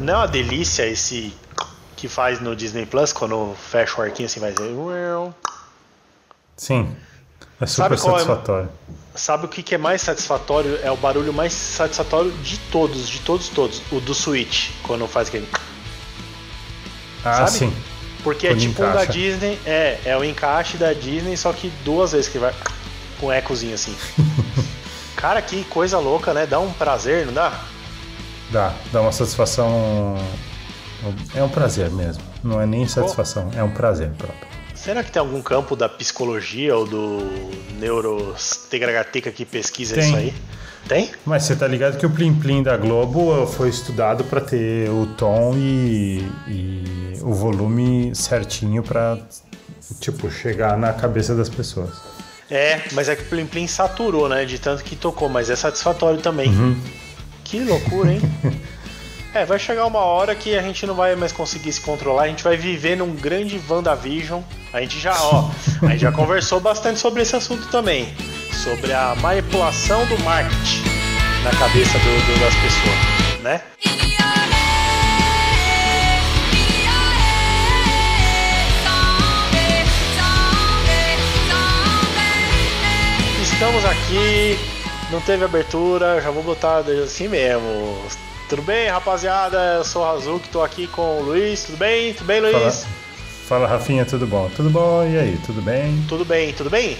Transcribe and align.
Não 0.00 0.14
é 0.14 0.16
uma 0.16 0.28
delícia 0.28 0.86
esse 0.86 1.32
que 1.94 2.08
faz 2.08 2.40
no 2.40 2.56
Disney 2.56 2.86
Plus 2.86 3.12
quando 3.12 3.54
fecha 3.70 4.00
o 4.00 4.02
arquinho 4.02 4.26
assim 4.26 4.40
vai 4.40 4.52
dizer. 4.52 4.74
Sim. 6.56 6.96
É 7.60 7.66
super 7.66 7.82
Sabe 7.82 7.94
é- 7.94 7.98
satisfatório. 7.98 8.68
Sabe 9.14 9.44
o 9.44 9.48
que, 9.48 9.62
que 9.62 9.74
é 9.74 9.78
mais 9.78 10.00
satisfatório? 10.00 10.78
É 10.82 10.90
o 10.90 10.96
barulho 10.96 11.32
mais 11.32 11.52
satisfatório 11.52 12.30
de 12.38 12.58
todos, 12.70 13.08
de 13.08 13.20
todos, 13.20 13.48
todos. 13.50 13.82
O 13.92 14.00
do 14.00 14.14
Switch, 14.14 14.70
quando 14.82 15.06
faz 15.06 15.28
aquele. 15.28 15.46
Ah, 17.22 17.34
sabe? 17.34 17.50
sim. 17.50 17.76
Porque 18.22 18.46
é 18.46 18.50
Quando 18.50 18.60
tipo 18.60 18.82
um 18.82 18.86
da 18.86 19.02
encaixa. 19.02 19.12
Disney, 19.12 19.58
é, 19.66 20.00
é 20.04 20.16
o 20.16 20.24
encaixe 20.24 20.76
da 20.78 20.92
Disney, 20.92 21.36
só 21.36 21.52
que 21.52 21.68
duas 21.84 22.12
vezes 22.12 22.28
que 22.28 22.38
vai 22.38 22.54
com 23.18 23.26
um 23.26 23.32
ecozinho 23.32 23.74
assim. 23.74 23.94
Cara, 25.16 25.42
que 25.42 25.64
coisa 25.64 25.98
louca, 25.98 26.32
né? 26.32 26.46
Dá 26.46 26.58
um 26.58 26.72
prazer, 26.72 27.26
não 27.26 27.34
dá? 27.34 27.52
Dá, 28.50 28.74
dá 28.92 29.00
uma 29.00 29.12
satisfação. 29.12 30.16
É 31.34 31.42
um 31.42 31.48
prazer 31.48 31.90
mesmo. 31.90 32.22
Não 32.42 32.60
é 32.60 32.66
nem 32.66 32.86
satisfação, 32.86 33.50
é 33.56 33.62
um 33.62 33.70
prazer 33.70 34.10
próprio. 34.10 34.48
Será 34.74 35.04
que 35.04 35.12
tem 35.12 35.20
algum 35.20 35.42
campo 35.42 35.76
da 35.76 35.88
psicologia 35.88 36.74
ou 36.74 36.86
do 36.86 37.18
neurotegragateca 37.78 39.30
que 39.30 39.44
pesquisa 39.44 39.94
Tem. 39.94 40.04
isso 40.04 40.16
aí? 40.16 40.34
Tem? 40.88 41.10
Mas 41.24 41.42
você 41.44 41.54
tá 41.54 41.66
ligado 41.66 41.98
que 41.98 42.06
o 42.06 42.10
Plim 42.10 42.34
Plim 42.34 42.62
da 42.62 42.76
Globo 42.76 43.46
foi 43.46 43.68
estudado 43.68 44.24
para 44.24 44.40
ter 44.40 44.88
o 44.88 45.06
tom 45.18 45.54
e, 45.54 46.26
e 46.48 47.12
o 47.20 47.34
volume 47.34 48.14
certinho 48.14 48.82
para 48.82 49.18
tipo 50.00 50.30
chegar 50.30 50.78
na 50.78 50.92
cabeça 50.92 51.34
das 51.34 51.48
pessoas. 51.48 52.00
É, 52.50 52.80
mas 52.92 53.08
é 53.08 53.14
que 53.14 53.22
o 53.22 53.26
Plim 53.26 53.46
Plim 53.46 53.66
saturou, 53.66 54.28
né? 54.28 54.44
De 54.44 54.58
tanto 54.58 54.82
que 54.82 54.96
tocou, 54.96 55.28
mas 55.28 55.50
é 55.50 55.56
satisfatório 55.56 56.20
também. 56.20 56.48
Uhum. 56.48 56.76
Que 57.50 57.58
loucura, 57.64 58.12
hein? 58.12 58.20
é, 59.34 59.44
vai 59.44 59.58
chegar 59.58 59.84
uma 59.86 59.98
hora 60.00 60.34
que 60.34 60.56
a 60.56 60.62
gente 60.62 60.86
não 60.86 60.94
vai 60.94 61.16
mais 61.16 61.32
conseguir 61.32 61.72
se 61.72 61.80
controlar, 61.80 62.22
a 62.24 62.28
gente 62.28 62.44
vai 62.44 62.56
viver 62.56 62.96
num 62.96 63.12
grande 63.14 63.60
WandaVision. 63.68 64.40
A 64.72 64.80
gente 64.80 65.00
já, 65.00 65.14
ó, 65.20 65.50
a 65.82 65.86
gente 65.90 66.00
já 66.02 66.12
conversou 66.12 66.60
bastante 66.60 67.00
sobre 67.00 67.22
esse 67.22 67.34
assunto 67.34 67.66
também. 67.68 68.14
Sobre 68.62 68.92
a 68.92 69.16
manipulação 69.16 70.06
do 70.06 70.16
marketing 70.20 70.82
na 71.42 71.50
cabeça 71.50 71.98
do- 71.98 72.26
do- 72.34 72.40
das 72.40 72.54
pessoas, 72.54 73.42
né? 73.42 73.60
Estamos 83.42 83.84
aqui, 83.84 84.58
não 85.10 85.20
teve 85.20 85.44
abertura, 85.44 86.20
já 86.20 86.30
vou 86.30 86.42
botar 86.42 86.78
assim 86.78 87.28
mesmo. 87.28 87.98
Tudo 88.48 88.62
bem, 88.62 88.88
rapaziada? 88.88 89.56
Eu 89.76 89.84
sou 89.84 90.02
o 90.02 90.04
Razuki, 90.04 90.48
tô 90.48 90.62
aqui 90.62 90.86
com 90.86 91.18
o 91.20 91.22
Luiz. 91.22 91.64
Tudo 91.64 91.78
bem? 91.78 92.14
Tudo 92.14 92.26
bem, 92.26 92.40
Luiz? 92.40 92.54
Fala, 92.54 92.86
fala 93.66 93.68
Rafinha, 93.68 94.04
tudo 94.04 94.26
bom? 94.26 94.50
Tudo 94.54 94.70
bom? 94.70 95.04
E 95.04 95.18
aí, 95.18 95.38
tudo 95.44 95.60
bem? 95.62 96.04
Tudo 96.08 96.24
bem, 96.24 96.52
tudo 96.52 96.70
bem? 96.70 96.96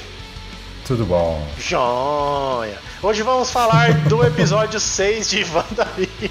Tudo 0.87 1.05
bom. 1.05 1.45
Joia! 1.59 2.79
Hoje 3.03 3.23
vamos 3.23 3.51
falar 3.51 3.93
do 4.09 4.23
episódio 4.27 4.79
6 4.81 5.31
de 5.31 5.45
WandaVision. 5.45 6.31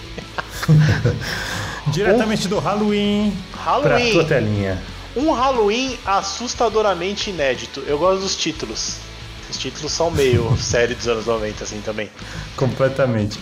Diretamente 1.87 2.47
do 2.47 2.59
Halloween, 2.59 3.35
Halloween. 3.53 3.89
pra 3.89 4.11
tua 4.11 4.25
telinha. 4.25 4.81
Um 5.15 5.31
Halloween 5.31 5.97
assustadoramente 6.05 7.29
inédito. 7.29 7.83
Eu 7.87 7.97
gosto 7.97 8.21
dos 8.21 8.35
títulos. 8.35 9.08
Os 9.49 9.57
títulos 9.57 9.91
são 9.91 10.11
meio 10.11 10.55
série 10.59 10.95
dos 10.95 11.07
anos 11.07 11.25
90, 11.25 11.63
assim 11.63 11.81
também. 11.81 12.09
Completamente. 12.55 13.39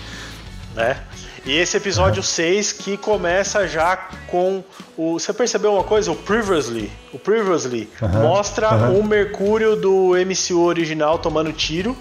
né? 0.75 0.97
E 1.45 1.55
esse 1.57 1.77
episódio 1.77 2.21
6 2.21 2.73
que 2.73 2.97
começa 2.97 3.67
já 3.67 3.95
com 4.27 4.61
o. 4.97 5.17
Você 5.17 5.31
percebeu 5.31 5.73
uma 5.73 5.83
coisa? 5.83 6.11
O 6.11 6.15
Previously. 6.15 6.91
O 7.13 7.17
Previously 7.19 7.89
Aham, 8.01 8.21
mostra 8.23 8.67
aham. 8.67 8.89
o 8.91 9.03
Mercúrio 9.03 9.75
do 9.77 10.11
MCU 10.25 10.59
original 10.65 11.17
tomando 11.19 11.53
tiro. 11.53 11.95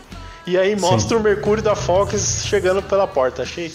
E 0.46 0.56
aí 0.58 0.74
mostra 0.78 1.16
o 1.16 1.20
Mercúrio 1.20 1.62
da 1.62 1.74
Fox 1.76 2.44
chegando 2.46 2.82
pela 2.82 3.06
porta. 3.06 3.42
Achei, 3.42 3.72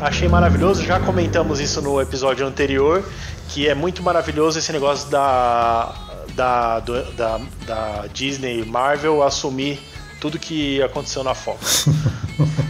achei 0.00 0.28
maravilhoso. 0.28 0.82
Já 0.82 0.98
comentamos 0.98 1.60
isso 1.60 1.82
no 1.82 2.00
episódio 2.00 2.46
anterior. 2.46 3.04
Que 3.50 3.68
é 3.68 3.74
muito 3.74 4.02
maravilhoso 4.02 4.58
esse 4.58 4.72
negócio 4.72 5.08
da, 5.10 5.94
da, 6.36 6.78
do- 6.80 7.12
da, 7.12 7.40
da 7.66 8.06
Disney 8.12 8.64
Marvel 8.64 9.22
assumir 9.22 9.80
tudo 10.20 10.38
que 10.38 10.80
aconteceu 10.82 11.24
na 11.24 11.34
Fox. 11.34 11.86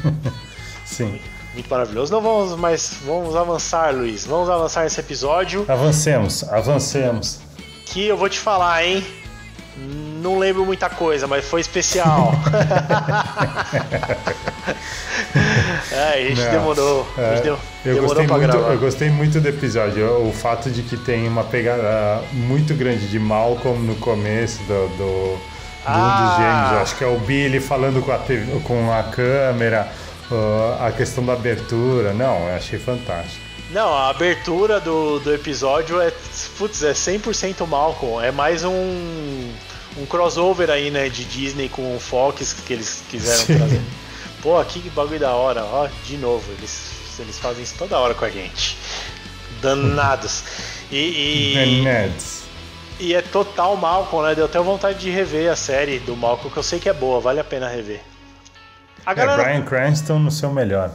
Sim. 0.84 1.20
Muito 1.54 1.68
maravilhoso. 1.70 2.12
Não 2.12 2.20
vamos 2.20 2.56
mais. 2.58 2.98
Vamos 3.04 3.34
avançar, 3.34 3.94
Luiz. 3.94 4.24
Vamos 4.26 4.48
avançar 4.48 4.84
nesse 4.84 5.00
episódio. 5.00 5.64
Avancemos, 5.68 6.44
avancemos. 6.44 7.38
Que 7.86 8.06
eu 8.06 8.16
vou 8.16 8.28
te 8.28 8.38
falar, 8.38 8.84
hein? 8.84 9.04
Não 9.78 10.38
lembro 10.38 10.64
muita 10.64 10.88
coisa, 10.88 11.26
mas 11.26 11.44
foi 11.44 11.60
especial. 11.60 12.32
é, 15.92 16.12
a 16.14 16.20
gente 16.28 16.40
Não, 16.40 16.50
demorou. 16.50 17.06
A 17.16 17.20
gente 17.34 17.38
é, 17.38 17.42
deu- 17.42 17.58
eu, 17.84 17.94
demorou 17.94 18.08
gostei 18.08 18.26
muito, 18.26 18.52
gravar. 18.52 18.72
eu 18.72 18.78
gostei 18.78 19.10
muito 19.10 19.40
do 19.40 19.48
episódio. 19.48 20.26
O 20.26 20.32
fato 20.32 20.70
de 20.70 20.82
que 20.82 20.96
tem 20.96 21.28
uma 21.28 21.44
pegada 21.44 22.22
muito 22.32 22.74
grande 22.74 23.06
de 23.08 23.18
Malcolm 23.18 23.78
no 23.86 23.94
começo 23.96 24.58
do, 24.64 24.88
do, 24.88 24.96
do 24.96 25.32
um 25.32 25.36
dos 25.36 25.44
Ah. 25.86 26.36
gêmeos. 26.38 26.72
Eu 26.72 26.78
acho 26.80 26.96
que 26.96 27.04
é 27.04 27.06
o 27.06 27.18
Billy 27.18 27.60
falando 27.60 28.02
com 28.04 28.12
a, 28.12 28.18
TV 28.18 28.60
com 28.60 28.92
a 28.92 29.02
câmera, 29.04 29.86
uh, 30.30 30.84
a 30.86 30.90
questão 30.90 31.24
da 31.24 31.34
abertura. 31.34 32.12
Não, 32.12 32.48
eu 32.48 32.56
achei 32.56 32.78
fantástico. 32.78 33.44
Não, 33.70 33.92
a 33.92 34.10
abertura 34.10 34.80
do, 34.80 35.18
do 35.20 35.34
episódio 35.34 36.00
é. 36.00 36.12
Putz, 36.56 36.82
é 36.82 36.92
100% 36.92 37.66
Malcolm. 37.66 38.24
É 38.24 38.30
mais 38.30 38.64
um. 38.64 39.52
Um 39.98 40.04
crossover 40.06 40.68
aí, 40.70 40.90
né? 40.90 41.08
De 41.08 41.24
Disney 41.24 41.68
com 41.70 41.96
o 41.96 41.98
Fox 41.98 42.52
que 42.52 42.72
eles 42.72 43.02
quiseram 43.08 43.46
Sim. 43.46 43.56
trazer. 43.56 43.82
Pô, 44.42 44.62
que 44.64 44.78
bagulho 44.90 45.18
da 45.18 45.32
hora. 45.32 45.64
Ó, 45.64 45.88
de 46.04 46.18
novo, 46.18 46.44
eles, 46.52 47.16
eles 47.18 47.38
fazem 47.38 47.64
isso 47.64 47.74
toda 47.78 47.98
hora 47.98 48.14
com 48.14 48.24
a 48.26 48.30
gente. 48.30 48.76
Danados. 49.62 50.44
E, 50.92 51.80
e, 51.80 51.82
Neds. 51.82 52.44
e 53.00 53.14
é 53.14 53.22
total 53.22 53.74
Malcolm, 53.76 54.28
né? 54.28 54.34
Deu 54.34 54.44
até 54.44 54.58
vontade 54.60 54.98
de 54.98 55.10
rever 55.10 55.50
a 55.50 55.56
série 55.56 55.98
do 55.98 56.14
Malcolm, 56.14 56.50
que 56.52 56.58
eu 56.58 56.62
sei 56.62 56.78
que 56.78 56.88
é 56.90 56.92
boa, 56.92 57.18
vale 57.20 57.40
a 57.40 57.44
pena 57.44 57.66
rever. 57.66 58.02
A 59.04 59.14
É, 59.14 59.14
galera 59.14 59.42
Brian 59.42 59.62
Cranston 59.62 60.18
no 60.18 60.30
seu 60.30 60.52
melhor. 60.52 60.92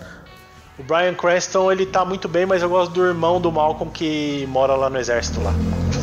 O 0.78 0.84
Brian 0.84 1.14
Cranston, 1.14 1.72
ele 1.72 1.86
tá 1.86 2.04
muito 2.06 2.28
bem, 2.28 2.46
mas 2.46 2.62
eu 2.62 2.70
gosto 2.70 2.92
do 2.92 3.06
irmão 3.06 3.40
do 3.40 3.52
Malcolm 3.52 3.92
que 3.92 4.46
mora 4.50 4.74
lá 4.76 4.90
no 4.90 4.98
exército 5.00 5.42
lá. 5.42 5.54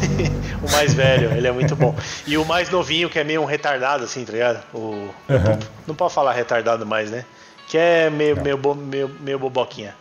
o 0.62 0.70
mais 0.70 0.94
velho, 0.94 1.32
ele 1.32 1.46
é 1.46 1.52
muito 1.52 1.74
bom. 1.74 1.94
E 2.26 2.36
o 2.36 2.44
mais 2.44 2.68
novinho, 2.70 3.08
que 3.08 3.18
é 3.18 3.24
meio 3.24 3.42
um 3.42 3.44
retardado, 3.44 4.04
assim, 4.04 4.24
tá 4.24 4.32
ligado? 4.32 4.62
O... 4.74 4.78
Uhum. 4.78 5.58
Não 5.86 5.94
pode 5.94 6.12
falar 6.14 6.32
retardado 6.32 6.84
mais, 6.86 7.10
né? 7.10 7.24
Que 7.66 7.76
é 7.78 8.10
meio, 8.10 8.40
meio, 8.40 8.56
bo- 8.56 8.74
meio, 8.74 9.10
meio 9.20 9.38
boboquinha. 9.38 9.94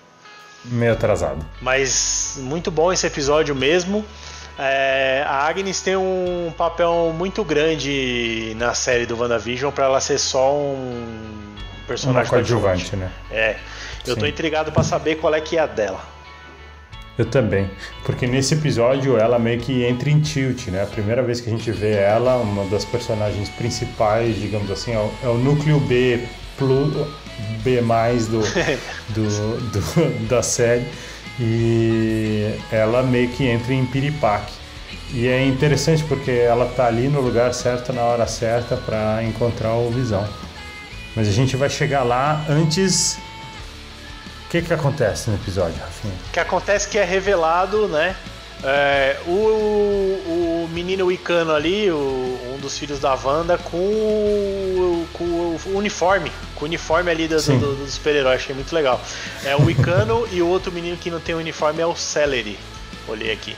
Meio 0.65 0.93
atrasado. 0.93 1.45
Mas 1.61 2.35
muito 2.41 2.69
bom 2.71 2.91
esse 2.91 3.05
episódio 3.07 3.55
mesmo. 3.55 4.05
É, 4.59 5.23
a 5.27 5.45
Agnes 5.47 5.81
tem 5.81 5.95
um 5.95 6.51
papel 6.57 7.13
muito 7.15 7.43
grande 7.43 8.55
na 8.57 8.73
série 8.73 9.05
do 9.05 9.17
WandaVision 9.19 9.71
pra 9.71 9.85
ela 9.85 10.01
ser 10.01 10.17
só 10.17 10.53
um 10.55 11.55
Uma 11.87 11.95
personagem 11.95 12.29
coadjuvante, 12.29 12.95
né? 12.95 13.09
É. 13.31 13.55
Eu 14.05 14.15
tô 14.15 14.25
Sim. 14.25 14.31
intrigado 14.31 14.71
pra 14.71 14.83
saber 14.83 15.15
qual 15.15 15.33
é 15.33 15.39
que 15.41 15.57
é 15.57 15.61
a 15.61 15.65
dela. 15.65 16.01
Eu 17.17 17.25
também. 17.25 17.69
Porque 18.05 18.27
nesse 18.27 18.53
episódio 18.53 19.17
ela 19.17 19.39
meio 19.39 19.59
que 19.59 19.83
entra 19.83 20.09
em 20.09 20.19
tilt, 20.19 20.67
né? 20.67 20.83
A 20.83 20.85
primeira 20.85 21.23
vez 21.23 21.41
que 21.41 21.49
a 21.49 21.51
gente 21.51 21.71
vê 21.71 21.93
ela, 21.93 22.35
uma 22.37 22.65
das 22.65 22.85
personagens 22.85 23.49
principais, 23.49 24.35
digamos 24.39 24.69
assim, 24.69 24.93
é 24.93 24.99
o, 24.99 25.11
é 25.23 25.27
o 25.27 25.33
núcleo 25.35 25.79
B 25.79 26.19
plus, 26.57 27.07
B 27.63 27.81
mais 27.81 28.27
do, 28.27 28.41
do, 29.09 29.57
do- 29.71 30.27
da 30.27 30.43
série. 30.43 30.85
E 31.39 32.53
ela 32.71 33.01
meio 33.03 33.29
que 33.29 33.45
entra 33.47 33.73
em 33.73 33.85
piripaque. 33.85 34.53
E 35.13 35.27
é 35.27 35.45
interessante 35.45 36.03
porque 36.03 36.31
ela 36.31 36.65
tá 36.65 36.85
ali 36.87 37.07
no 37.07 37.21
lugar 37.21 37.53
certo, 37.53 37.93
na 37.93 38.01
hora 38.03 38.27
certa, 38.27 38.75
para 38.75 39.23
encontrar 39.23 39.73
o 39.73 39.89
Visão. 39.89 40.27
Mas 41.17 41.27
a 41.27 41.31
gente 41.31 41.57
vai 41.57 41.67
chegar 41.69 42.03
lá 42.03 42.45
antes. 42.47 43.17
O 44.45 44.49
que 44.51 44.61
que 44.61 44.71
acontece 44.73 45.29
no 45.29 45.35
episódio, 45.35 45.75
Rafinha? 45.81 46.13
O 46.29 46.31
que 46.31 46.39
acontece 46.39 46.87
que 46.87 46.97
é 46.97 47.03
revelado, 47.03 47.87
né? 47.87 48.15
é, 48.63 49.17
o, 49.27 49.31
o 49.31 50.69
menino 50.71 51.05
Wicano 51.07 51.53
ali, 51.53 51.91
o- 51.91 52.53
um 52.55 52.57
dos 52.59 52.75
filhos 52.77 52.97
da 52.99 53.13
Wanda, 53.13 53.55
com, 53.57 53.77
o- 53.77 55.07
com 55.13 55.23
o 55.23 55.59
uniforme. 55.75 56.31
Com 56.55 56.65
o 56.65 56.67
uniforme 56.67 57.11
ali 57.11 57.27
do, 57.27 57.35
do, 57.39 57.75
do, 57.75 57.87
super-herói, 57.87 58.35
achei 58.35 58.55
muito 58.55 58.73
legal. 58.73 58.99
É 59.43 59.55
o 59.55 59.63
Wicano 59.65 60.27
e 60.31 60.41
o 60.41 60.47
outro 60.47 60.71
menino 60.71 60.97
que 60.97 61.11
não 61.11 61.19
tem 61.19 61.35
uniforme 61.35 61.81
é 61.81 61.85
o 61.85 61.95
Celery. 61.95 62.57
Olhei 63.07 63.31
aqui. 63.31 63.55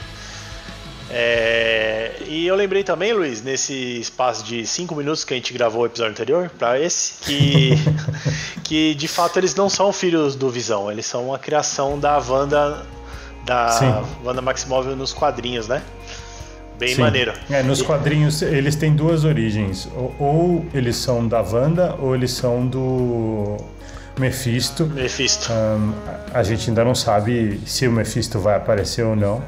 É, 1.12 2.16
e 2.28 2.46
eu 2.46 2.56
lembrei 2.56 2.84
também, 2.84 3.14
Luiz, 3.14 3.42
nesse 3.42 3.74
espaço 4.00 4.44
de 4.44 4.66
5 4.66 4.96
minutos 4.96 5.24
que 5.24 5.34
a 5.34 5.38
gente 5.38 5.52
gravou 5.54 5.82
o 5.82 5.86
episódio 5.86 6.12
anterior, 6.12 6.50
para 6.58 6.80
esse, 6.80 7.14
que, 7.24 7.72
que 8.64 8.96
de 8.96 9.08
fato 9.08 9.40
eles 9.40 9.56
não 9.56 9.70
são 9.70 9.92
filhos 9.92 10.36
do 10.36 10.50
Visão, 10.50 10.92
eles 10.92 11.06
são 11.06 11.30
uma 11.30 11.40
criação 11.40 12.00
da 12.00 12.18
Wanda 12.18 12.86
da 13.46 13.70
Sim. 13.70 14.06
Wanda 14.24 14.42
Maximoff 14.42 14.88
nos 14.90 15.12
quadrinhos, 15.12 15.68
né? 15.68 15.82
Bem 16.78 16.96
Sim. 16.96 17.02
maneiro. 17.02 17.34
É, 17.50 17.64
nos 17.64 17.82
quadrinhos 17.82 18.42
eles 18.42 18.76
têm 18.76 18.96
duas 18.96 19.26
origens. 19.26 19.90
Ou, 19.96 20.16
ou 20.20 20.66
eles 20.74 20.96
são 20.96 21.28
da 21.28 21.42
Wanda 21.42 21.96
ou 22.00 22.16
eles 22.16 22.32
são 22.32 22.66
do 22.66 23.58
Mephisto. 24.18 24.86
Mephisto. 24.86 25.52
Ahn, 25.52 25.94
a 26.34 26.44
gente 26.44 26.70
ainda 26.70 26.86
não 26.86 26.96
sabe 26.96 27.60
se 27.66 27.88
o 27.88 27.92
Mephisto 27.92 28.40
vai 28.40 28.56
aparecer 28.56 29.04
ou 29.04 29.16
não. 29.16 29.44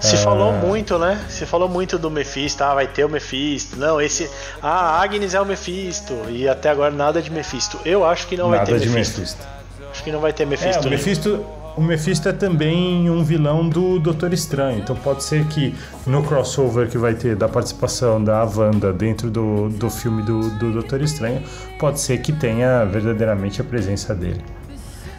Se 0.00 0.14
Ah. 0.16 0.18
falou 0.18 0.52
muito, 0.52 0.98
né? 0.98 1.24
Se 1.28 1.46
falou 1.46 1.68
muito 1.68 1.98
do 1.98 2.10
Mephisto, 2.10 2.62
ah, 2.62 2.74
vai 2.74 2.86
ter 2.86 3.04
o 3.04 3.08
Mephisto. 3.08 3.76
Não, 3.76 4.00
esse. 4.00 4.30
Ah, 4.62 5.00
Agnes 5.02 5.34
é 5.34 5.40
o 5.40 5.46
Mephisto. 5.46 6.14
E 6.28 6.48
até 6.48 6.68
agora 6.70 6.90
nada 6.90 7.20
de 7.22 7.30
Mephisto. 7.30 7.78
Eu 7.84 8.04
acho 8.04 8.26
que 8.26 8.36
não 8.36 8.50
vai 8.50 8.58
Nada 8.58 8.72
ter 8.72 8.80
de 8.80 8.88
Mephisto. 8.88 9.20
Mephisto. 9.20 9.46
Acho 9.90 10.04
que 10.04 10.12
não 10.12 10.20
vai 10.20 10.32
ter 10.32 10.42
É, 10.42 10.46
Mephisto. 10.46 10.80
o 10.82 10.84
né? 10.84 10.90
Mephisto, 10.90 11.46
o 11.76 11.80
Mephisto 11.80 12.28
é 12.28 12.32
também 12.32 13.08
um 13.08 13.24
vilão 13.24 13.66
do 13.66 13.98
Doutor 13.98 14.32
Estranho. 14.34 14.78
Então 14.80 14.94
pode 14.94 15.24
ser 15.24 15.46
que 15.46 15.74
no 16.06 16.22
crossover 16.22 16.88
que 16.88 16.98
vai 16.98 17.14
ter 17.14 17.34
da 17.34 17.48
participação 17.48 18.22
da 18.22 18.44
Wanda 18.44 18.92
dentro 18.92 19.30
do, 19.30 19.70
do 19.70 19.88
filme 19.88 20.22
do, 20.22 20.50
do 20.58 20.72
Doutor 20.72 21.00
Estranho, 21.00 21.42
pode 21.78 21.98
ser 22.00 22.18
que 22.18 22.32
tenha 22.32 22.84
verdadeiramente 22.84 23.60
a 23.62 23.64
presença 23.64 24.14
dele. 24.14 24.44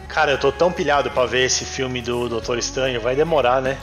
Cara, 0.06 0.30
eu 0.32 0.38
tô 0.38 0.50
tão 0.52 0.70
pilhado 0.72 1.10
pra 1.10 1.26
ver 1.26 1.44
esse 1.44 1.64
filme 1.64 2.00
do 2.00 2.28
Doutor 2.28 2.56
Estranho. 2.58 3.00
Vai 3.00 3.14
demorar, 3.16 3.60
né? 3.60 3.76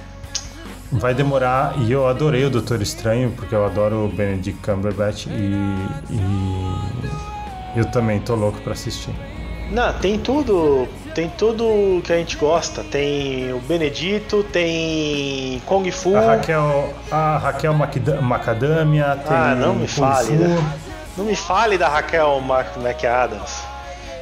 Vai 1.00 1.14
demorar, 1.14 1.76
e 1.78 1.92
eu 1.92 2.08
adorei 2.08 2.46
o 2.46 2.50
Doutor 2.50 2.82
Estranho, 2.82 3.32
porque 3.32 3.54
eu 3.54 3.66
adoro 3.66 4.06
o 4.06 4.08
Benedict 4.08 4.62
Cumberbatch 4.62 5.28
e, 5.28 5.56
e 6.10 7.80
eu 7.80 7.86
também 7.86 8.20
tô 8.20 8.36
louco 8.36 8.60
pra 8.62 8.74
assistir. 8.74 9.14
Não, 9.72 9.92
tem 9.94 10.20
tudo. 10.20 10.88
Tem 11.14 11.30
tudo 11.30 12.02
que 12.04 12.12
a 12.12 12.18
gente 12.18 12.38
gosta. 12.38 12.84
Tem 12.84 13.54
o 13.54 13.60
Benedito, 13.60 14.44
tem 14.44 15.62
Kung 15.66 15.90
Fu. 15.92 16.16
A 16.16 16.36
Raquel, 16.36 16.94
a 17.12 17.38
Raquel 17.38 17.74
Macadamia, 18.22 19.18
tem 19.28 19.38
Ah, 19.38 19.56
não 19.56 19.74
me 19.76 19.88
Kung 19.88 19.94
fale, 19.96 20.32
né? 20.32 20.74
Não 21.18 21.26
me 21.26 21.36
fale 21.36 21.78
da 21.78 21.88
Raquel 21.88 22.42
Mac 22.42 22.76
McAdams. 22.78 23.64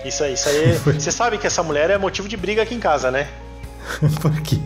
Isso 0.06 0.24
aí, 0.24 0.34
isso 0.34 0.50
aí. 0.50 0.74
Você 1.00 1.12
sabe 1.12 1.38
que 1.38 1.48
essa 1.48 1.64
mulher 1.64 1.90
é 1.90 1.98
motivo 1.98 2.28
de 2.28 2.38
briga 2.38 2.62
aqui 2.62 2.76
em 2.76 2.80
casa, 2.80 3.10
né? 3.10 3.28
Por 4.22 4.42
quê? 4.42 4.58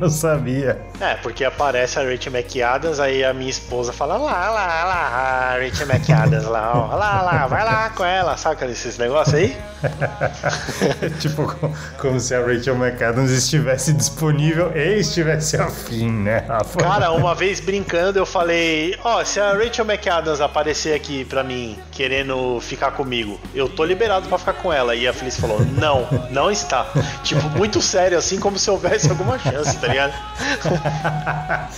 Não 0.00 0.08
sabia. 0.10 0.80
É, 1.00 1.14
porque 1.16 1.44
aparece 1.44 1.98
a 1.98 2.02
Rachel 2.02 2.32
McAdams, 2.32 3.00
aí 3.00 3.24
a 3.24 3.32
minha 3.34 3.50
esposa 3.50 3.92
fala 3.92 4.16
lá, 4.16 4.50
lá, 4.50 4.84
lá, 4.84 5.54
a 5.54 5.58
Rachel 5.58 5.86
McAdams 5.86 6.44
lá, 6.46 6.72
ó, 6.74 6.94
lá, 6.96 7.22
lá, 7.22 7.46
vai 7.46 7.64
lá 7.64 7.90
com 7.90 8.04
ela, 8.04 8.36
saca 8.36 8.66
esses 8.66 8.96
negócios 8.98 9.34
aí? 9.34 9.56
tipo, 11.20 11.46
co- 11.46 11.70
como 11.98 12.18
se 12.20 12.34
a 12.34 12.40
Rachel 12.40 12.74
McAdams 12.76 13.30
estivesse 13.30 13.92
disponível 13.92 14.72
e 14.74 14.98
estivesse 15.00 15.56
afim, 15.56 16.10
né, 16.10 16.38
Rafa? 16.48 16.78
Cara, 16.78 17.12
uma 17.12 17.34
vez 17.34 17.60
brincando 17.60 18.18
eu 18.18 18.26
falei, 18.26 18.96
ó, 19.04 19.22
se 19.24 19.40
a 19.40 19.52
Rachel 19.52 19.84
McAdams 19.84 20.40
aparecer 20.40 20.94
aqui 20.94 21.24
pra 21.24 21.42
mim 21.42 21.78
querendo 21.90 22.60
ficar 22.60 22.92
comigo, 22.92 23.38
eu 23.54 23.68
tô 23.68 23.84
liberado 23.84 24.28
pra 24.28 24.38
ficar 24.38 24.54
com 24.54 24.72
ela. 24.72 24.94
E 24.94 25.06
a 25.06 25.12
Felice 25.12 25.40
falou, 25.40 25.60
não, 25.60 26.06
não 26.30 26.50
está. 26.50 26.86
Tipo, 27.22 27.48
muito 27.50 27.80
sério, 27.82 28.16
assim 28.18 28.33
como 28.38 28.58
se 28.58 28.70
houvesse 28.70 29.10
alguma 29.10 29.38
chance, 29.38 29.76
tá 29.78 29.88
ligado? 29.88 30.14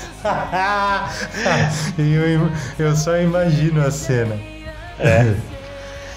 Eu, 1.99 2.51
eu 2.79 2.97
só 2.97 3.17
imagino 3.19 3.85
a 3.85 3.91
cena. 3.91 4.39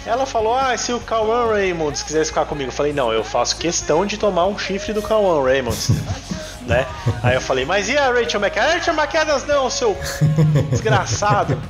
Ela 0.06 0.26
falou, 0.26 0.56
ah, 0.56 0.76
se 0.76 0.92
o 0.92 1.00
Cauan 1.00 1.52
Raymond 1.52 2.04
quisesse 2.04 2.32
ficar 2.32 2.46
comigo, 2.46 2.70
eu 2.70 2.74
falei, 2.74 2.94
não, 2.94 3.14
eu 3.14 3.24
faço 3.24 3.58
questão 3.58 4.06
de 4.06 4.18
tomar 4.18 4.48
um 4.48 4.58
chifre 4.58 4.94
do 4.94 5.02
Cauan 5.02 5.44
Raymond, 5.44 5.78
né? 6.66 6.86
Aí 7.22 7.36
eu 7.36 7.42
falei, 7.42 7.66
mas 7.66 7.90
e 7.90 7.98
a 7.98 8.12
Rachel 8.12 8.40
McAdams? 8.40 8.74
Rachel 8.76 8.94
McAdams 8.96 9.46
não, 9.46 9.70
seu 9.70 9.96
desgraçado. 10.72 11.62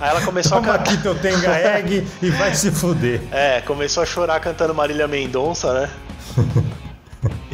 Aí 0.00 0.10
ela 0.10 0.20
começou 0.22 0.58
a 0.58 0.60
Toma 0.60 0.78
cantar. 0.78 0.92
aqui 0.92 1.02
teu 1.02 1.14
Tenga 1.14 1.58
Egg 1.78 2.06
e 2.22 2.30
vai 2.30 2.54
se 2.54 2.70
fuder. 2.70 3.20
É, 3.30 3.60
começou 3.60 4.02
a 4.02 4.06
chorar 4.06 4.40
cantando 4.40 4.74
Marília 4.74 5.06
Mendonça, 5.06 5.72
né? 5.72 5.90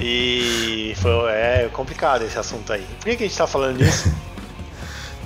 E 0.01 0.95
foi 0.97 1.31
é 1.31 1.69
complicado 1.73 2.23
esse 2.23 2.39
assunto 2.39 2.73
aí. 2.73 2.87
Por 2.99 3.05
que, 3.05 3.17
que 3.17 3.25
a 3.25 3.27
gente 3.27 3.37
tá 3.37 3.47
falando 3.47 3.79
disso? 3.79 4.13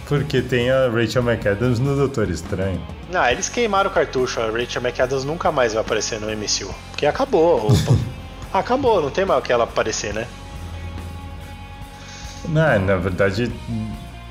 Porque 0.06 0.42
tem 0.42 0.70
a 0.70 0.88
Rachel 0.88 1.22
McAdams 1.22 1.78
no 1.78 1.96
Doutor 1.96 2.28
Estranho. 2.28 2.80
Não, 3.10 3.24
eles 3.26 3.48
queimaram 3.48 3.88
o 3.90 3.92
cartucho. 3.92 4.40
A 4.40 4.50
Rachel 4.50 4.82
McAdams 4.82 5.24
nunca 5.24 5.50
mais 5.50 5.72
vai 5.72 5.80
aparecer 5.80 6.20
no 6.20 6.26
MCU. 6.26 6.74
Porque 6.90 7.06
acabou. 7.06 7.68
acabou, 8.52 9.00
não 9.00 9.10
tem 9.10 9.24
mais 9.24 9.40
o 9.40 9.42
que 9.42 9.52
ela 9.52 9.64
aparecer, 9.64 10.12
né? 10.12 10.26
Não, 12.48 12.78
na 12.80 12.96
verdade, 12.96 13.50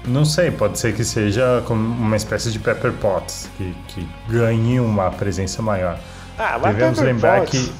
não 0.05 0.23
sei, 0.23 0.51
pode 0.51 0.77
ser 0.77 0.93
que 0.93 1.03
seja 1.03 1.63
como 1.65 1.81
uma 1.81 2.15
espécie 2.15 2.51
de 2.51 2.59
Pepper 2.59 2.93
Potts, 2.93 3.49
que, 3.57 3.75
que 3.87 4.07
ganhe 4.29 4.79
uma 4.79 5.09
presença 5.09 5.61
maior. 5.61 5.97
Ah, 6.37 6.57
vai 6.59 6.73
Devemos 6.73 6.99
Pepper 6.99 7.13
lembrar 7.13 7.39
Potts. 7.39 7.67
que 7.67 7.73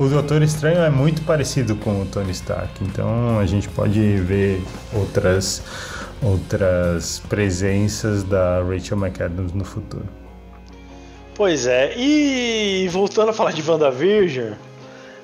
o 0.00 0.08
Doutor 0.08 0.42
Estranho 0.42 0.78
é 0.78 0.88
muito 0.88 1.20
parecido 1.22 1.76
com 1.76 2.00
o 2.00 2.06
Tony 2.06 2.30
Stark, 2.30 2.82
então 2.82 3.38
a 3.38 3.44
gente 3.44 3.68
pode 3.68 4.00
ver 4.16 4.62
outras, 4.94 5.62
outras 6.22 7.20
presenças 7.28 8.22
da 8.22 8.62
Rachel 8.62 8.96
McAdams 8.96 9.52
no 9.52 9.62
futuro. 9.62 10.08
Pois 11.34 11.66
é, 11.66 11.92
e 11.98 12.88
voltando 12.88 13.28
a 13.28 13.32
falar 13.34 13.52
de 13.52 13.60
WandaVision, 13.60 14.54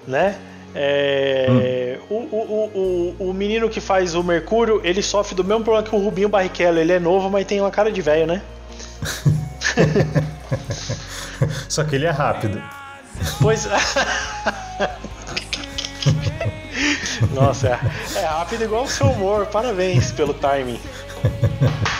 né? 0.06 0.36
É, 0.74 1.98
o, 2.10 2.14
o, 2.14 2.18
o, 2.20 3.16
o, 3.18 3.30
o 3.30 3.32
menino 3.32 3.70
que 3.70 3.80
faz 3.80 4.14
o 4.14 4.22
Mercúrio, 4.22 4.82
ele 4.84 5.00
sofre 5.00 5.34
do 5.34 5.42
mesmo 5.42 5.64
problema 5.64 5.88
que 5.88 5.96
o 5.96 5.98
Rubinho 5.98 6.28
Barrichello. 6.28 6.78
Ele 6.78 6.92
é 6.92 7.00
novo, 7.00 7.30
mas 7.30 7.46
tem 7.46 7.62
uma 7.62 7.70
cara 7.70 7.90
de 7.90 8.02
velho, 8.02 8.26
né? 8.26 8.42
Só 11.66 11.82
que 11.82 11.96
ele 11.96 12.04
é 12.04 12.10
rápido. 12.10 12.62
Pois 13.40 13.66
Nossa, 17.32 17.68
é, 18.14 18.18
é 18.18 18.24
rápido 18.26 18.64
igual 18.64 18.84
o 18.84 18.88
seu 18.88 19.06
humor. 19.08 19.46
Parabéns 19.46 20.12
pelo 20.12 20.34
timing. 20.34 20.80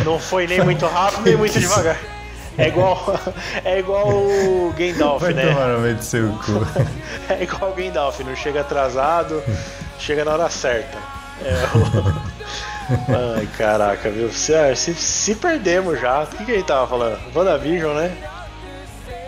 Não 0.05 0.19
foi 0.19 0.47
nem 0.47 0.63
muito 0.63 0.87
rápido, 0.87 1.23
nem 1.25 1.37
muito 1.37 1.59
devagar. 1.59 1.97
É 2.59 2.69
igual, 2.69 3.21
é 3.65 3.79
igual 3.79 4.09
o 4.09 4.75
Gandalf, 4.79 5.21
Vai 5.23 5.35
né? 5.35 5.47
tomar 5.47 5.69
no 5.69 6.03
seu 6.03 6.29
cu. 6.39 6.67
É 7.29 7.43
igual 7.43 7.71
o 7.73 7.75
Gandalf, 7.75 8.21
não 8.21 8.35
chega 8.37 8.61
atrasado, 8.63 9.43
chega 9.99 10.25
na 10.25 10.33
hora 10.33 10.49
certa. 10.49 10.97
É, 11.45 11.53
o- 11.77 12.37
Ai, 13.39 13.47
caraca, 13.59 14.09
viu? 14.11 14.33
Se, 14.33 14.55
se, 14.77 14.95
se 14.95 15.35
perdemos 15.35 16.01
já. 16.01 16.23
O 16.23 16.27
que, 16.29 16.45
que 16.47 16.53
a 16.53 16.55
gente 16.55 16.67
tava 16.67 16.87
falando? 16.87 17.19
WandaVision, 17.35 17.95
né? 17.97 18.13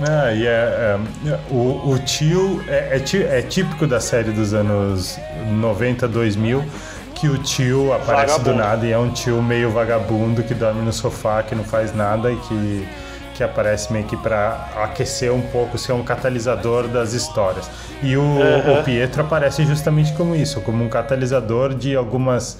Ah, 0.01 0.33
e 0.33 0.47
é, 0.47 0.97
é, 1.27 1.39
o, 1.51 1.91
o 1.91 1.99
tio 1.99 2.63
é, 2.69 2.97
é 2.97 3.37
é 3.39 3.43
típico 3.43 3.87
da 3.87 4.01
série 4.01 4.31
dos 4.31 4.55
anos 4.55 5.19
90, 5.51 6.07
2000 6.07 6.65
que 7.15 7.29
o 7.29 7.37
tio 7.39 7.93
aparece 7.93 8.39
do 8.45 8.55
Vagabundo. 8.55 8.59
nada 8.63 8.87
e 8.87 8.93
é 8.93 8.99
um 8.99 9.11
tio 9.11 9.43
meio 9.43 9.71
vagabundo 9.71 10.45
que 10.45 10.55
dorme 10.55 10.83
no 10.83 10.93
sofá, 10.93 11.43
que 11.43 11.53
não 11.53 11.65
faz 11.65 11.93
nada 11.93 12.31
e 12.31 12.37
que, 12.37 12.89
que 13.35 13.43
aparece 13.43 13.93
meio 13.93 14.05
que 14.05 14.17
pra 14.17 14.69
aquecer 14.77 15.33
um 15.33 15.43
pouco, 15.43 15.77
ser 15.77 15.93
um 15.93 16.05
catalisador 16.05 16.87
das 16.87 17.15
histórias. 17.15 17.69
E 18.01 18.17
o, 18.17 18.23
Aham. 18.23 18.81
o 18.81 18.85
Pietro 18.85 19.23
aparece 19.23 19.65
justamente 19.65 20.13
como 20.13 20.37
isso, 20.37 20.61
como 20.61 20.85
um 20.85 20.89
catalisador 20.89 21.75
de 21.75 21.97
algumas 21.97 22.57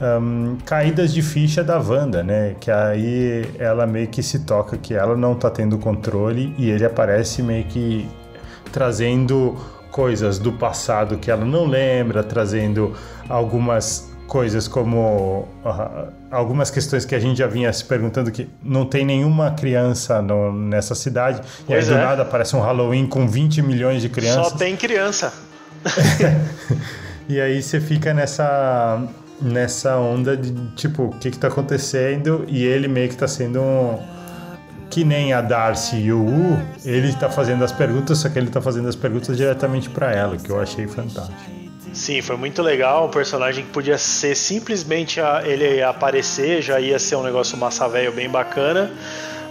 ahn, 0.00 0.56
caídas 0.64 1.12
de 1.12 1.22
ficha 1.22 1.62
da 1.62 1.78
Wanda, 1.78 2.22
né? 2.22 2.54
Que 2.60 2.70
aí 2.70 3.44
ela 3.58 3.86
meio 3.86 4.08
que 4.08 4.22
se 4.22 4.40
toca 4.40 4.76
que 4.76 4.94
ela 4.94 5.16
não 5.16 5.34
tá 5.34 5.50
tendo 5.50 5.78
controle 5.78 6.54
e 6.58 6.70
ele 6.70 6.84
aparece 6.84 7.42
meio 7.42 7.64
que 7.64 8.08
trazendo 8.72 9.56
coisas 9.90 10.38
do 10.38 10.52
passado 10.52 11.18
que 11.18 11.30
ela 11.30 11.44
não 11.44 11.66
lembra, 11.66 12.22
trazendo 12.22 12.94
algumas 13.28 14.08
coisas 14.26 14.68
como 14.68 15.48
ah, 15.64 16.04
algumas 16.30 16.70
questões 16.70 17.04
que 17.04 17.16
a 17.16 17.18
gente 17.18 17.38
já 17.38 17.48
vinha 17.48 17.72
se 17.72 17.84
perguntando 17.84 18.30
que 18.30 18.48
não 18.62 18.86
tem 18.86 19.04
nenhuma 19.04 19.50
criança 19.50 20.22
no- 20.22 20.52
nessa 20.52 20.94
cidade 20.94 21.40
e 21.68 21.72
aí 21.74 21.80
Pois 21.80 21.88
do 21.88 21.94
é. 21.94 21.96
nada 21.98 22.22
aparece 22.22 22.54
um 22.54 22.60
Halloween 22.60 23.08
com 23.08 23.26
20 23.26 23.60
milhões 23.60 24.00
de 24.00 24.08
crianças 24.08 24.52
Só 24.52 24.56
tem 24.56 24.76
criança. 24.76 25.32
e 27.28 27.40
aí 27.40 27.60
você 27.60 27.80
fica 27.80 28.14
nessa 28.14 29.02
nessa 29.40 29.96
onda 29.96 30.36
de 30.36 30.52
tipo 30.76 31.04
o 31.04 31.10
que 31.18 31.30
que 31.30 31.38
tá 31.38 31.48
acontecendo 31.48 32.44
e 32.48 32.64
ele 32.64 32.88
meio 32.88 33.08
que 33.08 33.16
tá 33.16 33.26
sendo 33.28 33.60
um 33.60 33.98
que 34.90 35.04
nem 35.04 35.32
a 35.32 35.40
Darcy 35.40 35.96
e 35.96 36.12
o 36.12 36.20
U, 36.20 36.58
ele 36.84 37.12
tá 37.12 37.30
fazendo 37.30 37.62
as 37.62 37.70
perguntas, 37.70 38.18
só 38.18 38.28
que 38.28 38.36
ele 38.36 38.50
tá 38.50 38.60
fazendo 38.60 38.88
as 38.88 38.96
perguntas 38.96 39.36
diretamente 39.36 39.88
para 39.88 40.10
ela, 40.12 40.36
que 40.36 40.50
eu 40.50 40.60
achei 40.60 40.88
fantástico. 40.88 41.38
Sim, 41.92 42.20
foi 42.22 42.36
muito 42.36 42.60
legal. 42.60 43.06
Um 43.06 43.10
personagem 43.10 43.64
que 43.64 43.70
podia 43.70 43.96
ser 43.96 44.34
simplesmente 44.36 45.20
a- 45.20 45.42
ele 45.44 45.80
aparecer, 45.80 46.60
já 46.60 46.80
ia 46.80 46.98
ser 46.98 47.14
um 47.14 47.22
negócio 47.22 47.56
massa 47.56 47.88
velho 47.88 48.10
bem 48.10 48.28
bacana. 48.28 48.90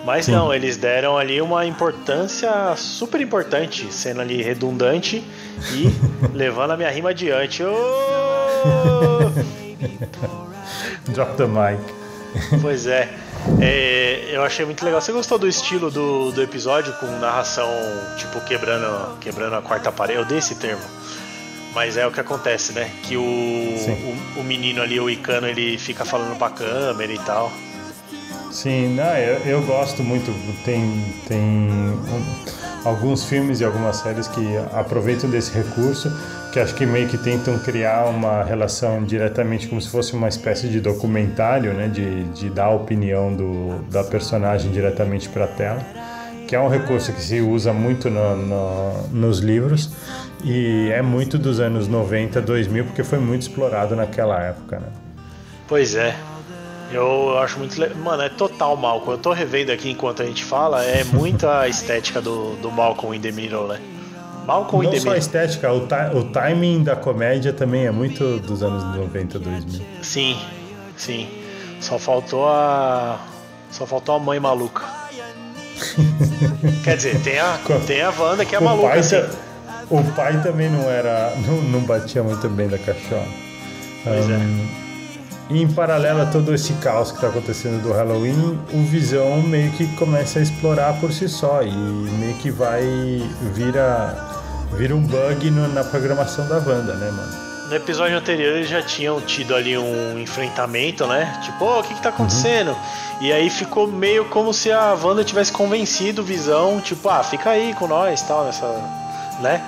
Mas 0.06 0.26
Sim. 0.26 0.32
não, 0.34 0.54
eles 0.54 0.76
deram 0.76 1.18
ali 1.18 1.42
uma 1.42 1.66
importância 1.66 2.74
super 2.76 3.20
importante, 3.22 3.88
sendo 3.94 4.20
ali 4.22 4.42
redundante 4.42 5.24
e 5.74 5.90
levando 6.36 6.72
a 6.72 6.78
minha 6.78 6.90
rima 6.90 7.10
adiante. 7.12 7.64
Ô! 7.64 7.70
Drop 11.10 11.36
the 11.38 11.48
mic. 11.48 11.82
Pois 12.62 12.86
é. 12.86 13.10
é. 13.62 14.30
Eu 14.32 14.44
achei 14.44 14.66
muito 14.66 14.84
legal. 14.86 15.02
Você 15.02 15.12
gostou 15.12 15.38
do 15.40 15.48
estilo 15.48 15.90
do, 15.90 16.32
do 16.32 16.42
episódio 16.42 16.94
com 16.94 17.08
narração, 17.20 17.70
tipo, 18.18 18.40
quebrando, 18.42 19.18
quebrando 19.20 19.56
a 19.56 19.62
quarta 19.62 19.92
parede? 19.92 20.20
Eu 20.20 20.26
dei 20.26 20.38
esse 20.38 20.56
termo. 20.56 20.84
Mas 21.74 21.98
é 21.98 22.06
o 22.06 22.12
que 22.12 22.20
acontece, 22.20 22.74
né? 22.74 22.90
Que 23.04 23.16
o, 23.16 23.22
o, 23.22 24.40
o, 24.40 24.44
menino 24.44 24.82
ali, 24.82 25.00
o 25.00 25.10
Icano, 25.10 25.48
ele 25.48 25.78
fica 25.78 26.04
falando 26.04 26.38
pra 26.38 26.50
câmera 26.50 27.14
e 27.14 27.20
tal. 27.20 27.52
Sim, 28.52 28.96
não, 28.96 29.16
eu, 29.18 29.38
eu 29.46 29.62
gosto 29.62 30.04
muito. 30.04 30.32
Tem, 30.66 31.16
tem 31.28 31.40
um, 31.40 32.46
alguns 32.84 33.24
filmes 33.26 33.60
e 33.60 33.66
algumas 33.66 33.98
séries 33.98 34.28
que 34.28 34.58
aproveitam 34.74 35.30
desse 35.30 35.52
recurso, 35.52 36.12
que 36.52 36.60
acho 36.60 36.74
que 36.76 36.86
meio 36.86 37.08
que 37.08 37.18
tentam 37.18 37.58
criar 37.60 38.06
uma 38.06 38.44
relação 38.44 39.04
diretamente 39.04 39.68
como 39.68 39.82
se 39.82 39.90
fosse 39.90 40.14
uma 40.14 40.28
espécie 40.28 40.68
de 40.68 40.80
documentário, 40.80 41.74
né? 41.74 41.88
De, 41.88 42.24
de 42.26 42.50
dar 42.50 42.66
a 42.66 42.72
opinião 42.72 43.34
do, 43.34 43.80
da 43.90 44.04
personagem 44.04 44.72
diretamente 44.72 45.30
para 45.30 45.46
a 45.46 45.48
tela. 45.48 45.86
Que 46.48 46.56
é 46.56 46.60
um 46.60 46.68
recurso 46.68 47.14
que 47.14 47.22
se 47.22 47.40
usa 47.42 47.72
muito 47.72 48.10
no, 48.10 48.36
no, 48.36 49.08
nos 49.10 49.38
livros 49.40 49.92
e 50.44 50.90
é 50.92 51.02
muito 51.02 51.38
dos 51.38 51.60
anos 51.60 51.88
90, 51.88 52.42
2000, 52.42 52.86
porque 52.86 53.04
foi 53.04 53.20
muito 53.20 53.44
explorado 53.44 53.96
naquela 53.96 54.42
época, 54.42 54.80
né? 54.80 54.88
Pois 55.68 55.94
é. 55.94 56.16
Eu 56.92 57.38
acho 57.38 57.60
muito. 57.60 57.76
Mano, 57.98 58.24
é 58.24 58.30
total 58.30 58.76
Malcolm. 58.76 59.14
Eu 59.14 59.18
tô 59.18 59.32
revendo 59.32 59.72
aqui 59.72 59.92
enquanto 59.92 60.24
a 60.24 60.26
gente 60.26 60.44
fala, 60.44 60.84
é 60.84 61.04
muita 61.04 61.68
estética 61.68 62.22
do, 62.22 62.56
do 62.56 62.72
Malcolm 62.72 63.16
in 63.16 63.22
the 63.22 63.32
Middle, 63.32 63.68
né? 63.68 63.80
Malcolm 64.46 64.84
Não 64.84 64.92
in 64.92 64.96
the 64.96 65.02
só 65.02 65.12
a 65.12 65.18
estética, 65.18 65.72
o, 65.72 65.86
o 66.18 66.24
timing 66.32 66.84
da 66.84 66.96
comédia 66.96 67.54
também 67.54 67.86
é 67.86 67.92
muito 67.92 68.40
dos 68.40 68.64
anos 68.64 68.84
90, 68.96 69.38
2000. 69.38 69.86
Sim, 70.02 70.40
sim. 70.98 71.28
Só 71.80 72.00
faltou 72.00 72.48
a. 72.48 73.20
Só 73.70 73.86
faltou 73.86 74.16
a 74.16 74.20
mãe 74.20 74.40
maluca. 74.40 74.84
Quer 76.84 76.98
dizer, 76.98 77.22
tem 77.22 77.40
a, 77.40 77.60
tem 77.86 78.02
a 78.02 78.10
Wanda 78.10 78.44
que 78.44 78.56
é 78.56 78.60
maluca, 78.60 78.90
pai, 78.90 79.00
assim. 79.00 79.24
O 79.90 80.04
pai 80.16 80.42
também 80.42 80.70
não 80.70 80.90
era. 80.90 81.36
Não, 81.46 81.62
não 81.62 81.82
batia 81.82 82.24
muito 82.24 82.50
bem 82.50 82.68
da 82.68 82.80
cachorra. 82.80 83.28
Pois 84.04 84.28
um, 84.28 84.34
é. 84.34 84.89
E 85.50 85.64
em 85.64 85.68
paralelo 85.68 86.22
a 86.22 86.26
todo 86.28 86.54
esse 86.54 86.74
caos 86.74 87.10
que 87.10 87.18
está 87.18 87.28
acontecendo 87.28 87.82
do 87.82 87.92
Halloween, 87.92 88.60
o 88.72 88.84
Visão 88.84 89.42
meio 89.42 89.72
que 89.72 89.88
começa 89.96 90.38
a 90.38 90.42
explorar 90.44 91.00
por 91.00 91.12
si 91.12 91.28
só 91.28 91.64
e 91.64 91.72
meio 91.72 92.36
que 92.36 92.52
vai 92.52 92.84
vira 93.56 94.16
vira 94.74 94.96
um 94.96 95.02
bug 95.02 95.50
no, 95.50 95.68
na 95.70 95.84
programação 95.84 96.48
da 96.48 96.58
Wanda, 96.58 96.94
né, 96.94 97.10
mano? 97.10 97.50
No 97.68 97.76
episódio 97.76 98.16
anterior 98.16 98.58
eles 98.58 98.70
já 98.70 98.84
tinham 98.84 99.20
tido 99.22 99.56
ali 99.56 99.76
um 99.76 100.20
enfrentamento, 100.20 101.08
né? 101.08 101.40
Tipo, 101.44 101.66
oh, 101.66 101.80
o 101.80 101.84
que 101.84 101.96
que 101.96 102.02
tá 102.02 102.10
acontecendo? 102.10 102.70
Uhum. 102.70 103.22
E 103.22 103.34
aí 103.34 103.50
ficou 103.50 103.88
meio 103.88 104.26
como 104.26 104.54
se 104.54 104.72
a 104.72 104.94
Wanda 104.94 105.24
tivesse 105.24 105.52
convencido 105.52 106.22
o 106.22 106.26
Visão, 106.26 106.80
tipo, 106.80 107.10
ah, 107.10 107.24
fica 107.24 107.50
aí 107.50 107.74
com 107.74 107.88
nós, 107.88 108.22
tal, 108.22 108.46
nessa, 108.46 108.68
né? 109.42 109.62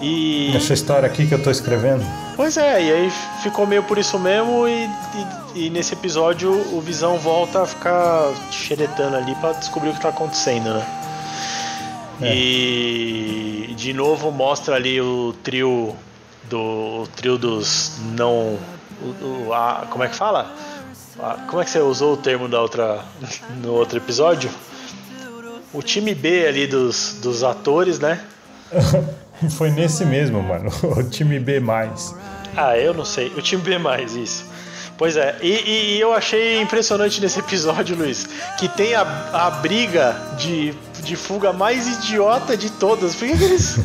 E... 0.00 0.56
Essa 0.56 0.72
história 0.72 1.06
aqui 1.06 1.26
que 1.26 1.34
eu 1.34 1.42
tô 1.42 1.50
escrevendo? 1.50 2.04
Pois 2.40 2.56
é, 2.56 2.82
e 2.82 2.90
aí 2.90 3.12
ficou 3.42 3.66
meio 3.66 3.82
por 3.82 3.98
isso 3.98 4.18
mesmo 4.18 4.66
e, 4.66 4.88
e, 5.54 5.66
e 5.66 5.70
nesse 5.70 5.92
episódio 5.92 6.50
o 6.74 6.80
Visão 6.80 7.18
volta 7.18 7.64
a 7.64 7.66
ficar 7.66 8.32
xeretando 8.50 9.14
ali 9.14 9.34
para 9.34 9.52
descobrir 9.52 9.90
o 9.90 9.92
que 9.92 10.00
tá 10.00 10.08
acontecendo, 10.08 10.72
né? 10.72 10.86
É. 12.22 12.34
E 12.34 13.74
de 13.76 13.92
novo 13.92 14.30
mostra 14.30 14.76
ali 14.76 14.98
o 15.02 15.34
trio 15.42 15.94
do 16.48 17.02
o 17.02 17.08
trio 17.14 17.36
dos 17.36 17.98
não 18.16 18.58
o, 19.02 19.48
o, 19.48 19.52
a, 19.52 19.86
como 19.90 20.04
é 20.04 20.08
que 20.08 20.16
fala? 20.16 20.50
A, 21.22 21.34
como 21.46 21.60
é 21.60 21.64
que 21.66 21.70
você 21.70 21.80
usou 21.80 22.14
o 22.14 22.16
termo 22.16 22.48
da 22.48 22.58
outra 22.58 23.04
no 23.62 23.74
outro 23.74 23.98
episódio? 23.98 24.50
O 25.74 25.82
time 25.82 26.14
B 26.14 26.46
ali 26.46 26.66
dos, 26.66 27.18
dos 27.20 27.44
atores, 27.44 27.98
né? 27.98 28.18
Foi 29.56 29.70
nesse 29.70 30.04
mesmo, 30.04 30.42
mano. 30.42 30.70
O 30.82 31.02
time 31.02 31.38
B. 31.38 31.62
Ah, 32.56 32.76
eu 32.76 32.92
não 32.92 33.04
sei. 33.04 33.28
O 33.36 33.42
time 33.42 33.62
B, 33.62 33.76
isso. 34.14 34.44
Pois 34.96 35.16
é, 35.16 35.34
e, 35.40 35.94
e, 35.96 36.00
eu 36.00 36.12
achei 36.12 36.60
impressionante 36.60 37.22
nesse 37.22 37.38
episódio, 37.38 37.96
Luiz, 37.96 38.28
que 38.58 38.68
tem 38.68 38.94
a, 38.94 39.00
a 39.32 39.50
briga 39.50 40.14
de, 40.38 40.74
de 41.02 41.16
fuga 41.16 41.54
mais 41.54 41.88
idiota 41.88 42.54
de 42.54 42.68
todas. 42.68 43.14
Por 43.14 43.26
que, 43.26 43.38
que 43.38 43.44
eles. 43.44 43.78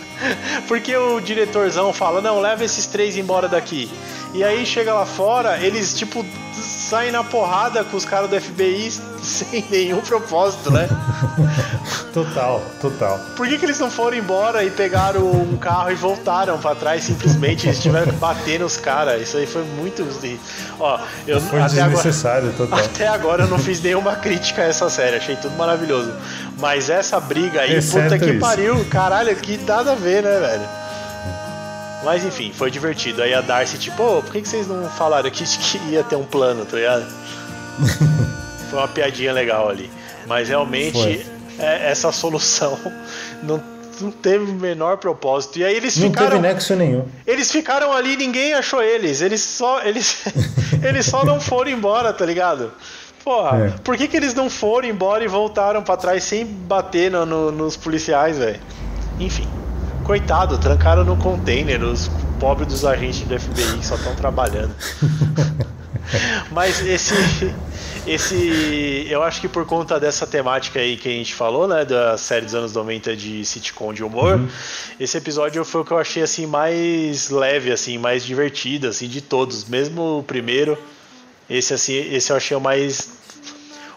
Porque 0.66 0.96
o 0.96 1.20
diretorzão 1.20 1.92
fala: 1.92 2.22
não, 2.22 2.40
leva 2.40 2.64
esses 2.64 2.86
três 2.86 3.18
embora 3.18 3.48
daqui. 3.48 3.90
E 4.32 4.42
aí 4.42 4.64
chega 4.64 4.94
lá 4.94 5.04
fora, 5.04 5.58
eles 5.58 5.92
tipo 5.92 6.24
saem 6.54 7.12
na 7.12 7.22
porrada 7.22 7.84
com 7.84 7.96
os 7.96 8.06
caras 8.06 8.30
do 8.30 8.40
FBI 8.40 8.90
sem 9.26 9.64
nenhum 9.68 10.00
propósito, 10.00 10.70
né? 10.70 10.88
total, 12.14 12.62
total. 12.80 13.20
Por 13.36 13.48
que, 13.48 13.58
que 13.58 13.66
eles 13.66 13.78
não 13.78 13.90
foram 13.90 14.16
embora 14.16 14.62
e 14.64 14.70
pegaram 14.70 15.20
um 15.28 15.56
carro 15.56 15.90
e 15.90 15.94
voltaram 15.94 16.58
para 16.58 16.74
trás 16.76 17.02
simplesmente? 17.02 17.66
Eles 17.66 17.82
tiveram 17.82 18.12
que 18.12 18.18
bater 18.18 18.60
nos 18.60 18.76
caras. 18.76 19.20
Isso 19.20 19.36
aí 19.36 19.46
foi 19.46 19.64
muito. 19.64 20.06
Ó, 20.78 21.00
eu 21.26 21.40
foi 21.40 21.60
até 21.60 21.82
desnecessário, 21.82 22.50
agora, 22.50 22.56
total. 22.56 22.78
Até 22.78 23.08
agora 23.08 23.42
eu 23.42 23.48
não 23.48 23.58
fiz 23.58 23.80
nenhuma 23.80 24.14
crítica 24.16 24.62
a 24.62 24.66
essa 24.66 24.88
série, 24.88 25.16
achei 25.16 25.36
tudo 25.36 25.56
maravilhoso. 25.56 26.12
Mas 26.58 26.88
essa 26.88 27.18
briga 27.18 27.62
aí, 27.62 27.74
Exceto 27.74 28.14
puta 28.14 28.18
que 28.18 28.30
isso. 28.30 28.40
pariu, 28.40 28.84
caralho, 28.86 29.34
que 29.36 29.58
nada 29.58 29.92
a 29.92 29.96
ver, 29.96 30.22
né, 30.22 30.38
velho? 30.38 30.68
Mas 32.04 32.24
enfim, 32.24 32.52
foi 32.54 32.70
divertido. 32.70 33.22
Aí 33.22 33.34
a 33.34 33.40
Darcy, 33.40 33.78
tipo, 33.78 34.00
oh, 34.00 34.22
por 34.22 34.32
que, 34.32 34.40
que 34.40 34.48
vocês 34.48 34.68
não 34.68 34.88
falaram 34.90 35.26
aqui 35.26 35.42
de 35.42 35.58
que 35.58 35.78
ia 35.88 36.04
ter 36.04 36.14
um 36.14 36.24
plano, 36.24 36.64
tá 36.64 36.76
ligado? 36.76 37.06
foi 38.66 38.78
uma 38.78 38.88
piadinha 38.88 39.32
legal 39.32 39.68
ali. 39.68 39.90
Mas 40.26 40.48
realmente, 40.48 41.26
é, 41.58 41.90
essa 41.90 42.10
solução 42.12 42.78
não, 43.42 43.62
não 44.00 44.10
teve 44.10 44.44
o 44.44 44.54
menor 44.54 44.98
propósito. 44.98 45.58
E 45.58 45.64
aí 45.64 45.76
eles 45.76 45.96
não 45.96 46.08
ficaram. 46.08 46.26
Não 46.26 46.42
teve 46.42 46.54
nexo 46.54 46.76
nenhum. 46.76 47.04
Eles 47.26 47.50
ficaram 47.50 47.92
ali 47.92 48.16
ninguém 48.16 48.54
achou 48.54 48.82
eles. 48.82 49.20
Eles 49.20 49.40
só, 49.40 49.82
eles, 49.86 50.24
eles 50.82 51.06
só 51.06 51.24
não 51.24 51.40
foram 51.40 51.70
embora, 51.70 52.12
tá 52.12 52.24
ligado? 52.24 52.72
Porra, 53.24 53.66
é. 53.66 53.70
por 53.82 53.96
que, 53.96 54.06
que 54.06 54.16
eles 54.16 54.34
não 54.34 54.48
foram 54.48 54.88
embora 54.88 55.24
e 55.24 55.26
voltaram 55.26 55.82
para 55.82 55.96
trás 55.96 56.22
sem 56.22 56.44
bater 56.44 57.10
no, 57.10 57.26
no, 57.26 57.50
nos 57.50 57.76
policiais, 57.76 58.38
velho? 58.38 58.60
Enfim 59.18 59.48
coitado, 60.06 60.56
trancaram 60.56 61.04
no 61.04 61.16
container 61.16 61.82
os 61.82 62.08
pobres 62.38 62.68
dos 62.68 62.84
agentes 62.84 63.22
do 63.22 63.38
FBI 63.38 63.78
que 63.78 63.84
só 63.84 63.96
estão 63.96 64.14
trabalhando. 64.14 64.72
Mas 66.50 66.80
esse. 66.86 67.14
Esse. 68.06 69.06
Eu 69.10 69.22
acho 69.22 69.40
que 69.40 69.48
por 69.48 69.66
conta 69.66 69.98
dessa 69.98 70.26
temática 70.26 70.78
aí 70.78 70.96
que 70.96 71.08
a 71.08 71.12
gente 71.12 71.34
falou, 71.34 71.66
né? 71.66 71.84
Da 71.84 72.16
série 72.16 72.44
dos 72.44 72.54
anos 72.54 72.72
90 72.72 73.16
de 73.16 73.44
sitcom 73.44 73.92
de 73.92 74.04
humor, 74.04 74.38
uhum. 74.38 74.48
esse 75.00 75.16
episódio 75.18 75.64
foi 75.64 75.80
o 75.80 75.84
que 75.84 75.92
eu 75.92 75.98
achei 75.98 76.22
assim 76.22 76.46
mais 76.46 77.30
leve, 77.30 77.72
assim, 77.72 77.98
mais 77.98 78.24
divertido, 78.24 78.88
assim, 78.88 79.08
de 79.08 79.20
todos. 79.20 79.64
Mesmo 79.64 80.18
o 80.18 80.22
primeiro. 80.22 80.78
Esse 81.48 81.74
assim, 81.74 81.94
esse 81.94 82.30
eu 82.30 82.36
achei 82.36 82.56
o 82.56 82.60
mais. 82.60 83.16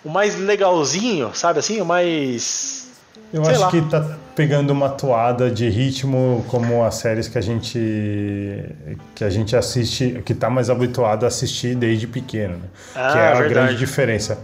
O 0.04 0.10
mais 0.10 0.38
legalzinho, 0.38 1.32
sabe 1.34 1.60
assim? 1.60 1.82
O 1.82 1.86
mais. 1.86 2.88
Eu 3.32 3.46
acho 3.46 3.60
lá. 3.60 3.70
que 3.70 3.82
tá 3.82 4.18
pegando 4.40 4.72
uma 4.72 4.88
toada 4.88 5.52
de 5.52 5.68
ritmo 5.68 6.46
como 6.48 6.82
as 6.86 6.96
séries 6.96 7.28
que 7.28 7.38
a 7.38 7.42
gente 7.42 8.64
que 9.14 9.26
a 9.26 9.30
gente 9.30 9.54
assiste, 9.54 10.24
que 10.26 10.32
está 10.32 10.50
mais 10.50 10.70
habituado 10.70 11.26
a 11.26 11.28
assistir 11.28 11.76
desde 11.76 12.08
pequeno, 12.08 12.54
né? 12.54 12.70
ah, 12.96 13.12
que 13.12 13.18
é 13.18 13.22
a 13.22 13.34
verdade. 13.34 13.50
grande 13.50 13.76
diferença. 13.76 14.40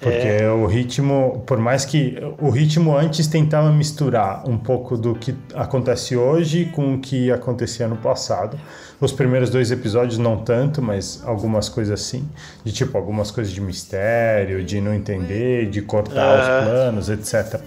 Porque 0.00 0.26
é. 0.26 0.50
o 0.50 0.66
ritmo, 0.66 1.44
por 1.46 1.58
mais 1.58 1.84
que 1.84 2.18
o 2.40 2.50
ritmo 2.50 2.96
antes 2.96 3.28
tentava 3.28 3.70
misturar 3.70 4.42
um 4.48 4.58
pouco 4.58 4.96
do 4.96 5.14
que 5.14 5.32
acontece 5.54 6.16
hoje 6.16 6.64
com 6.74 6.94
o 6.94 6.98
que 6.98 7.30
acontecia 7.30 7.86
no 7.86 7.96
passado. 7.96 8.58
Os 9.00 9.12
primeiros 9.12 9.48
dois 9.48 9.70
episódios 9.70 10.18
não 10.18 10.38
tanto, 10.38 10.82
mas 10.82 11.22
algumas 11.24 11.68
coisas 11.68 12.00
assim, 12.00 12.28
de 12.64 12.72
tipo 12.72 12.98
algumas 12.98 13.30
coisas 13.30 13.52
de 13.52 13.60
mistério, 13.60 14.64
de 14.64 14.80
não 14.80 14.92
entender, 14.92 15.70
de 15.70 15.82
cortar 15.82 16.40
os 16.40 16.64
planos, 16.66 17.08
etc. 17.08 17.60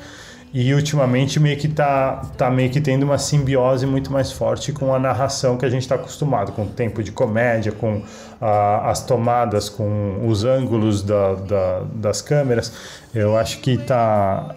E 0.52 0.74
ultimamente 0.74 1.40
meio 1.40 1.58
que 1.58 1.68
tá, 1.68 2.24
tá 2.36 2.50
meio 2.50 2.72
que 2.72 2.82
tendo 2.82 3.04
uma 3.04 3.20
simbiose 3.20 3.86
muito 3.86 4.12
mais 4.12 4.32
forte 4.32 4.74
com 4.74 4.94
a 4.94 4.98
narração 4.98 5.58
que 5.58 5.66
a 5.66 5.70
gente 5.70 5.84
está 5.84 5.94
acostumado, 5.94 6.52
com 6.54 6.64
o 6.64 6.68
tempo 6.68 7.04
de 7.04 7.12
comédia, 7.12 7.72
com 7.72 8.02
ah, 8.42 8.90
as 8.90 9.06
tomadas, 9.06 9.70
com 9.70 10.28
os 10.28 10.44
ângulos 10.44 11.04
da, 11.04 11.36
da, 11.36 11.80
das 11.94 12.22
câmeras. 12.22 12.74
Eu 13.14 13.38
acho 13.38 13.60
que 13.60 13.78
tá, 13.78 14.56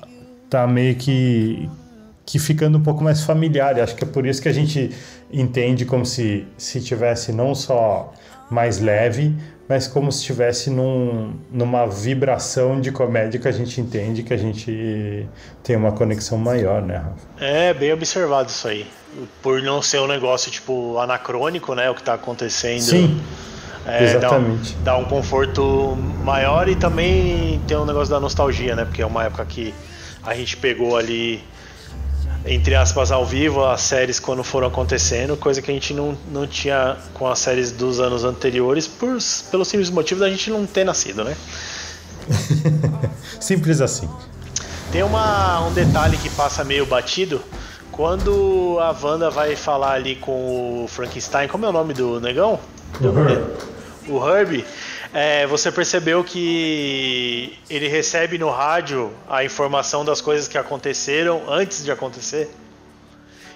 tá 0.49 0.67
meio 0.67 0.95
que, 0.95 1.69
que 2.25 2.39
ficando 2.39 2.79
um 2.79 2.83
pouco 2.83 3.05
mais 3.05 3.23
familiar. 3.23 3.77
Eu 3.77 3.85
acho 3.85 3.95
que 3.95 4.05
é 4.05 4.07
por 4.07 4.25
isso 4.25 4.41
que 4.41 4.49
a 4.49 4.55
gente 4.55 4.91
entende 5.31 5.85
como 5.85 6.07
se, 6.07 6.47
se 6.57 6.81
tivesse 6.81 7.33
não 7.33 7.55
só 7.55 8.15
mais 8.51 8.81
leve, 8.81 9.35
mas 9.73 9.89
como 9.89 10.13
se 10.13 10.19
estivesse 10.19 10.69
num, 10.69 11.33
numa 11.51 11.87
vibração 11.87 12.79
de 12.79 12.93
comédia 12.93 13.41
que 13.41 13.49
a 13.49 13.53
gente 13.53 13.81
entende 13.81 14.23
que 14.23 14.35
a 14.35 14.37
gente 14.37 15.27
tem 15.63 15.77
uma 15.77 15.93
conexão 15.93 16.37
maior, 16.37 16.83
né, 16.83 16.99
Rafa? 16.99 17.27
É, 17.41 17.73
bem 17.73 17.91
observado 17.91 18.51
isso 18.51 18.69
aí. 18.69 18.87
Por 19.41 19.63
não 19.63 19.81
ser 19.81 19.99
um 20.01 20.07
negócio, 20.07 20.51
tipo, 20.51 20.99
anacrônico, 20.99 21.75
né, 21.75 21.89
o 21.89 21.95
que 21.95 22.01
está 22.01 22.13
acontecendo. 22.13 22.83
Sim. 22.83 23.19
É, 23.87 24.05
Exatamente. 24.05 24.75
Dá 24.85 24.99
um, 24.99 25.01
dá 25.01 25.07
um 25.07 25.09
conforto 25.09 25.97
maior 26.23 26.69
e 26.69 26.77
também 26.77 27.59
tem 27.67 27.75
um 27.75 27.87
negócio 27.87 28.11
da 28.11 28.21
nostalgia, 28.21 28.77
né? 28.77 28.85
Porque 28.85 29.01
é 29.01 29.07
uma 29.07 29.25
época 29.25 29.43
que 29.47 29.73
a 30.23 30.35
gente 30.35 30.55
pegou 30.59 30.99
ali, 30.99 31.43
entre 32.45 32.75
aspas, 32.75 33.13
ao 33.13 33.25
vivo 33.25 33.65
as 33.65 33.83
séries 33.83 34.19
quando 34.19 34.43
foram 34.43 34.67
acontecendo, 34.67 35.37
coisa 35.37 35.63
que 35.63 35.71
a 35.71 35.75
gente 35.75 35.95
não, 35.95 36.17
não 36.31 36.47
tinha 36.47 36.97
com 37.15 37.27
as 37.29 37.39
séries 37.39 37.71
dos 37.71 38.01
anos 38.01 38.25
anteriores, 38.25 38.87
por, 38.87 39.17
pelo 39.51 39.65
simples 39.65 39.91
motivo 39.91 40.21
da 40.21 40.29
gente 40.29 40.51
não 40.51 40.67
ter 40.67 40.85
nascido, 40.85 41.25
né? 41.25 41.37
Simples 43.41 43.81
assim. 43.81 44.09
Tem 44.91 45.03
uma, 45.03 45.67
um 45.67 45.73
detalhe 45.73 46.17
que 46.19 46.29
passa 46.31 46.65
meio 46.65 46.85
batido. 46.85 47.41
Quando 47.91 48.79
a 48.81 48.95
Wanda 49.03 49.31
vai 49.31 49.55
falar 49.55 49.93
ali 49.93 50.17
com 50.17 50.85
o 50.85 50.89
Frankenstein, 50.89 51.49
como 51.49 51.67
é 51.67 51.69
o 51.69 51.73
nome 51.73 51.95
do 51.95 52.21
negão? 52.21 52.59
O 53.01 53.07
Herb. 53.07 53.55
O 54.09 54.29
Herbie. 54.29 54.65
É, 55.15 55.47
você 55.47 55.71
percebeu 55.71 56.25
que 56.25 57.59
ele 57.69 57.87
recebe 57.87 58.39
no 58.39 58.49
rádio 58.49 59.13
a 59.29 59.45
informação 59.45 60.05
das 60.05 60.23
coisas 60.23 60.49
que 60.49 60.57
aconteceram 60.57 61.43
antes 61.49 61.85
de 61.85 61.91
acontecer? 61.91 62.51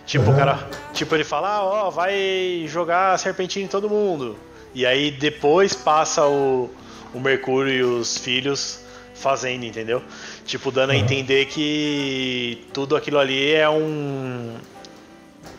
Tipo, 0.04 0.26
uhum. 0.26 0.34
o 0.34 0.36
cara, 0.36 0.68
tipo 0.92 1.14
ele 1.14 1.25
fala, 1.25 1.56
ah, 1.56 1.64
ó, 1.64 1.90
vai 1.90 2.66
jogar 2.68 3.18
serpentina 3.18 3.64
em 3.64 3.68
todo 3.68 3.88
mundo. 3.88 4.36
E 4.75 4.84
aí 4.84 5.10
depois 5.10 5.75
passa 5.75 6.26
o, 6.26 6.70
o 7.14 7.18
Mercúrio 7.18 7.72
e 7.72 7.82
os 7.82 8.18
filhos 8.18 8.84
fazendo, 9.14 9.64
entendeu? 9.64 10.02
Tipo, 10.44 10.70
dando 10.70 10.90
uhum. 10.90 10.96
a 10.96 10.98
entender 10.98 11.46
que 11.46 12.66
tudo 12.72 12.94
aquilo 12.94 13.18
ali 13.18 13.52
é 13.52 13.68
um. 13.68 14.54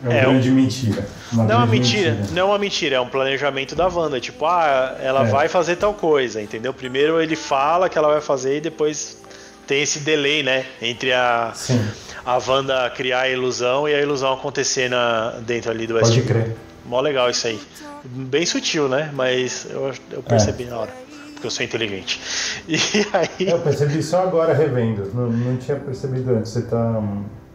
É 0.02 0.08
uma 0.08 0.14
é 0.14 0.20
grande 0.20 0.50
um... 0.50 0.54
mentira. 0.54 1.06
Uma 1.32 1.44
não 1.44 1.52
é 1.52 1.56
uma 1.56 1.66
mentira, 1.66 2.10
mentira, 2.12 2.34
não 2.34 2.42
é 2.42 2.44
uma 2.44 2.58
mentira, 2.58 2.96
é 2.96 3.00
um 3.00 3.08
planejamento 3.08 3.74
da 3.74 3.88
Wanda. 3.88 4.20
Tipo, 4.20 4.46
ah, 4.46 4.96
ela 5.00 5.26
é. 5.26 5.30
vai 5.30 5.48
fazer 5.48 5.76
tal 5.76 5.94
coisa, 5.94 6.40
entendeu? 6.40 6.72
Primeiro 6.72 7.20
ele 7.20 7.36
fala 7.36 7.88
que 7.88 7.98
ela 7.98 8.08
vai 8.08 8.20
fazer 8.20 8.58
e 8.58 8.60
depois 8.60 9.18
tem 9.66 9.82
esse 9.82 10.00
delay, 10.00 10.42
né? 10.42 10.64
Entre 10.80 11.12
a, 11.12 11.52
Sim. 11.54 11.84
a 12.24 12.38
Wanda 12.38 12.90
criar 12.90 13.22
a 13.22 13.28
ilusão 13.28 13.88
e 13.88 13.94
a 13.94 14.00
ilusão 14.00 14.32
acontecer 14.32 14.88
na, 14.88 15.40
dentro 15.40 15.70
ali 15.70 15.86
do 15.86 15.94
Westworld. 15.94 16.32
Pode 16.32 16.44
crer. 16.44 16.56
Mó 16.86 17.00
legal 17.00 17.28
isso 17.28 17.46
aí. 17.46 17.60
Bem 18.04 18.46
sutil, 18.46 18.88
né? 18.88 19.10
Mas 19.12 19.66
eu, 19.68 19.92
eu 20.12 20.22
percebi 20.22 20.64
é. 20.64 20.70
na 20.70 20.78
hora 20.78 21.08
porque 21.38 21.46
eu 21.46 21.50
sou 21.50 21.64
inteligente. 21.64 22.20
E 22.68 22.78
aí. 23.12 23.48
Eu 23.48 23.60
percebi 23.60 24.02
só 24.02 24.22
agora 24.22 24.52
revendo, 24.52 25.10
não, 25.14 25.30
não 25.30 25.56
tinha 25.56 25.78
percebido 25.78 26.32
antes. 26.32 26.52
Você 26.52 26.62
tá. 26.62 27.02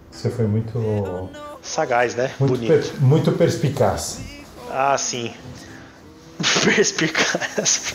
Você 0.09 0.29
foi 0.29 0.47
muito. 0.47 1.29
Sagaz, 1.63 2.13
né? 2.13 2.32
Muito 2.39 2.51
Bonito. 2.58 2.91
Per, 2.91 3.01
muito 3.01 3.32
perspicaz. 3.32 4.20
Ah, 4.70 4.98
sim. 4.98 5.34
Perspicaz. 6.65 7.93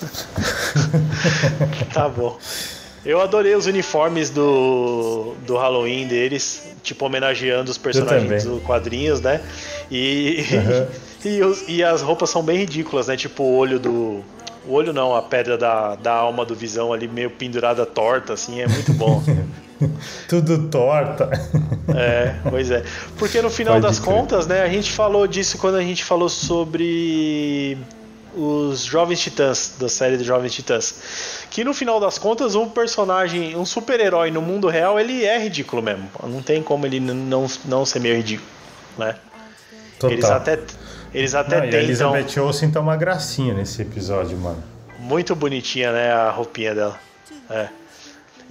tá 1.92 2.08
bom. 2.08 2.38
Eu 3.04 3.20
adorei 3.20 3.54
os 3.54 3.66
uniformes 3.66 4.30
do, 4.30 5.34
do 5.46 5.56
Halloween 5.56 6.06
deles, 6.06 6.66
tipo, 6.82 7.06
homenageando 7.06 7.70
os 7.70 7.78
personagens 7.78 8.44
dos 8.44 8.62
quadrinhos, 8.62 9.20
né? 9.20 9.40
E, 9.90 10.44
uhum. 10.52 10.86
e, 11.30 11.42
os, 11.42 11.64
e, 11.68 11.84
as 11.84 12.02
roupas 12.02 12.30
são 12.30 12.42
bem 12.42 12.58
ridículas, 12.58 13.06
né? 13.06 13.16
Tipo 13.16 13.44
o 13.44 13.56
olho 13.56 13.78
do, 13.78 14.24
o 14.68 14.72
olho 14.72 14.92
não, 14.92 15.16
a 15.16 15.22
pedra 15.22 15.56
da, 15.56 15.96
da 15.96 16.12
alma 16.12 16.44
do 16.44 16.54
Visão 16.54 16.92
ali 16.92 17.08
meio 17.08 17.30
pendurada 17.30 17.86
torta, 17.86 18.34
assim, 18.34 18.60
é 18.60 18.68
muito 18.68 18.92
bom. 18.92 19.22
Tudo 20.28 20.68
torta. 20.68 21.30
É, 21.96 22.34
pois 22.50 22.70
é. 22.70 22.84
Porque 23.16 23.40
no 23.40 23.48
final 23.48 23.74
Pode 23.74 23.86
das 23.86 23.98
crer. 23.98 24.14
contas, 24.14 24.46
né, 24.46 24.62
a 24.62 24.68
gente 24.68 24.92
falou 24.92 25.26
disso 25.26 25.56
quando 25.56 25.76
a 25.76 25.80
gente 25.80 26.04
falou 26.04 26.28
sobre 26.28 27.78
os 28.36 28.84
Jovens 28.84 29.20
Titãs, 29.20 29.74
da 29.78 29.88
série 29.88 30.18
de 30.18 30.24
Jovens 30.24 30.52
Titãs. 30.52 31.46
Que 31.50 31.64
no 31.64 31.72
final 31.72 31.98
das 31.98 32.18
contas, 32.18 32.54
um 32.54 32.68
personagem, 32.68 33.56
um 33.56 33.64
super-herói 33.64 34.30
no 34.30 34.42
mundo 34.42 34.68
real, 34.68 35.00
ele 35.00 35.24
é 35.24 35.38
ridículo 35.38 35.82
mesmo. 35.82 36.10
Não 36.24 36.42
tem 36.42 36.62
como 36.62 36.84
ele 36.84 37.00
não, 37.00 37.46
não 37.64 37.86
ser 37.86 38.00
meio 38.00 38.16
ridículo, 38.16 38.48
né? 38.98 39.14
Total. 39.98 40.12
Eles 40.12 40.24
até 40.26 40.58
eles 41.12 41.34
até 41.34 41.56
Não, 41.56 41.62
tentam. 41.62 41.80
a 41.80 41.82
Elizabeth 41.82 42.40
Olsen 42.40 42.70
tá 42.70 42.80
uma 42.80 42.96
gracinha 42.96 43.54
nesse 43.54 43.82
episódio, 43.82 44.36
mano. 44.36 44.62
Muito 44.98 45.34
bonitinha, 45.34 45.92
né? 45.92 46.12
A 46.12 46.30
roupinha 46.30 46.74
dela. 46.74 46.98
É. 47.48 47.68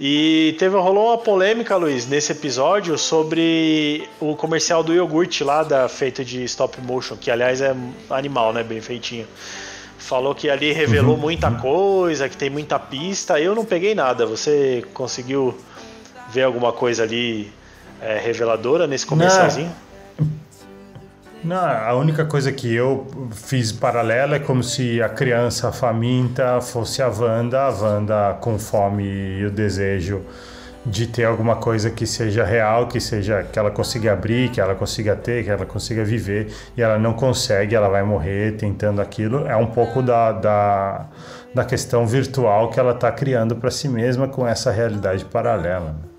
E 0.00 0.54
teve, 0.58 0.76
rolou 0.76 1.08
uma 1.08 1.18
polêmica, 1.18 1.76
Luiz, 1.76 2.06
nesse 2.06 2.30
episódio 2.30 2.96
sobre 2.96 4.08
o 4.20 4.36
comercial 4.36 4.82
do 4.82 4.94
iogurte 4.94 5.42
lá, 5.42 5.64
da, 5.64 5.88
feito 5.88 6.24
de 6.24 6.44
stop 6.44 6.80
motion, 6.80 7.16
que 7.16 7.30
aliás 7.30 7.60
é 7.60 7.74
animal, 8.08 8.52
né? 8.52 8.62
Bem 8.62 8.80
feitinho. 8.80 9.26
Falou 9.98 10.34
que 10.34 10.48
ali 10.48 10.72
revelou 10.72 11.14
uhum. 11.14 11.20
muita 11.20 11.50
coisa, 11.50 12.28
que 12.28 12.36
tem 12.36 12.48
muita 12.48 12.78
pista. 12.78 13.40
Eu 13.40 13.54
não 13.54 13.64
peguei 13.64 13.94
nada. 13.94 14.24
Você 14.24 14.84
conseguiu 14.94 15.58
ver 16.30 16.42
alguma 16.42 16.72
coisa 16.72 17.02
ali 17.02 17.52
é, 18.00 18.18
reveladora 18.18 18.86
nesse 18.86 19.04
comercialzinho? 19.04 19.66
Não. 19.66 19.87
Não, 21.44 21.56
a 21.56 21.94
única 21.94 22.24
coisa 22.24 22.50
que 22.50 22.74
eu 22.74 23.06
fiz 23.30 23.70
paralela 23.70 24.36
é 24.36 24.38
como 24.40 24.62
se 24.62 25.00
a 25.00 25.08
criança 25.08 25.70
faminta 25.70 26.60
fosse 26.60 27.00
a 27.00 27.08
Wanda, 27.08 27.62
a 27.62 27.68
Wanda 27.70 28.36
com 28.40 28.58
fome 28.58 29.04
e 29.04 29.44
o 29.46 29.50
desejo 29.50 30.22
de 30.84 31.06
ter 31.06 31.24
alguma 31.24 31.56
coisa 31.56 31.90
que 31.90 32.06
seja 32.06 32.44
real, 32.44 32.88
que 32.88 33.00
seja 33.00 33.44
que 33.44 33.58
ela 33.58 33.70
consiga 33.70 34.12
abrir, 34.12 34.50
que 34.50 34.60
ela 34.60 34.74
consiga 34.74 35.14
ter, 35.14 35.44
que 35.44 35.50
ela 35.50 35.66
consiga 35.66 36.04
viver, 36.04 36.52
e 36.76 36.82
ela 36.82 36.98
não 36.98 37.12
consegue, 37.12 37.74
ela 37.74 37.88
vai 37.88 38.02
morrer 38.02 38.56
tentando 38.56 39.00
aquilo. 39.00 39.46
É 39.46 39.56
um 39.56 39.66
pouco 39.66 40.02
da, 40.02 40.32
da, 40.32 41.06
da 41.54 41.64
questão 41.64 42.06
virtual 42.06 42.70
que 42.70 42.80
ela 42.80 42.92
está 42.92 43.12
criando 43.12 43.54
para 43.56 43.70
si 43.70 43.88
mesma 43.88 44.28
com 44.28 44.46
essa 44.46 44.70
realidade 44.70 45.24
paralela. 45.24 46.17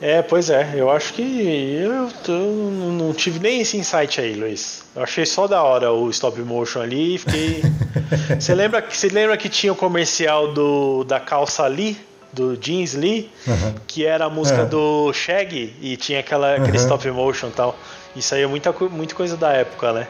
É, 0.00 0.22
pois 0.22 0.48
é, 0.48 0.74
eu 0.74 0.88
acho 0.90 1.12
que 1.12 1.22
eu, 1.22 2.08
eu, 2.28 2.70
não 2.92 3.12
tive 3.12 3.40
nem 3.40 3.60
esse 3.60 3.76
insight 3.76 4.20
aí, 4.20 4.34
Luiz. 4.34 4.84
Eu 4.94 5.02
achei 5.02 5.26
só 5.26 5.48
da 5.48 5.62
hora 5.62 5.92
o 5.92 6.08
stop 6.10 6.40
motion 6.40 6.80
ali 6.80 7.16
e 7.16 7.18
fiquei. 7.18 7.62
você, 8.38 8.54
lembra, 8.54 8.84
você 8.88 9.08
lembra 9.08 9.36
que 9.36 9.48
tinha 9.48 9.72
o 9.72 9.76
comercial 9.76 10.52
do, 10.52 11.02
da 11.02 11.18
calça 11.18 11.66
Lee, 11.66 11.98
do 12.32 12.56
jeans 12.56 12.94
Lee, 12.94 13.28
uhum. 13.44 13.74
que 13.88 14.06
era 14.06 14.26
a 14.26 14.30
música 14.30 14.62
uhum. 14.62 14.68
do 14.68 15.12
Shaggy 15.12 15.74
e 15.80 15.96
tinha 15.96 16.20
aquela, 16.20 16.54
aquele 16.54 16.78
uhum. 16.78 16.84
stop 16.84 17.10
motion 17.10 17.48
e 17.48 17.52
tal. 17.52 17.76
Isso 18.14 18.34
aí 18.34 18.42
é 18.42 18.46
muita, 18.46 18.72
muita 18.72 19.16
coisa 19.16 19.36
da 19.36 19.52
época, 19.52 19.92
né? 19.92 20.06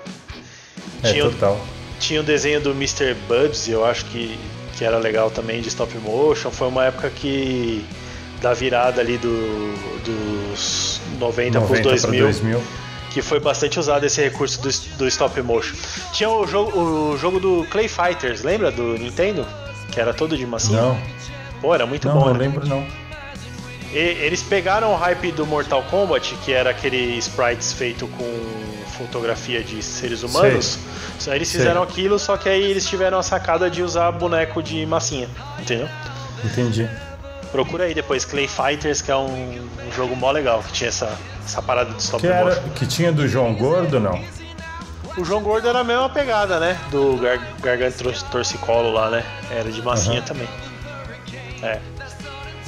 É, 1.03 1.13
tinha, 1.13 1.25
total. 1.25 1.59
Tinha 1.99 2.21
o 2.21 2.25
desenho 2.25 2.61
do 2.61 2.73
Mr. 2.73 3.15
Bubs, 3.27 3.67
eu 3.69 3.87
acho 3.87 4.05
que, 4.07 4.39
que 4.77 4.85
era 4.85 4.99
legal 4.99 5.31
também 5.31 5.63
de 5.63 5.69
stop 5.69 5.97
motion. 5.99 6.51
Foi 6.51 6.69
uma 6.69 6.85
época 6.85 7.09
que 7.09 7.85
da 8.41 8.55
virada 8.55 9.01
ali 9.01 9.19
do, 9.19 9.75
dos 10.05 11.01
90, 11.19 11.61
90 11.61 11.61
para 11.61 11.73
os 11.75 11.81
2000, 11.81 12.25
2000, 12.25 12.63
que 13.11 13.23
foi 13.23 13.41
bastante 13.41 13.79
usado 13.79 14.05
esse 14.05 14.23
recurso 14.23 14.61
do, 14.61 14.69
do 14.99 15.09
stop 15.09 15.41
motion. 15.43 15.75
Tinha 16.13 16.31
o 16.31 16.47
jogo, 16.47 16.79
o 16.79 17.19
jogo 17.19 17.41
do 17.41 17.67
Clay 17.71 17.89
Fighters, 17.89 18.43
lembra 18.43 18.71
do 18.71 18.97
Nintendo? 18.99 19.47
Que 19.91 20.01
era 20.01 20.13
todo 20.13 20.37
de 20.37 20.47
massinha? 20.47 20.81
Não. 20.81 20.99
Pô, 21.61 21.75
era 21.75 21.87
muito 21.87 22.07
não, 22.07 22.15
bom. 22.15 22.27
Não, 22.27 22.33
né? 22.35 22.39
lembro 22.39 22.67
não. 22.67 22.87
E, 23.93 23.99
eles 23.99 24.43
pegaram 24.43 24.93
o 24.93 24.97
hype 24.97 25.33
do 25.33 25.47
Mortal 25.47 25.83
Kombat, 25.85 26.35
que 26.45 26.53
era 26.53 26.71
aquele 26.71 27.17
sprites 27.19 27.73
feito 27.73 28.07
com 28.07 28.59
fotografia 28.99 29.63
de 29.63 29.83
seres 29.83 30.23
humanos. 30.23 30.79
Sei. 31.19 31.35
Eles 31.35 31.51
fizeram 31.51 31.83
Sei. 31.83 31.91
aquilo, 31.91 32.19
só 32.19 32.37
que 32.37 32.49
aí 32.49 32.63
eles 32.63 32.87
tiveram 32.87 33.19
a 33.19 33.23
sacada 33.23 33.71
de 33.71 33.83
usar 33.83 34.11
boneco 34.13 34.63
de 34.63 34.85
massinha, 34.87 35.29
entendeu? 35.59 35.89
Entendi. 36.45 36.89
Procura 37.51 37.85
aí 37.85 37.95
depois 37.95 38.25
Clay 38.25 38.47
Fighters, 38.47 39.01
que 39.01 39.11
é 39.11 39.17
um, 39.17 39.69
um 39.87 39.93
jogo 39.95 40.15
mó 40.15 40.31
legal, 40.31 40.63
que 40.63 40.73
tinha 40.73 40.89
essa, 40.89 41.19
essa 41.45 41.63
parada 41.63 41.93
de 41.93 42.03
stop 42.03 42.21
que 42.21 42.27
era, 42.27 42.45
motion. 42.45 42.69
Que 42.75 42.87
tinha 42.87 43.11
do 43.11 43.27
João 43.27 43.55
Gordo, 43.55 43.99
não? 43.99 44.23
O 45.17 45.25
João 45.25 45.43
Gordo 45.43 45.69
era 45.69 45.81
a 45.81 45.85
mesma 45.85 46.09
pegada, 46.09 46.61
né? 46.61 46.79
Do 46.91 47.17
gar, 47.17 47.39
Garganta 47.61 48.13
Torcicolo 48.31 48.93
lá, 48.93 49.11
né? 49.11 49.25
Era 49.51 49.71
de 49.71 49.83
massinha 49.83 50.21
uhum. 50.21 50.27
também. 50.27 50.49
É. 51.63 51.81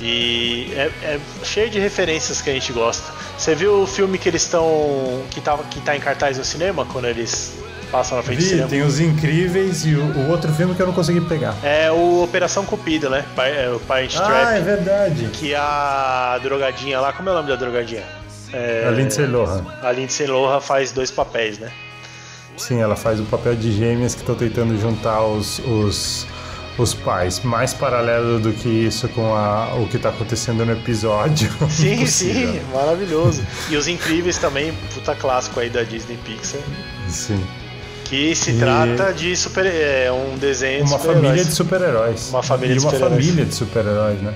E 0.01 0.73
é, 0.75 0.91
é, 1.03 1.21
cheio 1.45 1.69
de 1.69 1.79
referências 1.79 2.41
que 2.41 2.49
a 2.49 2.53
gente 2.55 2.73
gosta. 2.73 3.13
Você 3.37 3.55
viu 3.55 3.83
o 3.83 3.87
filme 3.87 4.19
que 4.19 4.29
eles 4.29 4.43
estão. 4.43 5.23
que, 5.31 5.41
tá, 5.41 5.57
que 5.59 5.81
tá 5.81 5.95
em 5.95 6.01
cartaz 6.01 6.39
no 6.39 6.45
cinema, 6.45 6.87
quando 6.87 7.05
eles 7.07 7.55
passam 7.91 8.17
na 8.17 8.23
frente 8.23 8.39
Vi, 8.39 8.45
do 8.45 8.49
cinema. 8.49 8.69
Tem 8.69 8.83
Os 8.83 9.01
Incríveis 9.01 9.85
e 9.85 9.95
o, 9.95 10.03
o, 10.03 10.31
outro 10.31 10.53
filme 10.53 10.75
que 10.75 10.81
eu 10.81 10.87
não 10.87 10.95
consegui 10.95 11.21
pegar. 11.21 11.55
É 11.63 11.91
o 11.91 12.23
Operação 12.23 12.65
Cupido, 12.65 13.11
né? 13.11 13.25
É, 13.39 13.71
o 13.71 13.81
Parent 13.81 14.15
ah, 14.17 14.25
Trap. 14.25 14.47
Ah, 14.47 14.57
é 14.57 14.61
verdade. 14.61 15.29
Que 15.33 15.55
a 15.55 16.39
drogadinha 16.43 17.01
lá, 17.01 17.13
como 17.13 17.29
é 17.29 17.33
o 17.33 17.35
nome 17.37 17.49
da 17.49 17.57
drogadinha? 17.57 18.05
É, 18.53 18.85
a 18.87 18.91
Lindsay 18.91 19.27
Lohan. 19.27 19.65
A 19.83 19.93
Lindsay 19.93 20.27
Lohan 20.27 20.61
faz 20.61 20.93
dois 20.93 21.11
papéis, 21.11 21.59
né? 21.59 21.71
Sim, 22.57 22.81
ela 22.81 22.97
faz 22.97 23.21
o 23.21 23.25
papel 23.25 23.55
de 23.55 23.73
gêmeas 23.73 24.15
que 24.15 24.21
estão 24.21 24.35
tentando 24.35 24.79
juntar 24.79 25.23
os, 25.23 25.61
os, 25.61 26.27
os 26.77 26.93
pais. 26.93 27.41
Mais 27.41 27.73
paralelo 27.73 28.39
do 28.39 28.53
que 28.53 28.69
isso 28.69 29.09
com 29.11 29.35
a, 29.35 29.75
o 29.77 29.87
que 29.89 29.97
está 29.97 30.11
acontecendo 30.11 30.67
no 30.67 30.73
episódio. 30.73 31.51
Sim, 31.71 32.05
sim, 32.05 32.61
maravilhoso. 32.73 33.43
E 33.71 33.77
os 33.77 33.89
incríveis 33.89 34.37
também, 34.37 34.75
puta 34.93 35.15
clássico 35.15 35.61
aí 35.61 35.71
da 35.71 35.83
Disney 35.83 36.19
Pixar. 36.25 36.61
Sim 37.09 37.43
Que 38.11 38.35
se 38.35 38.51
e... 38.51 38.59
trata 38.59 39.13
de 39.13 39.37
super, 39.37 39.65
é, 39.65 40.11
um 40.11 40.37
desenho 40.37 40.85
Uma 40.85 40.99
de 40.99 41.07
família 41.07 41.45
de 41.45 41.53
super-heróis. 41.53 42.29
Uma 42.31 42.43
família 42.43 42.75
e 42.75 42.79
de 42.79 42.85
uma 42.85 42.93
família 42.93 43.45
de 43.45 43.55
super-heróis, 43.55 44.21
né? 44.21 44.35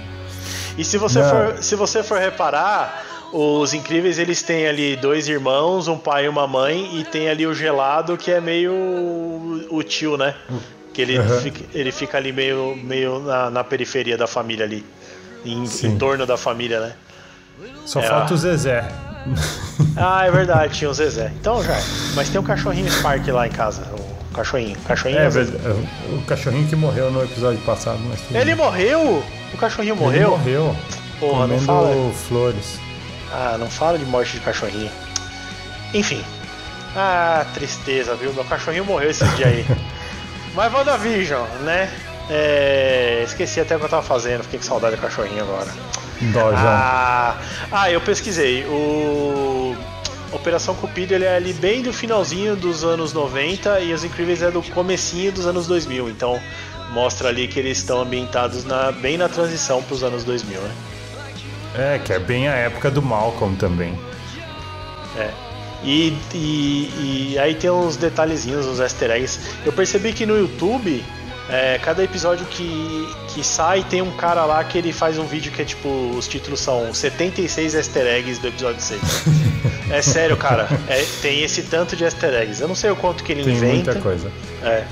E 0.79 0.85
se 0.85 0.97
você, 0.97 1.21
for, 1.25 1.57
se 1.61 1.75
você 1.75 2.01
for 2.05 2.21
reparar, 2.21 3.05
os 3.33 3.75
incríveis 3.75 4.17
eles 4.21 4.43
têm 4.43 4.69
ali 4.69 4.95
dois 4.95 5.27
irmãos, 5.27 5.89
um 5.89 5.99
pai 5.99 6.27
e 6.27 6.29
uma 6.29 6.47
mãe, 6.47 7.01
e 7.01 7.05
tem 7.05 7.29
ali 7.29 7.49
o 7.49 7.53
gelado 7.53 8.17
que 8.17 8.31
é 8.31 8.41
meio 8.41 8.73
o 9.69 9.83
tio, 9.83 10.17
né? 10.17 10.37
Que 10.93 11.03
ele, 11.03 11.19
uhum. 11.19 11.41
fica, 11.41 11.65
ele 11.75 11.91
fica 11.91 12.17
ali 12.17 12.33
meio, 12.33 12.77
meio 12.77 13.19
na, 13.19 13.51
na 13.51 13.65
periferia 13.65 14.17
da 14.17 14.29
família 14.29 14.65
ali. 14.65 14.87
Em, 15.45 15.65
em, 15.65 15.99
torno 15.99 16.25
da 16.25 16.37
família, 16.37 16.79
né? 16.79 16.93
Só 17.85 17.99
é, 17.99 18.05
falta 18.05 18.35
o 18.35 18.37
Zezé. 18.37 18.89
Ah, 19.97 20.27
é 20.27 20.31
verdade, 20.31 20.75
tinha 20.75 20.91
o 20.91 20.95
Zezé. 20.95 21.33
Então 21.41 21.63
já. 21.63 21.77
Mas 22.15 22.29
tem 22.29 22.41
um 22.41 22.45
cachorrinho 22.45 22.91
Spark 22.91 23.27
lá 23.29 23.47
em 23.47 23.51
casa. 23.51 23.83
O 24.31 24.35
cachorrinho. 24.35 24.77
cachorrinho 24.87 25.21
é, 25.21 25.27
é 25.27 26.15
O 26.17 26.23
cachorrinho 26.23 26.67
que 26.69 26.77
morreu 26.77 27.11
no 27.11 27.23
episódio 27.23 27.61
passado. 27.61 27.99
Mas 28.09 28.21
ele 28.35 28.55
morreu? 28.55 29.23
O 29.53 29.57
cachorrinho 29.57 29.97
morreu? 29.97 30.21
Ele 30.21 30.31
morreu. 30.31 30.77
Porra, 31.21 31.47
não 31.47 31.59
fala. 31.61 32.13
flores. 32.29 32.79
Ah, 33.33 33.57
não 33.59 33.69
fala 33.69 33.99
de 33.99 34.05
morte 34.05 34.33
de 34.33 34.41
cachorrinho. 34.41 34.91
Enfim. 35.93 36.23
Ah, 36.97 37.45
tristeza, 37.55 38.15
viu? 38.15 38.33
Meu 38.33 38.45
cachorrinho 38.45 38.85
morreu 38.85 39.11
esse 39.11 39.25
dia 39.37 39.47
aí. 39.47 39.65
Mas 40.55 40.73
WandaVision, 40.73 41.45
né? 41.63 41.91
É... 42.31 43.23
Esqueci 43.25 43.61
até 43.61 43.77
o 43.77 43.79
que 43.79 43.85
eu 43.87 43.89
tava 43.89 44.03
fazendo, 44.03 44.45
fiquei 44.45 44.59
com 44.59 44.65
saudade 44.65 44.97
do 44.97 45.03
cachorrinho 45.03 45.43
agora. 45.43 45.71
Ah, 46.57 47.37
ah, 47.71 47.91
eu 47.91 48.01
pesquisei. 48.01 48.65
O 48.65 49.77
Operação 50.33 50.75
Cupido 50.75 51.15
ele 51.15 51.25
é 51.25 51.37
ali 51.37 51.53
bem 51.53 51.83
do 51.83 51.93
finalzinho 51.93 52.57
dos 52.57 52.85
anos 52.85 53.13
90 53.13 53.81
e 53.81 53.93
Os 53.93 54.05
Incríveis 54.05 54.43
é 54.43 54.51
do 54.51 54.63
comecinho 54.63 55.33
dos 55.33 55.47
anos 55.47 55.67
2000. 55.67 56.09
Então 56.11 56.41
mostra 56.93 57.29
ali 57.29 57.49
que 57.49 57.59
eles 57.59 57.79
estão 57.79 58.01
ambientados 58.01 58.65
na, 58.65 58.93
bem 58.93 59.17
na 59.17 59.29
transição 59.29 59.83
para 59.83 59.95
os 59.95 60.03
anos 60.03 60.25
2000, 60.25 60.61
né? 60.61 60.75
É, 61.77 61.99
que 61.99 62.13
é 62.13 62.19
bem 62.19 62.49
a 62.49 62.55
época 62.55 62.91
do 62.91 63.03
Malcolm 63.03 63.57
também. 63.57 63.99
É. 65.17 65.31
E, 65.83 66.17
e, 66.33 67.33
e 67.33 67.39
aí 67.39 67.55
tem 67.55 67.69
uns 67.69 67.97
detalhezinhos, 67.97 68.67
uns 68.67 68.81
easter 68.81 69.11
eggs. 69.11 69.41
Eu 69.67 69.73
percebi 69.73 70.13
que 70.13 70.25
no 70.25 70.39
YouTube, 70.39 71.05
é, 71.49 71.79
cada 71.79 72.03
episódio 72.03 72.47
que, 72.47 73.09
que 73.29 73.45
sai 73.45 73.85
tem 73.85 74.01
um 74.01 74.11
cara 74.17 74.45
lá 74.45 74.65
que 74.65 74.79
ele 74.79 74.93
faz 74.93 75.19
um 75.19 75.27
vídeo 75.27 75.53
que 75.53 75.63
é 75.63 75.65
tipo, 75.65 75.89
os 76.17 76.27
títulos 76.27 76.61
são 76.61 76.93
76 76.93 77.75
easter 77.75 78.07
eggs 78.07 78.41
do 78.41 78.49
episódio 78.49 78.81
6. 78.81 79.01
é 79.91 80.01
sério, 80.01 80.37
cara. 80.37 80.69
É, 80.89 81.05
tem 81.21 81.43
esse 81.43 81.63
tanto 81.65 81.97
de 81.97 82.05
easter 82.05 82.33
eggs. 82.35 82.61
Eu 82.61 82.69
não 82.69 82.75
sei 82.75 82.91
o 82.91 82.97
quanto 82.97 83.23
que 83.23 83.33
ele 83.33 83.45
tem 83.45 83.57
inventa. 83.57 83.93
Muita 83.93 84.01
coisa. 84.01 84.31
É. 84.63 84.85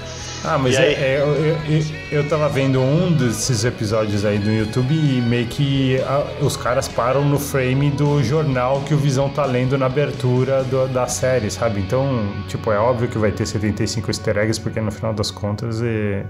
Ah, 0.45 0.59
mas 0.59 0.77
é, 0.77 0.93
é, 0.93 1.21
eu, 1.21 1.37
eu, 1.37 1.85
eu 2.11 2.29
tava 2.29 2.49
vendo 2.49 2.81
um 2.81 3.13
desses 3.13 3.65
episódios 3.65 4.25
aí 4.25 4.39
do 4.39 4.51
YouTube 4.51 4.93
e 4.93 5.21
meio 5.21 5.47
que 5.47 6.01
a, 6.01 6.45
os 6.45 6.57
caras 6.57 6.89
param 6.89 7.25
no 7.25 7.39
frame 7.39 7.91
do 7.91 8.23
jornal 8.25 8.81
que 8.83 8.93
o 8.93 8.99
Visão 8.99 9.29
tá 9.29 9.45
lendo 9.45 9.79
na 9.79 9.87
abertura 9.87 10.65
do, 10.65 10.89
da 10.89 11.07
série, 11.07 11.49
sabe? 11.49 11.81
Então, 11.81 12.29
tipo, 12.49 12.73
é 12.73 12.79
óbvio 12.79 13.09
que 13.09 13.19
vai 13.19 13.31
ter 13.31 13.47
75 13.47 14.11
easter 14.11 14.37
eggs, 14.37 14.61
porque 14.61 14.81
no 14.81 14.91
final 14.91 15.15
das 15.15 15.31
contas 15.31 15.81
é. 15.81 16.25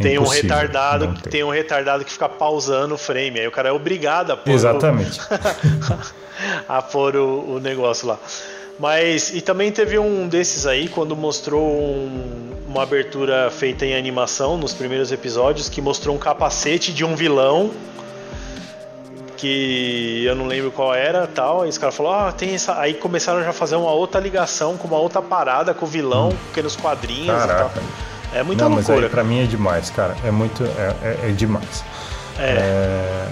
é 0.00 0.02
tem 0.02 0.18
um 0.18 0.26
retardado, 0.26 1.14
tem 1.30 1.44
um 1.44 1.50
retardado 1.50 2.04
que 2.04 2.10
fica 2.10 2.28
pausando 2.28 2.94
o 2.94 2.98
frame, 2.98 3.38
aí 3.38 3.46
o 3.46 3.52
cara 3.52 3.68
é 3.68 3.72
obrigado 3.72 4.32
a 4.32 4.36
pôr 4.36 4.50
Exatamente. 4.50 5.20
O, 5.20 6.66
a 6.68 6.82
pôr 6.82 7.14
o, 7.14 7.54
o 7.54 7.60
negócio 7.60 8.08
lá. 8.08 8.18
Mas 8.78 9.34
e 9.34 9.40
também 9.40 9.72
teve 9.72 9.98
um 9.98 10.28
desses 10.28 10.66
aí 10.66 10.88
quando 10.88 11.16
mostrou 11.16 11.66
um, 11.66 12.50
uma 12.68 12.82
abertura 12.82 13.50
feita 13.50 13.86
em 13.86 13.96
animação 13.96 14.56
nos 14.58 14.74
primeiros 14.74 15.10
episódios 15.10 15.68
que 15.68 15.80
mostrou 15.80 16.14
um 16.14 16.18
capacete 16.18 16.92
de 16.92 17.04
um 17.04 17.16
vilão 17.16 17.70
que 19.36 20.24
eu 20.24 20.34
não 20.34 20.46
lembro 20.46 20.70
qual 20.70 20.94
era, 20.94 21.26
tal. 21.26 21.66
E 21.66 21.68
os 21.68 21.78
caras 21.78 21.94
falaram, 21.94 22.28
ah, 22.28 22.32
tem 22.32 22.54
essa. 22.54 22.78
Aí 22.78 22.94
começaram 22.94 23.42
já 23.42 23.50
a 23.50 23.52
fazer 23.52 23.76
uma 23.76 23.92
outra 23.92 24.20
ligação 24.20 24.76
com 24.76 24.88
uma 24.88 24.98
outra 24.98 25.22
parada 25.22 25.74
com 25.74 25.84
o 25.84 25.88
vilão, 25.88 26.30
hum. 26.30 26.36
porque 26.46 26.62
nos 26.62 26.76
quadrinhos 26.76 27.26
Caraca. 27.26 27.70
e 27.76 27.80
tal. 27.80 28.40
É 28.40 28.42
muita 28.42 28.64
não, 28.64 28.76
loucura. 28.76 28.96
Mas 28.96 29.04
aí, 29.04 29.10
pra 29.10 29.24
mim 29.24 29.42
é 29.42 29.46
demais, 29.46 29.90
cara. 29.90 30.16
É 30.24 30.30
muito. 30.30 30.64
É, 30.64 30.94
é, 31.02 31.28
é 31.28 31.32
demais. 31.32 31.84
É. 32.38 32.42
é... 32.42 33.28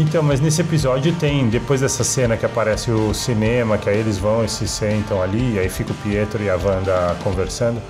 Então, 0.00 0.22
mas 0.22 0.40
nesse 0.40 0.62
episódio 0.62 1.14
tem, 1.16 1.50
depois 1.50 1.82
dessa 1.82 2.02
cena 2.02 2.34
que 2.34 2.46
aparece 2.46 2.90
o 2.90 3.12
cinema, 3.12 3.76
que 3.76 3.86
aí 3.90 3.98
eles 3.98 4.16
vão 4.16 4.42
e 4.42 4.48
se 4.48 4.66
sentam 4.66 5.20
ali, 5.22 5.58
aí 5.58 5.68
fica 5.68 5.92
o 5.92 5.94
Pietro 5.96 6.42
e 6.42 6.48
a 6.48 6.56
Wanda 6.56 7.14
conversando. 7.22 7.82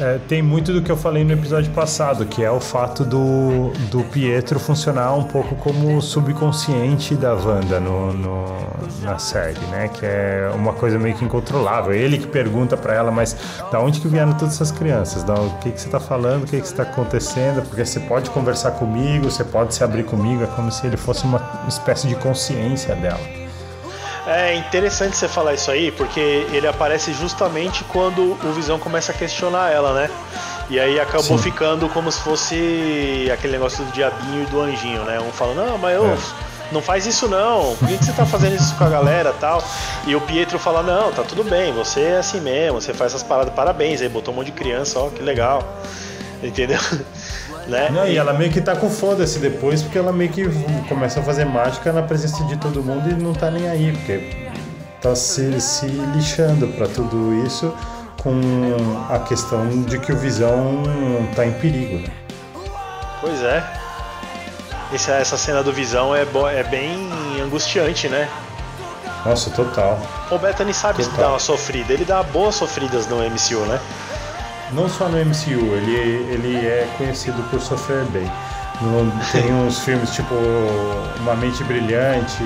É, 0.00 0.18
tem 0.28 0.40
muito 0.40 0.72
do 0.72 0.80
que 0.80 0.92
eu 0.92 0.96
falei 0.96 1.24
no 1.24 1.32
episódio 1.32 1.72
passado, 1.72 2.24
que 2.24 2.44
é 2.44 2.50
o 2.50 2.60
fato 2.60 3.04
do, 3.04 3.72
do 3.90 4.04
Pietro 4.04 4.60
funcionar 4.60 5.12
um 5.14 5.24
pouco 5.24 5.56
como 5.56 6.00
subconsciente 6.00 7.16
da 7.16 7.34
Wanda 7.34 7.80
no, 7.80 8.12
no, 8.12 8.44
na 9.02 9.18
série, 9.18 9.58
né? 9.72 9.88
Que 9.88 10.06
é 10.06 10.52
uma 10.54 10.72
coisa 10.72 11.00
meio 11.00 11.16
que 11.16 11.24
incontrolável. 11.24 11.92
Ele 11.92 12.16
que 12.16 12.28
pergunta 12.28 12.76
para 12.76 12.94
ela, 12.94 13.10
mas 13.10 13.36
da 13.72 13.80
onde 13.80 14.00
que 14.00 14.06
vieram 14.06 14.32
todas 14.34 14.54
essas 14.54 14.70
crianças? 14.70 15.24
Da, 15.24 15.34
o 15.34 15.58
que, 15.58 15.72
que 15.72 15.80
você 15.80 15.88
está 15.88 15.98
falando? 15.98 16.44
O 16.44 16.46
que, 16.46 16.60
que 16.60 16.66
está 16.66 16.84
acontecendo? 16.84 17.62
Porque 17.62 17.84
você 17.84 17.98
pode 17.98 18.30
conversar 18.30 18.72
comigo, 18.72 19.24
você 19.24 19.42
pode 19.42 19.74
se 19.74 19.82
abrir 19.82 20.04
comigo, 20.04 20.44
é 20.44 20.46
como 20.46 20.70
se 20.70 20.86
ele 20.86 20.96
fosse 20.96 21.24
uma 21.24 21.64
espécie 21.66 22.06
de 22.06 22.14
consciência 22.14 22.94
dela. 22.94 23.47
É 24.28 24.54
interessante 24.54 25.16
você 25.16 25.26
falar 25.26 25.54
isso 25.54 25.70
aí, 25.70 25.90
porque 25.90 26.20
ele 26.52 26.68
aparece 26.68 27.14
justamente 27.14 27.82
quando 27.84 28.36
o 28.44 28.52
Visão 28.52 28.78
começa 28.78 29.10
a 29.10 29.14
questionar 29.14 29.72
ela, 29.72 29.94
né? 29.94 30.10
E 30.68 30.78
aí 30.78 31.00
acabou 31.00 31.38
Sim. 31.38 31.38
ficando 31.38 31.88
como 31.88 32.12
se 32.12 32.20
fosse 32.20 33.30
aquele 33.32 33.54
negócio 33.54 33.82
do 33.86 33.90
diabinho 33.90 34.42
e 34.42 34.46
do 34.46 34.60
anjinho, 34.60 35.02
né? 35.04 35.18
Um 35.18 35.32
fala, 35.32 35.54
não, 35.54 35.78
mas 35.78 35.94
eu. 35.94 36.06
É. 36.06 36.16
Não 36.70 36.82
faz 36.82 37.06
isso 37.06 37.26
não, 37.26 37.74
por 37.76 37.88
que, 37.88 37.96
que 37.96 38.04
você 38.04 38.12
tá 38.12 38.26
fazendo 38.26 38.54
isso 38.54 38.74
com 38.74 38.84
a 38.84 38.90
galera 38.90 39.32
tal? 39.40 39.64
E 40.06 40.14
o 40.14 40.20
Pietro 40.20 40.58
fala, 40.58 40.82
não, 40.82 41.10
tá 41.10 41.22
tudo 41.22 41.42
bem, 41.42 41.72
você 41.72 42.02
é 42.02 42.18
assim 42.18 42.42
mesmo, 42.42 42.78
você 42.78 42.92
faz 42.92 43.14
essas 43.14 43.26
paradas, 43.26 43.54
parabéns, 43.54 44.02
aí 44.02 44.08
botou 44.10 44.34
um 44.34 44.36
monte 44.36 44.48
de 44.48 44.52
criança, 44.52 45.00
ó, 45.00 45.08
que 45.08 45.22
legal. 45.22 45.62
Entendeu? 46.42 46.78
Né? 47.68 47.90
Não, 47.90 48.06
e 48.06 48.16
ela 48.16 48.32
meio 48.32 48.50
que 48.50 48.62
tá 48.62 48.74
com 48.74 48.88
foda-se 48.88 49.38
depois, 49.38 49.82
porque 49.82 49.98
ela 49.98 50.12
meio 50.12 50.30
que 50.30 50.48
começa 50.88 51.20
a 51.20 51.22
fazer 51.22 51.44
mágica 51.44 51.92
na 51.92 52.02
presença 52.02 52.42
de 52.44 52.56
todo 52.56 52.82
mundo 52.82 53.10
e 53.10 53.14
não 53.14 53.34
tá 53.34 53.50
nem 53.50 53.68
aí, 53.68 53.92
porque 53.92 54.48
tá 55.02 55.14
se, 55.14 55.60
se 55.60 55.86
lixando 55.86 56.66
para 56.68 56.88
tudo 56.88 57.34
isso 57.46 57.74
com 58.22 58.40
a 59.10 59.18
questão 59.20 59.82
de 59.82 59.98
que 59.98 60.12
o 60.12 60.16
Visão 60.16 60.82
tá 61.36 61.46
em 61.46 61.52
perigo. 61.52 61.98
Né? 61.98 62.08
Pois 63.20 63.42
é. 63.42 63.62
Essa, 64.92 65.12
essa 65.12 65.36
cena 65.36 65.62
do 65.62 65.72
Visão 65.72 66.16
é, 66.16 66.22
é 66.22 66.62
bem 66.62 67.10
angustiante, 67.42 68.08
né? 68.08 68.28
Nossa, 69.24 69.50
total. 69.50 70.00
O 70.30 70.38
Bethany 70.38 70.72
sabe 70.72 71.04
total. 71.04 71.18
dar 71.18 71.28
uma 71.30 71.38
sofrida, 71.38 71.92
ele 71.92 72.04
dá 72.04 72.22
boas 72.22 72.54
sofridas 72.54 73.06
no 73.06 73.18
MCU, 73.18 73.66
né? 73.66 73.78
Não 74.72 74.88
só 74.88 75.08
no 75.08 75.18
MCU, 75.18 75.74
ele, 75.74 76.32
ele 76.32 76.56
é 76.56 76.88
conhecido 76.96 77.42
por 77.50 77.60
sofrer 77.60 78.04
bem. 78.06 78.30
No, 78.80 79.10
tem 79.32 79.52
uns 79.52 79.80
filmes 79.80 80.10
tipo 80.12 80.34
Uma 81.20 81.34
Mente 81.34 81.64
Brilhante, 81.64 82.36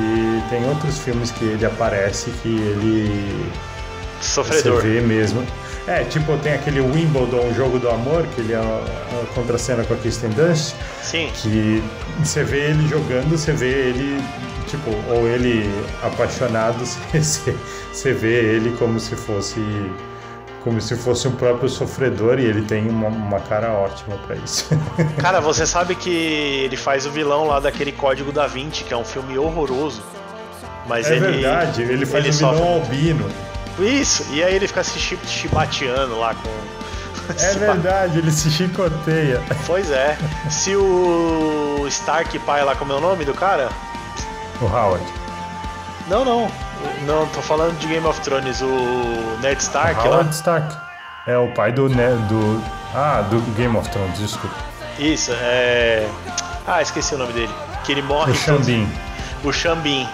tem 0.49 0.67
outros 0.67 0.99
filmes 0.99 1.31
que 1.31 1.45
ele 1.45 1.67
aparece 1.67 2.31
que 2.43 2.49
ele. 2.49 3.51
Sofredor. 4.21 4.81
Você 4.81 4.89
vê 4.89 5.01
mesmo. 5.01 5.45
É, 5.87 6.05
tipo, 6.05 6.37
tem 6.39 6.55
aquele 6.55 6.81
Wimbledon, 6.81 7.53
Jogo 7.55 7.79
do 7.79 7.91
Amor, 7.91 8.25
que 8.29 8.41
ele 8.41 8.53
é 8.53 8.57
a, 8.57 9.27
contra 9.35 9.59
cena 9.59 9.85
com 9.85 9.95
a 9.95 9.97
Kristen 9.97 10.31
Dunst. 10.31 10.75
Sim. 11.03 11.29
Que 11.35 11.83
você 12.23 12.45
vê 12.45 12.71
ele 12.71 12.87
jogando, 12.89 13.37
você 13.37 13.53
vê 13.53 13.89
ele, 13.89 14.23
tipo, 14.69 14.91
ou 15.13 15.27
ele 15.27 15.69
apaixonado, 16.03 16.79
você, 17.13 17.55
você 17.93 18.13
vê 18.13 18.55
ele 18.55 18.77
como 18.79 19.01
se 19.01 19.17
fosse 19.17 19.61
como 20.63 20.81
se 20.81 20.97
fosse 20.97 21.27
um 21.27 21.33
próprio 21.33 21.69
sofredor 21.69 22.39
e 22.39 22.45
ele 22.45 22.63
tem 22.63 22.89
uma, 22.89 23.09
uma 23.09 23.41
cara 23.41 23.73
ótima 23.73 24.17
para 24.27 24.37
isso. 24.37 24.69
Cara, 25.21 25.41
você 25.41 25.67
sabe 25.67 25.95
que 25.95 26.11
ele 26.11 26.77
faz 26.77 27.05
o 27.07 27.11
vilão 27.11 27.47
lá 27.47 27.61
daquele 27.61 27.93
Código 27.93 28.33
da 28.33 28.47
Vinci, 28.47 28.85
que 28.85 28.95
é 28.95 28.97
um 28.97 29.05
filme 29.05 29.37
horroroso. 29.39 30.03
Mas 30.87 31.11
é 31.11 31.17
ele, 31.17 31.31
verdade, 31.31 31.83
ele 31.83 32.07
faz 32.07 32.25
ele 32.25 32.35
o 32.35 32.39
vilão 32.39 32.57
sofre... 32.57 32.75
albino. 32.75 33.31
Isso, 33.79 34.27
e 34.33 34.43
aí 34.43 34.55
ele 34.55 34.67
fica 34.67 34.85
se 34.85 34.99
chibateando 34.99 36.19
lá 36.19 36.35
com. 36.35 36.51
É 37.39 37.55
verdade, 37.55 38.19
ele 38.19 38.33
se 38.33 38.51
chicoteia. 38.51 39.41
Pois 39.65 39.91
é. 39.93 40.19
Se 40.51 40.75
o 40.75 41.87
Stark 41.87 42.37
pai 42.41 42.65
lá, 42.65 42.75
como 42.75 42.93
é 42.93 42.97
o 42.97 43.01
nome 43.01 43.25
do 43.25 43.33
cara? 43.33 43.69
O 44.61 44.65
Howard. 44.65 45.07
Não, 46.09 46.25
não. 46.25 46.51
Não, 47.07 47.27
tô 47.29 47.43
falando 47.43 47.79
de 47.79 47.87
Game 47.87 48.07
of 48.07 48.21
Thrones, 48.21 48.61
o 48.63 49.39
Ned 49.41 49.61
Stark 49.61 50.01
o 50.01 50.05
Howard 50.05 50.27
lá. 50.27 50.31
Stark. 50.31 50.77
É 51.27 51.37
o 51.37 51.49
pai 51.49 51.73
do, 51.73 51.89
do. 51.89 52.63
Ah, 52.95 53.23
do 53.31 53.41
Game 53.55 53.77
of 53.77 53.89
Thrones, 53.91 54.19
desculpa. 54.19 54.57
Isso, 54.99 55.33
é. 55.35 56.09
Ah, 56.67 56.83
esqueci 56.83 57.15
o 57.15 57.19
nome 57.19 57.33
dele. 57.33 57.53
Que 57.85 57.93
ele 57.93 58.03
morre. 58.03 58.33
O 58.33 58.35
Xambin. 58.35 58.89
O 59.45 59.53
Xambin. 59.53 60.09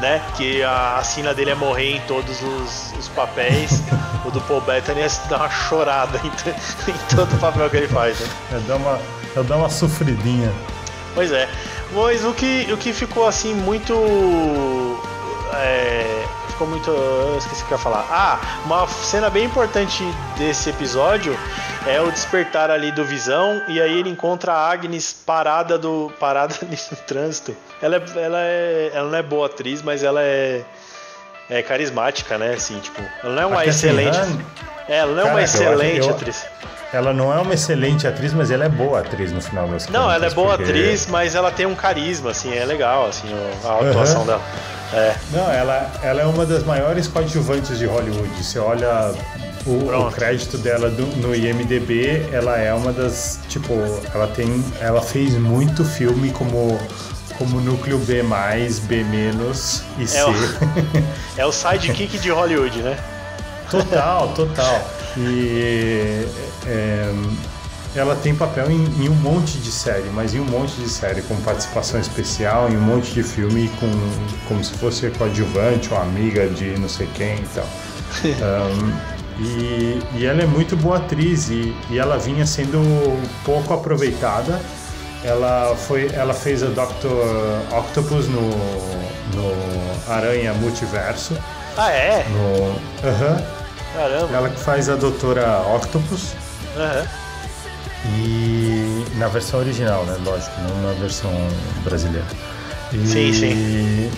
né? 0.00 0.20
Que 0.36 0.62
a, 0.62 0.96
a 0.98 1.04
sina 1.04 1.32
dele 1.32 1.50
é 1.50 1.54
morrer 1.54 1.96
em 1.96 2.00
todos 2.02 2.42
os, 2.42 2.92
os 2.98 3.08
papéis. 3.08 3.82
o 4.24 4.30
do 4.30 4.40
Paul 4.42 4.60
Bettany 4.60 5.00
é 5.00 5.08
dar 5.28 5.36
uma 5.38 5.50
chorada 5.50 6.20
em, 6.24 6.90
em 6.90 7.16
todo 7.16 7.32
o 7.34 7.38
papel 7.38 7.70
que 7.70 7.76
ele 7.76 7.88
faz, 7.88 8.18
né? 8.18 8.28
É 8.52 8.58
dar 8.60 8.76
uma, 8.76 8.98
é 9.36 9.42
dar 9.42 9.56
uma 9.56 9.68
sofridinha. 9.70 10.52
Pois 11.14 11.30
é. 11.30 11.48
Mas 11.92 12.24
o 12.24 12.32
que, 12.32 12.68
o 12.72 12.76
que 12.76 12.92
ficou 12.92 13.26
assim 13.26 13.54
muito. 13.54 13.92
É, 15.54 16.24
ficou 16.48 16.66
muito. 16.66 16.90
Eu 16.90 17.36
esqueci 17.38 17.62
o 17.62 17.66
que 17.66 17.72
eu 17.72 17.78
ia 17.78 17.82
falar. 17.82 18.06
Ah, 18.10 18.40
uma 18.64 18.86
cena 18.86 19.28
bem 19.28 19.44
importante 19.44 20.04
desse 20.36 20.70
episódio 20.70 21.36
é 21.86 22.00
o 22.00 22.10
despertar 22.10 22.70
ali 22.70 22.92
do 22.92 23.04
Visão 23.04 23.62
e 23.68 23.80
aí 23.80 23.98
ele 23.98 24.08
encontra 24.08 24.52
a 24.52 24.70
Agnes 24.70 25.12
parada 25.12 25.76
do 25.76 26.12
parada 26.18 26.54
no 26.62 26.96
trânsito. 27.06 27.56
Ela 27.80 27.96
é, 27.96 28.02
ela 28.16 28.40
é, 28.40 28.90
ela 28.94 29.10
não 29.10 29.18
é 29.18 29.22
boa 29.22 29.46
atriz, 29.46 29.82
mas 29.82 30.02
ela 30.02 30.22
é 30.22 30.62
é 31.50 31.62
carismática, 31.62 32.38
né? 32.38 32.54
Assim, 32.54 32.78
tipo, 32.78 33.00
ela 33.22 33.34
não 33.34 33.42
é 33.42 33.46
uma 33.46 33.60
Aqui 33.60 33.70
excelente. 33.70 34.16
Assim, 34.16 34.40
é, 34.88 34.96
ela 34.98 35.12
não 35.12 35.28
é 35.28 35.30
uma 35.30 35.42
excelente 35.42 36.08
eu, 36.08 36.10
atriz. 36.10 36.46
Ela 36.92 37.12
não 37.12 37.32
é 37.32 37.40
uma 37.40 37.54
excelente 37.54 38.06
atriz, 38.06 38.32
mas 38.32 38.50
ela 38.50 38.64
é 38.64 38.68
boa 38.68 39.00
atriz 39.00 39.32
no 39.32 39.40
final 39.40 39.66
das 39.66 39.86
Não, 39.88 40.10
ela 40.10 40.26
é 40.26 40.30
boa 40.30 40.56
porque... 40.56 40.70
atriz, 40.70 41.06
mas 41.06 41.34
ela 41.34 41.50
tem 41.50 41.64
um 41.64 41.74
carisma, 41.74 42.30
assim, 42.30 42.54
é 42.54 42.64
legal, 42.64 43.06
assim, 43.06 43.28
a 43.64 43.88
atuação 43.88 44.20
uhum. 44.20 44.26
dela. 44.26 44.42
É. 44.92 45.16
Não, 45.32 45.50
ela, 45.50 45.90
ela 46.02 46.20
é 46.22 46.26
uma 46.26 46.44
das 46.44 46.64
maiores 46.64 47.08
coadjuvantes 47.08 47.78
de 47.78 47.86
Hollywood. 47.86 48.30
Você 48.42 48.58
olha 48.58 49.14
o, 49.66 49.88
o, 49.88 50.12
crédito 50.12 50.58
dela 50.58 50.90
do, 50.90 51.06
no 51.16 51.34
IMDB, 51.34 52.26
ela 52.32 52.58
é 52.58 52.72
uma 52.74 52.92
das, 52.92 53.40
tipo, 53.48 53.72
ela 54.14 54.26
tem, 54.28 54.62
ela 54.80 55.00
fez 55.00 55.34
muito 55.34 55.84
filme 55.84 56.30
como 56.30 56.78
como 57.38 57.60
núcleo 57.60 57.98
B+, 57.98 58.22
B- 58.22 59.04
e 59.98 60.06
C. 60.06 60.16
É 60.18 60.24
o, 60.26 60.32
é 61.38 61.46
o 61.46 61.50
sidekick 61.50 62.18
de 62.18 62.30
Hollywood, 62.30 62.82
né? 62.82 62.96
Total, 63.70 64.28
total. 64.28 64.86
E 65.16 66.26
é, 66.66 67.12
ela 67.94 68.16
tem 68.16 68.34
papel 68.34 68.70
em, 68.70 68.84
em, 69.02 69.08
um 69.08 69.14
monte 69.14 69.58
de 69.58 69.70
série, 69.70 70.08
mas 70.14 70.34
em 70.34 70.40
um 70.40 70.44
monte 70.44 70.74
de 70.76 70.88
série, 70.88 71.20
com 71.22 71.36
participação 71.42 72.00
especial, 72.00 72.70
em 72.70 72.76
um 72.76 72.80
monte 72.80 73.12
de 73.12 73.22
filme, 73.22 73.70
com, 73.78 73.90
como 74.48 74.64
se 74.64 74.72
fosse 74.74 75.10
coadjuvante 75.10 75.92
ou 75.92 76.00
amiga 76.00 76.48
de 76.48 76.78
não 76.78 76.88
sei 76.88 77.08
quem 77.14 77.36
e 77.36 77.48
tal. 77.54 77.66
Um, 78.22 79.12
e, 79.42 80.02
e, 80.14 80.26
ela 80.26 80.42
é 80.42 80.46
muito 80.46 80.76
boa 80.76 80.98
atriz 80.98 81.48
e, 81.48 81.74
e, 81.90 81.98
ela 81.98 82.18
vinha 82.18 82.46
sendo 82.46 82.78
pouco 83.44 83.72
aproveitada. 83.72 84.60
Ela, 85.24 85.74
foi, 85.74 86.10
ela 86.12 86.34
fez 86.34 86.62
a 86.62 86.66
Dr. 86.66 87.74
Octopus 87.74 88.28
no, 88.28 88.50
no 89.34 90.12
Aranha 90.12 90.52
Multiverso. 90.52 91.36
Ah, 91.76 91.90
é? 91.90 92.26
No, 92.28 92.68
uh 92.68 92.78
-huh. 93.02 93.62
Caramba. 93.94 94.36
Ela 94.36 94.50
que 94.50 94.60
faz 94.60 94.88
a 94.88 94.96
Doutora 94.96 95.62
Octopus. 95.74 96.34
Uhum. 96.76 97.21
E 98.04 99.04
na 99.16 99.28
versão 99.28 99.60
original, 99.60 100.04
né? 100.04 100.16
Lógico, 100.24 100.52
não 100.60 100.82
na 100.82 100.92
versão 100.94 101.30
brasileira. 101.84 102.26
E... 102.92 103.06
Sim, 103.06 103.32
sim. 103.32 104.10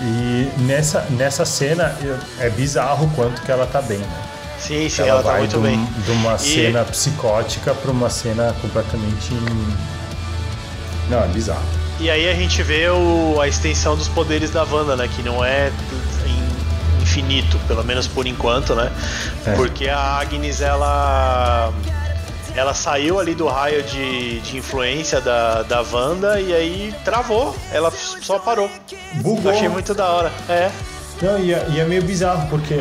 E 0.00 0.52
nessa, 0.62 1.06
nessa 1.10 1.44
cena 1.44 1.96
é 2.38 2.50
bizarro 2.50 3.06
o 3.06 3.10
quanto 3.10 3.42
que 3.42 3.50
ela 3.50 3.66
tá 3.66 3.80
bem, 3.80 3.98
né? 3.98 4.22
Sim, 4.58 4.88
sim, 4.88 5.02
ela, 5.02 5.10
ela 5.10 5.22
tá 5.22 5.30
vai 5.30 5.40
muito 5.40 5.56
de, 5.56 5.62
bem. 5.62 5.84
De 6.04 6.10
uma 6.12 6.34
e... 6.34 6.38
cena 6.38 6.84
psicótica 6.84 7.74
para 7.74 7.90
uma 7.90 8.10
cena 8.10 8.54
completamente. 8.60 9.32
Não, 11.08 11.22
é 11.22 11.28
bizarro. 11.28 11.64
E 11.98 12.10
aí 12.10 12.28
a 12.28 12.34
gente 12.34 12.62
vê 12.62 12.88
o, 12.90 13.40
a 13.40 13.48
extensão 13.48 13.96
dos 13.96 14.08
poderes 14.08 14.50
da 14.50 14.64
Wanda, 14.64 14.96
né? 14.96 15.08
Que 15.08 15.22
não 15.22 15.44
é 15.44 15.72
infinito, 17.00 17.58
pelo 17.66 17.82
menos 17.84 18.06
por 18.06 18.26
enquanto, 18.26 18.74
né? 18.74 18.92
É. 19.46 19.52
Porque 19.54 19.88
a 19.88 20.18
Agnes, 20.18 20.60
ela 20.60 21.72
ela 22.56 22.72
saiu 22.72 23.20
ali 23.20 23.34
do 23.34 23.46
raio 23.46 23.82
de, 23.82 24.40
de 24.40 24.56
influência 24.56 25.20
da, 25.20 25.62
da 25.62 25.82
Wanda 25.82 26.40
e 26.40 26.54
aí 26.54 26.94
travou. 27.04 27.54
Ela 27.70 27.90
só 27.90 28.38
parou. 28.38 28.70
Bugou. 29.16 29.52
achei 29.52 29.68
muito 29.68 29.94
da 29.94 30.08
hora. 30.08 30.32
É. 30.48 30.70
Não, 31.20 31.38
e 31.38 31.52
é, 31.52 31.66
e 31.70 31.80
é 31.80 31.84
meio 31.84 32.02
bizarro, 32.02 32.48
porque 32.48 32.74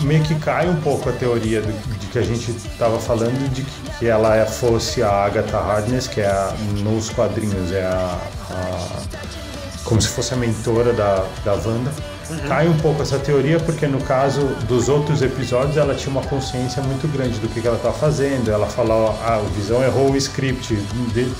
meio 0.00 0.22
que 0.24 0.34
cai 0.36 0.68
um 0.68 0.80
pouco 0.80 1.08
a 1.08 1.12
teoria 1.12 1.60
do, 1.60 1.98
de 1.98 2.06
que 2.08 2.18
a 2.18 2.22
gente 2.22 2.50
estava 2.50 2.98
falando 2.98 3.52
de 3.52 3.64
que 3.98 4.06
ela 4.06 4.36
é, 4.36 4.44
fosse 4.44 5.02
a 5.02 5.10
Agatha 5.10 5.58
Harkness, 5.58 6.06
que 6.06 6.20
é 6.20 6.26
a, 6.26 6.52
nos 6.82 7.10
quadrinhos 7.10 7.72
é 7.72 7.84
a, 7.84 8.18
a, 8.50 9.84
como 9.84 10.00
se 10.00 10.08
fosse 10.08 10.34
a 10.34 10.36
mentora 10.36 10.92
da, 10.92 11.24
da 11.44 11.54
Wanda. 11.54 11.92
Uhum. 12.30 12.48
Cai 12.48 12.68
um 12.68 12.76
pouco 12.78 13.02
essa 13.02 13.18
teoria 13.18 13.60
porque 13.60 13.86
no 13.86 14.00
caso 14.00 14.46
dos 14.66 14.88
outros 14.88 15.22
episódios 15.22 15.76
ela 15.76 15.94
tinha 15.94 16.10
uma 16.10 16.22
consciência 16.22 16.82
muito 16.82 17.06
grande 17.08 17.38
do 17.38 17.48
que, 17.48 17.60
que 17.60 17.66
ela 17.66 17.76
estava 17.76 17.94
fazendo. 17.94 18.50
Ela 18.50 18.66
falou, 18.66 19.16
ah, 19.22 19.38
o 19.38 19.46
Visão 19.54 19.82
errou 19.82 20.10
o 20.10 20.16
script, 20.16 20.76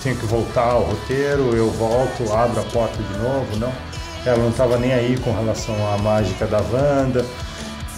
tem 0.03 0.15
que 0.15 0.27
voltar 0.27 0.73
ao 0.73 0.83
roteiro, 0.83 1.55
eu 1.57 1.71
volto, 1.71 2.33
abro 2.33 2.61
a 2.61 2.65
porta 2.65 3.03
de 3.03 3.19
novo, 3.19 3.57
não. 3.57 3.73
Ela 4.27 4.39
não 4.39 4.51
estava 4.51 4.79
nem 4.79 4.93
aí 4.93 5.19
com 5.19 5.33
relação 5.33 5.75
à 5.93 5.99
mágica 5.99 6.47
da 6.47 6.61
Wanda. 6.61 7.25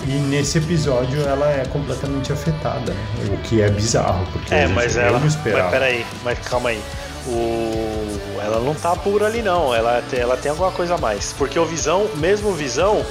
E 0.07 0.13
nesse 0.13 0.59
episódio 0.59 1.21
ela 1.23 1.51
é 1.51 1.65
completamente 1.65 2.33
afetada, 2.33 2.93
né? 2.93 3.31
o 3.33 3.39
que 3.39 3.63
é 3.63 3.71
bizarro, 3.71 4.27
porque 4.31 4.55
é, 4.55 4.69
mas 4.69 4.97
ela, 4.97 5.19
mas 5.19 5.35
peraí, 5.37 6.05
mas 6.23 6.39
calma 6.41 6.69
aí 6.69 6.81
o, 7.27 7.96
ela 8.43 8.61
não 8.61 8.75
tá 8.75 8.95
pura 8.95 9.27
ali 9.27 9.43
não, 9.43 9.75
ela, 9.75 10.03
ela 10.13 10.37
tem 10.37 10.51
alguma 10.51 10.71
coisa 10.71 10.95
a 10.95 10.99
mais. 10.99 11.35
Porque 11.37 11.59
o 11.59 11.65
Visão, 11.65 12.09
mesmo 12.17 12.51
o 12.51 12.53
Visão, 12.53 13.05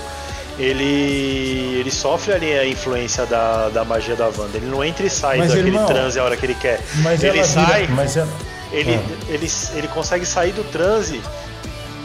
ele, 0.57 1.77
ele 1.79 1.91
sofre 1.91 2.33
ali 2.33 2.53
a 2.53 2.65
influência 2.65 3.25
da, 3.25 3.69
da 3.69 3.83
magia 3.83 4.15
da 4.15 4.25
Wanda. 4.25 4.55
Ele 4.55 4.67
não 4.67 4.83
entra 4.83 5.05
e 5.05 5.09
sai 5.09 5.39
mas 5.39 5.49
daquele 5.49 5.71
não, 5.71 5.85
transe 5.85 6.19
a 6.19 6.23
hora 6.23 6.37
que 6.37 6.45
ele 6.45 6.55
quer. 6.55 6.79
Mas 6.95 7.23
ele 7.23 7.43
sai. 7.43 7.81
Vira, 7.81 7.93
mas 7.93 8.17
ela... 8.17 8.29
ele, 8.71 8.95
ah. 8.95 9.25
ele, 9.29 9.51
ele 9.75 9.87
consegue 9.89 10.25
sair 10.25 10.53
do 10.53 10.63
transe 10.63 11.21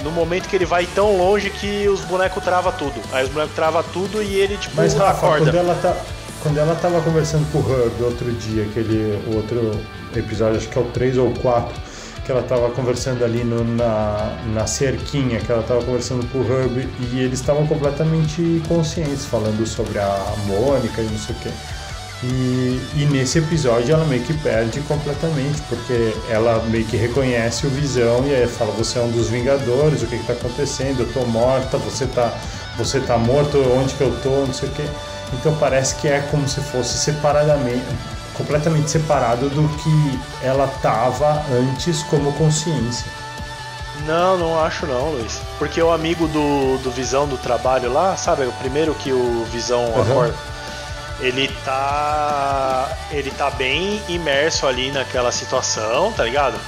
no 0.03 0.11
momento 0.11 0.49
que 0.49 0.57
ele 0.57 0.65
vai 0.67 0.87
tão 0.87 1.17
longe 1.17 1.51
que 1.51 1.89
os 1.89 2.01
bonecos 2.03 2.43
travam 2.43 2.73
tudo. 2.73 3.01
Aí 3.13 3.25
os 3.25 3.31
bonecos 3.31 3.55
travam 3.55 3.83
tudo 3.93 4.23
e 4.23 4.35
ele 4.35 4.57
tipo 4.57 4.77
mas, 4.77 4.95
Rafa, 4.95 5.27
acorda. 5.27 5.45
Quando 5.45 5.57
ela, 5.57 5.75
tá, 5.77 5.97
quando 6.43 6.59
ela 6.59 6.75
tava 6.75 7.01
conversando 7.03 7.51
com 7.53 7.59
o 7.59 7.73
Herb 7.73 8.03
outro 8.03 8.33
dia, 8.33 8.65
aquele 8.65 9.23
outro 9.35 9.79
episódio, 10.17 10.57
acho 10.57 10.69
que 10.69 10.79
é 10.79 10.81
o 10.81 10.87
3 10.87 11.19
ou 11.19 11.33
4 11.35 11.89
que 12.31 12.33
ela 12.33 12.40
estava 12.43 12.71
conversando 12.71 13.25
ali 13.25 13.43
no, 13.43 13.64
na, 13.64 14.37
na 14.55 14.66
cerquinha, 14.66 15.40
que 15.40 15.51
ela 15.51 15.62
estava 15.62 15.83
conversando 15.83 16.25
com 16.29 16.38
o 16.38 16.43
Hub, 16.43 16.88
e 17.12 17.19
eles 17.19 17.40
estavam 17.40 17.66
completamente 17.66 18.62
conscientes, 18.69 19.25
falando 19.27 19.66
sobre 19.66 19.99
a 19.99 20.35
Mônica 20.47 21.03
e 21.03 21.07
não 21.07 21.19
sei 21.19 21.35
o 21.35 21.38
quê. 21.40 21.51
E, 22.23 22.81
e, 22.97 23.09
nesse 23.11 23.38
episódio 23.38 23.95
ela 23.95 24.05
meio 24.05 24.23
que 24.23 24.35
perde 24.35 24.81
completamente, 24.83 25.61
porque 25.62 26.14
ela 26.29 26.62
meio 26.66 26.85
que 26.85 26.97
reconhece 26.97 27.66
o 27.66 27.71
Visão 27.71 28.25
e 28.27 28.35
aí 28.35 28.47
fala, 28.47 28.71
você 28.73 28.99
é 28.99 29.03
um 29.03 29.11
dos 29.11 29.29
Vingadores, 29.29 30.03
o 30.03 30.07
que 30.07 30.16
está 30.16 30.35
acontecendo? 30.35 31.01
Eu 31.01 31.12
tô 31.12 31.25
morta, 31.25 31.79
você 31.79 32.07
tá, 32.07 32.33
você 32.77 33.01
tá 33.01 33.19
morto, 33.19 33.59
onde 33.75 33.95
que 33.95 34.03
eu 34.03 34.14
tô, 34.23 34.47
não 34.47 34.53
sei 34.53 34.69
o 34.69 34.73
quê. 34.73 34.85
Então 35.33 35.57
parece 35.59 35.97
que 35.97 36.07
é 36.07 36.21
como 36.31 36.47
se 36.49 36.61
fosse 36.61 36.99
separadamente, 36.99 37.87
completamente 38.40 38.90
separado 38.90 39.50
do 39.50 39.68
que 39.76 40.18
ela 40.42 40.64
estava 40.64 41.44
antes 41.53 42.03
como 42.05 42.33
consciência. 42.33 43.07
Não, 44.07 44.38
não 44.38 44.59
acho 44.59 44.87
não, 44.87 45.11
Luiz. 45.11 45.40
Porque 45.59 45.81
o 45.83 45.92
amigo 45.92 46.26
do, 46.29 46.79
do 46.79 46.90
Visão 46.90 47.29
do 47.29 47.37
trabalho 47.37 47.92
lá, 47.92 48.16
sabe, 48.16 48.46
o 48.46 48.53
primeiro 48.53 48.94
que 48.94 49.12
o 49.12 49.44
Visão 49.44 49.85
uhum. 49.90 50.03
acorda, 50.03 50.35
ele 51.20 51.48
tá. 51.64 52.96
Ele 53.12 53.31
tá 53.31 53.50
bem 53.50 54.00
imerso 54.09 54.66
ali 54.66 54.90
naquela 54.90 55.31
situação, 55.31 56.12
tá 56.12 56.24
ligado? 56.24 56.59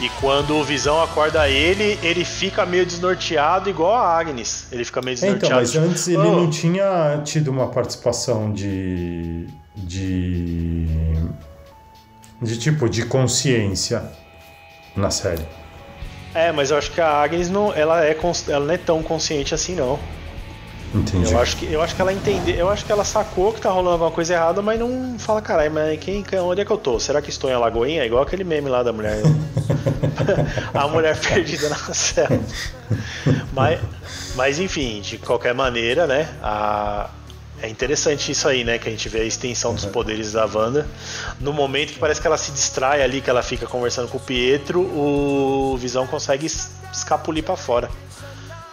E 0.00 0.08
quando 0.20 0.56
o 0.56 0.64
Visão 0.64 1.00
acorda 1.00 1.48
ele, 1.48 1.96
ele 2.02 2.24
fica 2.24 2.66
meio 2.66 2.84
desnorteado, 2.84 3.70
igual 3.70 3.94
a 3.94 4.18
Agnes. 4.18 4.66
Ele 4.72 4.84
fica 4.84 5.00
meio 5.00 5.14
então, 5.16 5.28
desnorteado. 5.28 5.62
Então, 5.64 5.82
mas 5.82 5.90
antes 5.90 6.08
ele 6.08 6.16
oh. 6.16 6.40
não 6.40 6.50
tinha 6.50 7.20
tido 7.24 7.52
uma 7.52 7.68
participação 7.68 8.52
de 8.52 9.46
de 9.74 10.86
de 12.40 12.58
tipo 12.58 12.88
de 12.88 13.04
consciência 13.06 14.02
na 14.96 15.10
série. 15.10 15.46
É, 16.34 16.50
mas 16.50 16.70
eu 16.70 16.78
acho 16.78 16.90
que 16.90 17.00
a 17.00 17.22
Agnes 17.22 17.48
não, 17.48 17.72
ela 17.72 18.04
é 18.04 18.16
ela 18.48 18.64
não 18.64 18.74
é 18.74 18.78
tão 18.78 19.02
consciente 19.02 19.54
assim 19.54 19.74
não. 19.74 19.98
Entendi. 20.94 21.32
Eu 21.32 21.40
acho 21.40 21.56
que 21.56 21.72
eu 21.72 21.80
acho 21.80 21.96
que 21.96 22.02
ela 22.02 22.12
entendeu, 22.12 22.54
eu 22.54 22.68
acho 22.68 22.84
que 22.84 22.92
ela 22.92 23.04
sacou 23.04 23.52
que 23.52 23.60
tá 23.60 23.70
rolando 23.70 23.92
alguma 23.92 24.10
coisa 24.10 24.34
errada, 24.34 24.60
mas 24.60 24.78
não 24.78 25.18
fala, 25.18 25.40
caralho, 25.40 25.72
mas 25.72 25.98
quem, 25.98 26.22
onde 26.42 26.60
é 26.60 26.64
que 26.64 26.70
eu 26.70 26.76
tô? 26.76 27.00
Será 27.00 27.22
que 27.22 27.30
estou 27.30 27.48
em 27.48 27.54
Alagoinha? 27.54 28.02
É 28.02 28.06
igual 28.06 28.22
aquele 28.22 28.44
meme 28.44 28.68
lá 28.68 28.82
da 28.82 28.92
mulher. 28.92 29.22
a 30.74 30.88
mulher 30.88 31.18
perdida 31.18 31.70
na 31.70 31.76
cela. 31.76 32.40
mas, 33.54 33.80
mas 34.36 34.58
enfim, 34.58 35.00
de 35.00 35.16
qualquer 35.16 35.54
maneira, 35.54 36.06
né? 36.06 36.28
A, 36.42 37.08
é 37.62 37.68
interessante 37.68 38.32
isso 38.32 38.48
aí, 38.48 38.64
né? 38.64 38.76
Que 38.78 38.88
a 38.88 38.90
gente 38.90 39.08
vê 39.08 39.20
a 39.20 39.24
extensão 39.24 39.72
dos 39.72 39.84
uhum. 39.84 39.92
poderes 39.92 40.32
da 40.32 40.44
Wanda. 40.44 40.86
No 41.40 41.52
momento 41.52 41.92
que 41.92 41.98
parece 41.98 42.20
que 42.20 42.26
ela 42.26 42.36
se 42.36 42.50
distrai 42.50 43.02
ali, 43.02 43.20
que 43.20 43.30
ela 43.30 43.42
fica 43.42 43.66
conversando 43.66 44.08
com 44.08 44.18
o 44.18 44.20
Pietro, 44.20 44.80
o 44.80 45.76
Visão 45.78 46.06
consegue 46.06 46.46
escapulir 46.92 47.44
para 47.44 47.56
fora. 47.56 47.88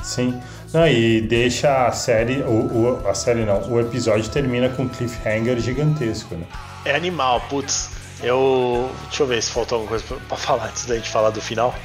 Sim. 0.02 0.42
Não, 0.74 0.88
e 0.88 1.22
deixa 1.22 1.88
a 1.88 1.92
série, 1.92 2.42
o, 2.42 3.02
o, 3.04 3.08
a 3.08 3.14
série 3.14 3.46
não, 3.46 3.62
o 3.70 3.80
episódio 3.80 4.30
termina 4.30 4.70
com 4.70 4.84
um 4.84 4.90
cliffhanger 4.90 5.60
gigantesco, 5.60 6.36
né? 6.36 6.46
É 6.86 6.96
animal, 6.96 7.42
putz. 7.50 7.92
Eu. 8.22 8.92
Deixa 9.08 9.24
eu 9.24 9.28
ver 9.28 9.42
se 9.42 9.52
faltou 9.52 9.78
alguma 9.78 9.98
coisa 9.98 10.22
pra 10.28 10.38
falar 10.38 10.66
antes 10.66 10.86
da 10.86 10.96
gente 10.96 11.10
falar 11.10 11.30
do 11.30 11.42
final. 11.42 11.76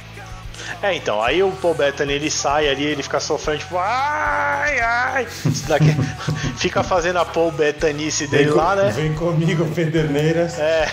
É, 0.81 0.93
então, 0.93 1.21
aí 1.21 1.41
o 1.41 1.51
Paul 1.51 1.73
Bettany 1.73 2.13
ele 2.13 2.29
sai 2.29 2.69
ali, 2.69 2.83
ele 2.83 3.03
fica 3.03 3.19
sofrendo, 3.19 3.59
tipo, 3.59 3.77
ai, 3.77 4.79
ai. 4.79 5.27
Daqui, 5.67 5.95
fica 6.57 6.83
fazendo 6.83 7.17
a 7.17 7.25
Paul 7.25 7.51
Bettanice 7.51 8.27
dele 8.27 8.45
vem 8.45 8.53
lá, 8.53 8.75
né? 8.75 8.91
Vem 8.91 9.13
comigo, 9.13 9.65
Pederneiras. 9.73 10.57
É. 10.59 10.87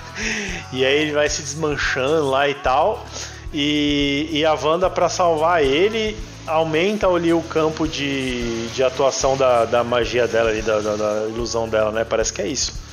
e 0.72 0.84
aí 0.84 1.02
ele 1.02 1.12
vai 1.12 1.28
se 1.28 1.42
desmanchando 1.42 2.28
lá 2.28 2.48
e 2.48 2.54
tal. 2.54 3.06
E, 3.52 4.28
e 4.30 4.44
a 4.44 4.54
Wanda, 4.54 4.90
para 4.90 5.08
salvar 5.08 5.64
ele, 5.64 6.16
aumenta 6.46 7.06
ali 7.06 7.32
o 7.32 7.42
campo 7.42 7.86
de, 7.86 8.68
de 8.68 8.82
atuação 8.82 9.36
da, 9.36 9.64
da 9.64 9.82
magia 9.82 10.26
dela 10.26 10.50
ali, 10.50 10.62
da, 10.62 10.80
da, 10.80 10.96
da 10.96 11.26
ilusão 11.28 11.68
dela, 11.68 11.90
né? 11.90 12.04
Parece 12.04 12.32
que 12.32 12.42
é 12.42 12.46
isso. 12.46 12.87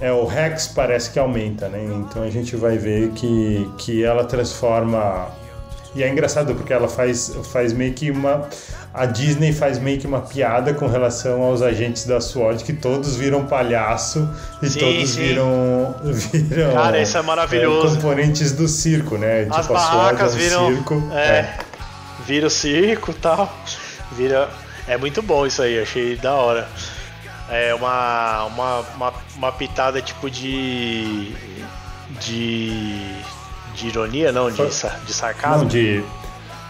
É, 0.00 0.12
o 0.12 0.24
Rex 0.26 0.68
parece 0.68 1.10
que 1.10 1.18
aumenta, 1.18 1.68
né? 1.68 1.84
Então 2.08 2.22
a 2.22 2.30
gente 2.30 2.54
vai 2.56 2.78
ver 2.78 3.10
que, 3.10 3.68
que 3.78 4.04
ela 4.04 4.24
transforma. 4.24 5.28
E 5.94 6.02
é 6.02 6.08
engraçado 6.08 6.54
porque 6.54 6.72
ela 6.72 6.86
faz, 6.88 7.34
faz 7.52 7.72
meio 7.72 7.92
que 7.94 8.10
uma. 8.10 8.48
A 8.94 9.06
Disney 9.06 9.52
faz 9.52 9.78
meio 9.78 9.98
que 9.98 10.06
uma 10.06 10.20
piada 10.20 10.72
com 10.74 10.86
relação 10.86 11.42
aos 11.42 11.62
agentes 11.62 12.04
da 12.06 12.20
SWORD, 12.20 12.64
que 12.64 12.72
todos 12.72 13.16
viram 13.16 13.44
palhaço 13.46 14.28
e 14.62 14.68
Sim, 14.68 14.78
todos 14.78 15.10
sim. 15.10 15.20
viram. 15.20 15.94
viram 16.04 16.72
Cara, 16.72 17.00
isso 17.00 17.16
é 17.18 17.22
maravilhoso. 17.22 17.96
componentes 17.96 18.52
do 18.52 18.66
circo, 18.68 19.16
né? 19.18 19.46
As 19.50 19.62
tipo, 19.62 19.74
a 19.74 19.78
SWORD 19.80 19.96
barracas 19.96 20.32
é 20.32 20.36
um 20.36 20.38
viram. 20.38 20.68
circo. 20.76 21.02
É, 21.12 21.54
Vira 22.26 22.46
o 22.46 22.50
circo 22.50 23.10
e 23.10 23.14
tal. 23.14 23.52
Vira. 24.12 24.48
É 24.86 24.96
muito 24.96 25.22
bom 25.22 25.46
isso 25.46 25.62
aí, 25.62 25.80
achei 25.80 26.16
da 26.16 26.34
hora. 26.34 26.68
É 27.50 27.74
uma, 27.74 28.44
uma, 28.44 28.80
uma, 28.96 29.14
uma 29.36 29.52
pitada 29.52 30.00
tipo 30.02 30.30
de. 30.30 31.32
de. 32.20 33.00
de 33.74 33.86
ironia, 33.88 34.32
não, 34.32 34.50
de, 34.50 34.62
de 34.66 35.12
sarcasmo. 35.14 35.58
Não, 35.58 35.66
de. 35.66 36.04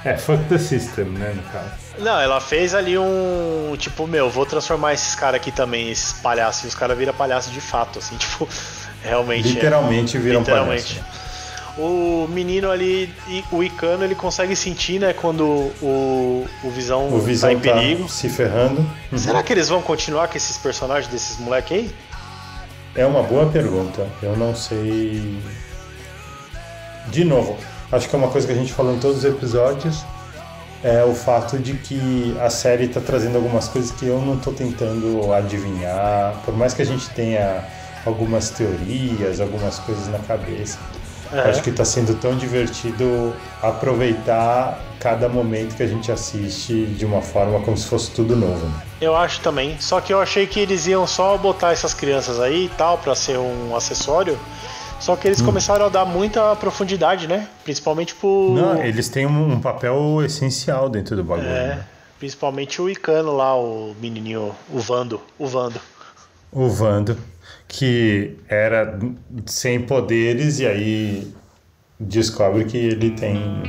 É, 0.04 0.16
fuck 0.16 0.42
the 0.44 0.58
system, 0.58 1.06
né, 1.06 1.32
no 1.34 1.42
caso. 1.50 1.70
Não, 1.98 2.20
ela 2.20 2.40
fez 2.40 2.74
ali 2.74 2.96
um. 2.96 3.74
Tipo, 3.76 4.06
meu, 4.06 4.30
vou 4.30 4.46
transformar 4.46 4.94
esses 4.94 5.14
caras 5.16 5.40
aqui 5.40 5.50
também, 5.50 5.90
esses 5.90 6.12
palhaços. 6.14 6.64
E 6.64 6.66
os 6.68 6.74
caras 6.74 6.96
viram 6.96 7.12
palhaço 7.12 7.50
de 7.50 7.60
fato, 7.60 7.98
assim, 7.98 8.14
tipo, 8.18 8.48
realmente. 9.02 9.48
é- 9.48 9.52
Literalmente 9.52 10.16
viram 10.18 10.40
Literalmente. 10.40 10.94
palhaço. 11.00 11.27
O 11.78 12.26
menino 12.28 12.70
ali, 12.72 13.08
o 13.52 13.62
Icano, 13.62 14.02
ele 14.02 14.16
consegue 14.16 14.56
sentir, 14.56 14.98
né, 14.98 15.12
quando 15.12 15.44
o, 15.80 16.44
o 16.64 16.70
Visão, 16.70 17.08
O 17.14 17.20
Visão 17.20 17.50
tá 17.50 17.54
em 17.54 17.60
perigo. 17.60 18.02
tá 18.02 18.08
se 18.08 18.28
ferrando. 18.28 18.84
Será 19.16 19.44
que 19.44 19.52
eles 19.52 19.68
vão 19.68 19.80
continuar 19.80 20.26
com 20.26 20.36
esses 20.36 20.58
personagens 20.58 21.06
desses 21.12 21.38
moleque 21.38 21.74
aí? 21.74 21.90
É 22.96 23.06
uma 23.06 23.22
boa 23.22 23.46
pergunta. 23.46 24.08
Eu 24.20 24.36
não 24.36 24.56
sei. 24.56 25.38
De 27.06 27.24
novo, 27.24 27.56
acho 27.92 28.08
que 28.08 28.16
é 28.16 28.18
uma 28.18 28.28
coisa 28.28 28.44
que 28.46 28.52
a 28.52 28.56
gente 28.56 28.72
falou 28.72 28.94
em 28.94 28.98
todos 28.98 29.18
os 29.18 29.24
episódios. 29.24 30.04
É 30.82 31.04
o 31.04 31.14
fato 31.14 31.58
de 31.58 31.74
que 31.74 32.36
a 32.40 32.50
série 32.50 32.86
está 32.86 33.00
trazendo 33.00 33.36
algumas 33.36 33.68
coisas 33.68 33.90
que 33.92 34.06
eu 34.06 34.20
não 34.20 34.34
estou 34.34 34.52
tentando 34.52 35.32
adivinhar. 35.32 36.34
Por 36.44 36.56
mais 36.56 36.74
que 36.74 36.82
a 36.82 36.84
gente 36.84 37.08
tenha 37.10 37.64
algumas 38.04 38.50
teorias, 38.50 39.40
algumas 39.40 39.78
coisas 39.78 40.08
na 40.08 40.18
cabeça. 40.18 40.78
É. 41.32 41.40
Acho 41.50 41.62
que 41.62 41.70
está 41.70 41.84
sendo 41.84 42.14
tão 42.14 42.36
divertido 42.36 43.34
aproveitar 43.62 44.78
cada 45.00 45.28
momento 45.28 45.76
que 45.76 45.82
a 45.82 45.86
gente 45.86 46.10
assiste 46.10 46.86
de 46.86 47.04
uma 47.06 47.22
forma 47.22 47.60
como 47.60 47.76
se 47.76 47.86
fosse 47.86 48.10
tudo 48.10 48.34
novo. 48.36 48.66
né? 48.66 48.82
Eu 49.00 49.14
acho 49.16 49.40
também. 49.40 49.76
Só 49.80 50.00
que 50.00 50.12
eu 50.12 50.20
achei 50.20 50.46
que 50.46 50.58
eles 50.58 50.86
iam 50.86 51.06
só 51.06 51.36
botar 51.36 51.72
essas 51.72 51.94
crianças 51.94 52.40
aí 52.40 52.64
e 52.66 52.68
tal 52.70 52.98
pra 52.98 53.14
ser 53.14 53.38
um 53.38 53.74
acessório. 53.76 54.38
Só 54.98 55.14
que 55.14 55.26
Hum. 55.26 55.30
eles 55.30 55.40
começaram 55.40 55.86
a 55.86 55.88
dar 55.88 56.04
muita 56.04 56.56
profundidade, 56.56 57.28
né? 57.28 57.46
Principalmente 57.62 58.14
pro. 58.14 58.52
Não, 58.54 58.82
eles 58.82 59.08
têm 59.08 59.26
um, 59.26 59.52
um 59.52 59.60
papel 59.60 60.22
essencial 60.24 60.88
dentro 60.88 61.14
do 61.14 61.22
bagulho. 61.22 61.46
É, 61.48 61.66
né? 61.76 61.84
principalmente 62.18 62.82
o 62.82 62.90
Icano 62.90 63.36
lá, 63.36 63.54
o 63.56 63.94
menininho, 64.00 64.52
o 64.68 64.80
Vando. 64.80 65.20
O 65.38 65.46
Vando. 65.46 65.80
O 66.50 66.68
Vando, 66.68 67.16
que 67.68 68.36
era 68.48 68.98
sem 69.46 69.80
poderes 69.82 70.58
e 70.58 70.66
aí 70.66 71.32
descobre 72.00 72.64
que 72.64 72.76
ele 72.78 73.10
tem 73.10 73.62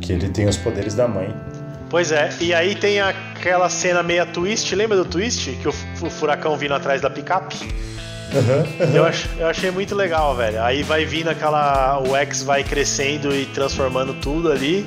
que 0.00 0.12
ele 0.12 0.28
tem 0.28 0.46
os 0.48 0.56
poderes 0.56 0.94
da 0.94 1.06
mãe. 1.08 1.34
Pois 1.90 2.12
é, 2.12 2.30
e 2.40 2.52
aí 2.54 2.74
tem 2.74 3.00
aquela 3.00 3.68
cena 3.68 4.02
meia 4.02 4.24
twist, 4.26 4.74
lembra 4.74 4.96
do 4.96 5.04
twist? 5.04 5.50
Que 5.60 5.68
o, 5.68 5.70
o 6.06 6.10
furacão 6.10 6.56
vindo 6.56 6.74
atrás 6.74 7.00
da 7.00 7.08
picape? 7.10 7.56
Eu, 8.94 9.06
ach- 9.06 9.26
eu 9.38 9.46
achei 9.46 9.70
muito 9.70 9.94
legal, 9.94 10.36
velho. 10.36 10.62
Aí 10.62 10.82
vai 10.82 11.06
vindo 11.06 11.28
aquela. 11.30 11.98
O 12.06 12.14
X 12.14 12.42
vai 12.42 12.62
crescendo 12.62 13.34
e 13.34 13.46
transformando 13.46 14.12
tudo 14.20 14.52
ali. 14.52 14.86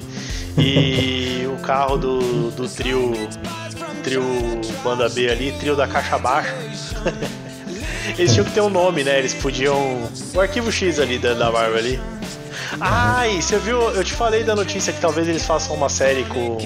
E 0.60 1.48
o 1.52 1.60
carro 1.64 1.98
do, 1.98 2.52
do 2.52 2.68
trio. 2.68 3.12
Trio 4.04 4.24
Banda 4.84 5.08
B 5.10 5.30
ali, 5.30 5.52
trio 5.60 5.76
da 5.76 5.88
caixa 5.88 6.18
baixa. 6.18 6.54
Eles 8.18 8.34
tinham 8.34 8.46
que 8.46 8.52
ter 8.52 8.62
um 8.62 8.70
nome, 8.70 9.04
né? 9.04 9.20
Eles 9.20 9.34
podiam. 9.34 10.10
O 10.34 10.40
arquivo 10.42 10.72
X 10.72 11.00
ali 11.00 11.18
da, 11.18 11.34
da 11.34 11.52
Marvel 11.52 11.78
ali. 11.78 12.00
Ai, 12.80 13.42
você 13.42 13.58
viu? 13.58 13.80
Eu 13.92 14.04
te 14.04 14.14
falei 14.14 14.44
da 14.44 14.56
notícia 14.56 14.92
que 14.92 15.00
talvez 15.00 15.28
eles 15.28 15.46
façam 15.46 15.76
uma 15.76 15.88
série 15.90 16.24
com. 16.26 16.58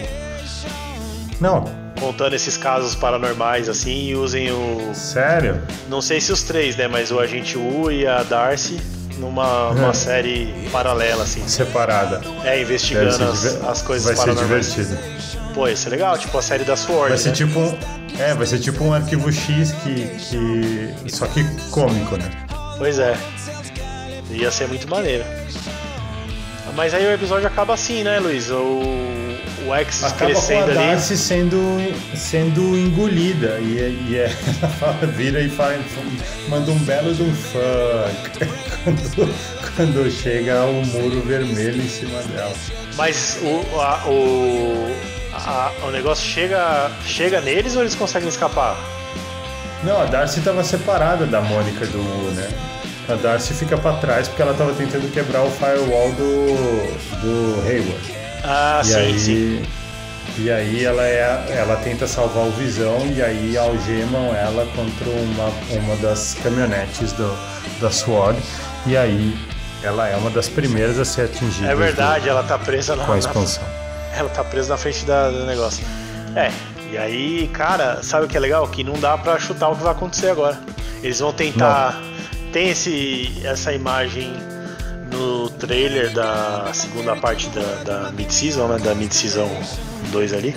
Não, 1.39 1.65
contando 2.00 2.34
esses 2.34 2.58
casos 2.58 2.95
paranormais 2.95 3.67
assim 3.69 4.08
e 4.10 4.15
usem 4.15 4.52
o. 4.52 4.91
sério? 4.93 5.62
Não 5.89 6.02
sei 6.02 6.21
se 6.21 6.32
os 6.32 6.41
três, 6.43 6.76
né? 6.76 6.88
Mas 6.88 7.12
o 7.12 7.19
Agente 7.19 7.58
U 7.58 7.91
e 7.91 8.08
a 8.08 8.24
Darcy 8.24 8.80
numa 9.17 9.69
uma 9.69 9.88
Uhum. 9.88 9.93
série 9.93 10.54
paralela, 10.71 11.24
assim. 11.24 11.45
Separada. 11.48 12.21
É, 12.43 12.62
investigando 12.62 13.12
ser 13.13 13.24
as, 13.24 13.41
diver- 13.41 13.69
as 13.69 13.82
coisas 13.82 14.06
Vai 14.08 14.15
ser 14.15 14.21
paranormais. 14.36 14.74
divertido. 14.74 15.35
Pô, 15.56 15.68
isso 15.70 15.88
é 15.88 15.91
legal, 15.91 16.18
tipo 16.18 16.38
a 16.38 16.41
série 16.41 16.63
da 16.65 16.76
Sword. 16.76 17.10
Vai 17.10 17.18
ser 17.18 17.30
né? 17.30 17.36
tipo 17.36 17.60
um, 17.60 17.78
é, 18.20 18.34
vai 18.36 18.46
ser 18.46 18.60
tipo 18.60 18.84
um 18.84 18.94
arquivo 18.94 19.32
X 19.32 19.72
que, 19.84 20.06
que 20.20 21.10
só 21.10 21.26
que 21.28 21.44
cômico, 21.72 22.18
né? 22.18 22.30
Pois 22.78 23.00
é. 23.00 23.15
Ia 24.30 24.52
ser 24.52 24.68
muito 24.68 24.88
maneiro. 24.89 25.24
Mas 26.76 26.94
aí 26.94 27.06
o 27.08 27.12
episódio 27.13 27.48
acaba 27.48 27.74
assim, 27.74 28.04
né, 28.04 28.20
Luiz? 28.20 28.50
O, 28.52 28.82
o 29.65 29.74
X 29.76 30.04
Acaba 30.04 30.18
com 30.18 30.26
a 30.26 30.28
crescendo 30.28 30.63
ali. 30.72 30.74
Darcy 30.74 31.15
sendo, 31.18 31.58
sendo 32.18 32.62
engolida 32.78 33.58
e, 33.62 34.08
e 34.10 34.18
ela 34.18 34.70
fala- 34.78 35.08
vira 35.08 35.39
e 35.39 35.48
fala, 35.50 35.80
manda 36.50 36.70
um 36.72 36.80
belo 36.80 37.13
de 37.13 37.24
um 37.24 37.34
quando, 38.84 39.34
quando 39.78 40.12
chega 40.12 40.65
o 40.65 40.86
muro 40.86 41.22
vermelho 41.22 41.82
em 41.82 41.88
cima 41.88 42.22
dela. 42.24 42.52
Mas 42.98 43.39
o, 43.41 43.80
a- 43.80 44.04
o, 44.06 44.94
a- 45.36 45.71
o 45.88 45.91
negócio 45.91 46.26
chega, 46.26 46.89
chega 47.06 47.41
neles 47.41 47.76
ou 47.76 47.82
eles 47.82 47.95
conseguem 47.95 48.30
escapar? 48.30 48.76
Não, 49.84 50.02
a 50.02 50.06
Darcy 50.06 50.39
estava 50.39 50.63
separada 50.63 51.26
da 51.26 51.41
Mônica 51.41 51.86
do 51.88 52.00
Wu, 52.00 52.32
né? 52.32 52.50
A 53.08 53.13
Darcy 53.15 53.54
fica 53.54 53.78
pra 53.78 53.93
trás 53.93 54.28
porque 54.28 54.41
ela 54.41 54.52
estava 54.54 54.74
tentando 54.74 55.12
quebrar 55.12 55.43
o 55.43 55.52
firewall 55.52 56.12
do, 56.13 57.21
do 57.21 57.62
Hayward. 57.67 58.13
Ah, 58.43 58.82
e 58.84 58.88
sim, 58.88 58.95
aí, 58.95 59.19
sim. 59.19 59.63
E 60.39 60.52
aí 60.52 60.84
ela, 60.84 61.04
é, 61.04 61.45
ela 61.56 61.76
tenta 61.78 62.08
salvar 62.08 62.45
o 62.45 62.52
Visão 62.52 62.98
e 63.15 63.21
aí 63.21 63.56
algemam 63.58 64.34
ela 64.36 64.65
contra 64.76 65.08
uma, 65.10 65.52
uma 65.80 65.95
das 65.98 66.36
caminhonetes 66.41 67.12
do, 67.13 67.32
da 67.80 67.91
SWORD. 67.91 68.39
E 68.88 68.98
aí 68.98 69.38
ela 69.84 70.08
é 70.10 70.15
uma 70.15 70.32
das 70.32 70.50
primeiras 70.50 70.98
a 71.00 71.06
ser 71.06 71.24
atingida. 71.26 71.71
É 71.71 71.76
verdade, 71.76 72.28
ela 72.28 72.41
tá 72.43 72.58
presa 72.58 72.95
na, 72.95 73.06
com 73.06 73.12
a 73.12 73.15
na- 73.15 73.19
expansão. 73.19 73.63
Ela 74.17 74.30
tá 74.30 74.43
presa 74.43 74.69
na 74.69 74.78
frente 74.78 75.06
da- 75.06 75.30
do 75.30 75.45
negócio. 75.45 75.85
É, 76.35 76.52
e 76.92 76.98
aí, 76.98 77.50
cara, 77.54 78.02
sabe 78.04 78.25
o 78.25 78.27
que 78.27 78.35
é 78.37 78.40
legal? 78.40 78.67
Que 78.67 78.83
não 78.83 78.94
dá 79.00 79.17
pra 79.17 79.40
chutar 79.40 79.69
o 79.69 79.75
que 79.75 79.83
vai 79.83 79.92
acontecer 79.92 80.29
agora. 80.29 80.60
Eles 81.04 81.19
vão 81.19 81.31
tentar. 81.33 82.02
Tem 82.52 82.69
esse, 82.69 83.42
essa 83.44 83.73
imagem 83.73 84.33
no 85.12 85.50
trailer 85.50 86.12
da 86.13 86.69
segunda 86.73 87.15
parte 87.15 87.48
da, 87.50 87.62
da 87.83 88.12
mid-season, 88.12 88.67
né? 88.67 88.79
Da 88.79 88.96
mid-season 88.96 89.50
2 90.12 90.33
ali, 90.33 90.56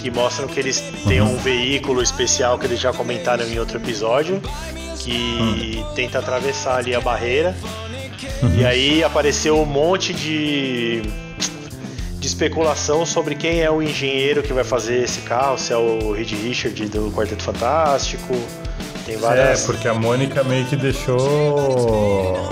que 0.00 0.10
mostram 0.10 0.46
que 0.48 0.58
eles 0.60 0.80
têm 1.06 1.20
um 1.20 1.36
veículo 1.38 2.02
especial 2.02 2.58
que 2.58 2.66
eles 2.66 2.78
já 2.80 2.92
comentaram 2.92 3.44
em 3.44 3.58
outro 3.58 3.78
episódio, 3.78 4.40
que 4.98 5.84
tenta 5.94 6.18
atravessar 6.20 6.78
ali 6.78 6.94
a 6.94 7.00
barreira. 7.00 7.54
E 8.56 8.64
aí 8.64 9.02
apareceu 9.04 9.60
um 9.60 9.64
monte 9.66 10.12
de 10.12 11.02
especulação 12.32 13.04
sobre 13.04 13.34
quem 13.34 13.60
é 13.60 13.70
o 13.70 13.82
engenheiro 13.82 14.42
que 14.42 14.52
vai 14.52 14.64
fazer 14.64 15.02
esse 15.02 15.20
carro, 15.20 15.58
se 15.58 15.72
é 15.72 15.76
o 15.76 16.12
Reed 16.12 16.32
Richard 16.32 16.86
do 16.86 17.10
Quarteto 17.12 17.42
Fantástico. 17.42 18.34
Tem 19.04 19.14
É, 19.16 19.18
várias. 19.18 19.64
porque 19.64 19.86
a 19.86 19.94
Mônica 19.94 20.42
meio 20.44 20.64
que 20.66 20.76
deixou 20.76 22.48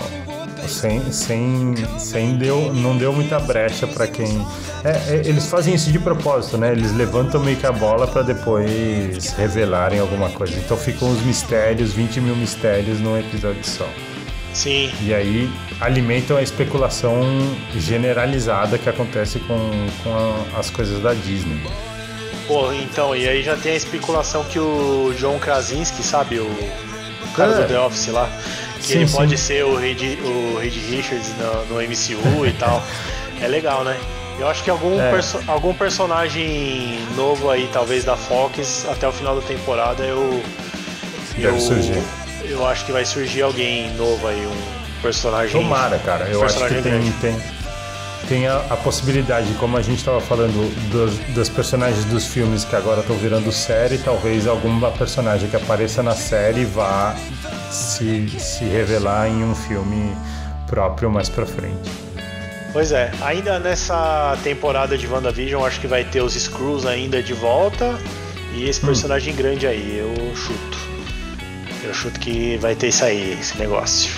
sem, 0.68 1.10
sem, 1.12 1.74
sem 1.98 2.36
deu, 2.36 2.72
não 2.72 2.96
deu 2.96 3.12
muita 3.12 3.38
brecha 3.40 3.86
para 3.86 4.06
quem. 4.06 4.46
É, 4.84 5.14
é, 5.14 5.22
eles 5.24 5.46
fazem 5.46 5.74
isso 5.74 5.90
de 5.90 5.98
propósito, 5.98 6.56
né? 6.58 6.72
Eles 6.72 6.92
levantam 6.92 7.40
meio 7.42 7.56
que 7.56 7.66
a 7.66 7.72
bola 7.72 8.06
para 8.06 8.22
depois 8.22 9.32
revelarem 9.32 9.98
alguma 9.98 10.28
coisa. 10.30 10.56
Então 10.58 10.76
ficam 10.76 11.10
os 11.10 11.20
mistérios, 11.22 11.92
20 11.92 12.20
mil 12.20 12.36
mistérios 12.36 13.00
num 13.00 13.18
episódio 13.18 13.64
só. 13.64 13.88
Sim. 14.52 14.90
E 15.02 15.14
aí 15.14 15.50
alimentam 15.80 16.36
a 16.36 16.42
especulação 16.42 17.22
generalizada 17.76 18.78
que 18.78 18.88
acontece 18.88 19.38
com, 19.40 19.58
com 20.02 20.12
a, 20.12 20.58
as 20.58 20.70
coisas 20.70 21.00
da 21.02 21.14
Disney. 21.14 21.60
Pô, 22.46 22.72
então, 22.72 23.14
e 23.14 23.28
aí 23.28 23.42
já 23.42 23.56
tem 23.56 23.72
a 23.72 23.76
especulação 23.76 24.44
que 24.44 24.58
o 24.58 25.14
John 25.16 25.38
Krasinski, 25.38 26.02
sabe, 26.02 26.40
o, 26.40 26.50
cara 27.36 27.52
é. 27.52 27.62
do 27.62 27.68
The 27.68 27.80
Office 27.80 28.08
lá, 28.08 28.28
que 28.78 28.86
sim, 28.86 28.94
ele 28.94 29.08
sim. 29.08 29.16
pode 29.16 29.38
ser 29.38 29.64
o 29.64 29.76
Reed, 29.76 30.18
o 30.24 30.58
Reed 30.58 30.74
Richards 30.74 31.32
no, 31.38 31.76
no 31.76 31.82
MCU 31.82 32.46
e 32.46 32.52
tal. 32.52 32.82
É 33.42 33.48
legal, 33.48 33.84
né? 33.84 33.98
Eu 34.38 34.46
acho 34.48 34.62
que 34.62 34.68
algum, 34.68 35.00
é. 35.00 35.10
perso 35.10 35.40
algum 35.46 35.72
personagem 35.72 36.98
novo 37.16 37.48
aí, 37.48 37.70
talvez 37.72 38.04
da 38.04 38.16
Fox, 38.16 38.86
até 38.86 39.08
o 39.08 39.12
final 39.12 39.34
da 39.34 39.40
temporada, 39.40 40.02
eu. 40.02 40.42
Deve 41.36 41.56
eu, 41.56 41.58
surgir. 41.58 42.02
Eu 42.50 42.66
acho 42.66 42.84
que 42.84 42.90
vai 42.90 43.04
surgir 43.04 43.42
alguém 43.42 43.94
novo 43.94 44.26
aí, 44.26 44.44
um 44.44 45.00
personagem. 45.00 45.60
Tomara, 45.60 45.98
cara. 46.00 46.24
Eu 46.26 46.44
acho 46.44 46.58
que 46.66 46.82
tem, 46.82 47.12
tem, 47.20 47.42
tem 48.28 48.46
a, 48.48 48.56
a, 48.70 48.76
possibilidade, 48.76 49.52
como 49.54 49.76
a 49.76 49.82
gente 49.82 49.98
estava 49.98 50.20
falando 50.20 50.68
dos, 50.90 51.16
dos, 51.34 51.48
personagens 51.48 52.04
dos 52.06 52.26
filmes 52.26 52.64
que 52.64 52.74
agora 52.74 53.00
estão 53.00 53.16
virando 53.16 53.52
série, 53.52 53.98
talvez 53.98 54.48
alguma 54.48 54.90
personagem 54.90 55.48
que 55.48 55.56
apareça 55.56 56.02
na 56.02 56.14
série 56.14 56.64
vá 56.64 57.14
se, 57.70 58.28
se 58.40 58.64
revelar 58.64 59.28
em 59.28 59.44
um 59.44 59.54
filme 59.54 60.12
próprio 60.66 61.08
mais 61.08 61.28
pra 61.28 61.46
frente. 61.46 61.90
Pois 62.72 62.92
é, 62.92 63.10
ainda 63.22 63.58
nessa 63.58 64.36
temporada 64.42 64.96
de 64.98 65.06
WandaVision, 65.06 65.64
acho 65.64 65.80
que 65.80 65.86
vai 65.86 66.04
ter 66.04 66.20
os 66.20 66.34
Screws 66.34 66.86
ainda 66.86 67.22
de 67.22 67.32
volta 67.32 67.96
e 68.54 68.68
esse 68.68 68.82
hum. 68.82 68.86
personagem 68.86 69.34
hum. 69.34 69.36
grande 69.36 69.66
aí, 69.66 69.98
eu 69.98 70.36
chuto. 70.36 70.79
Eu 71.90 71.94
chuto 71.94 72.20
que 72.20 72.56
vai 72.58 72.76
ter 72.76 72.86
isso 72.86 73.04
aí, 73.04 73.36
esse 73.40 73.58
negócio. 73.58 74.12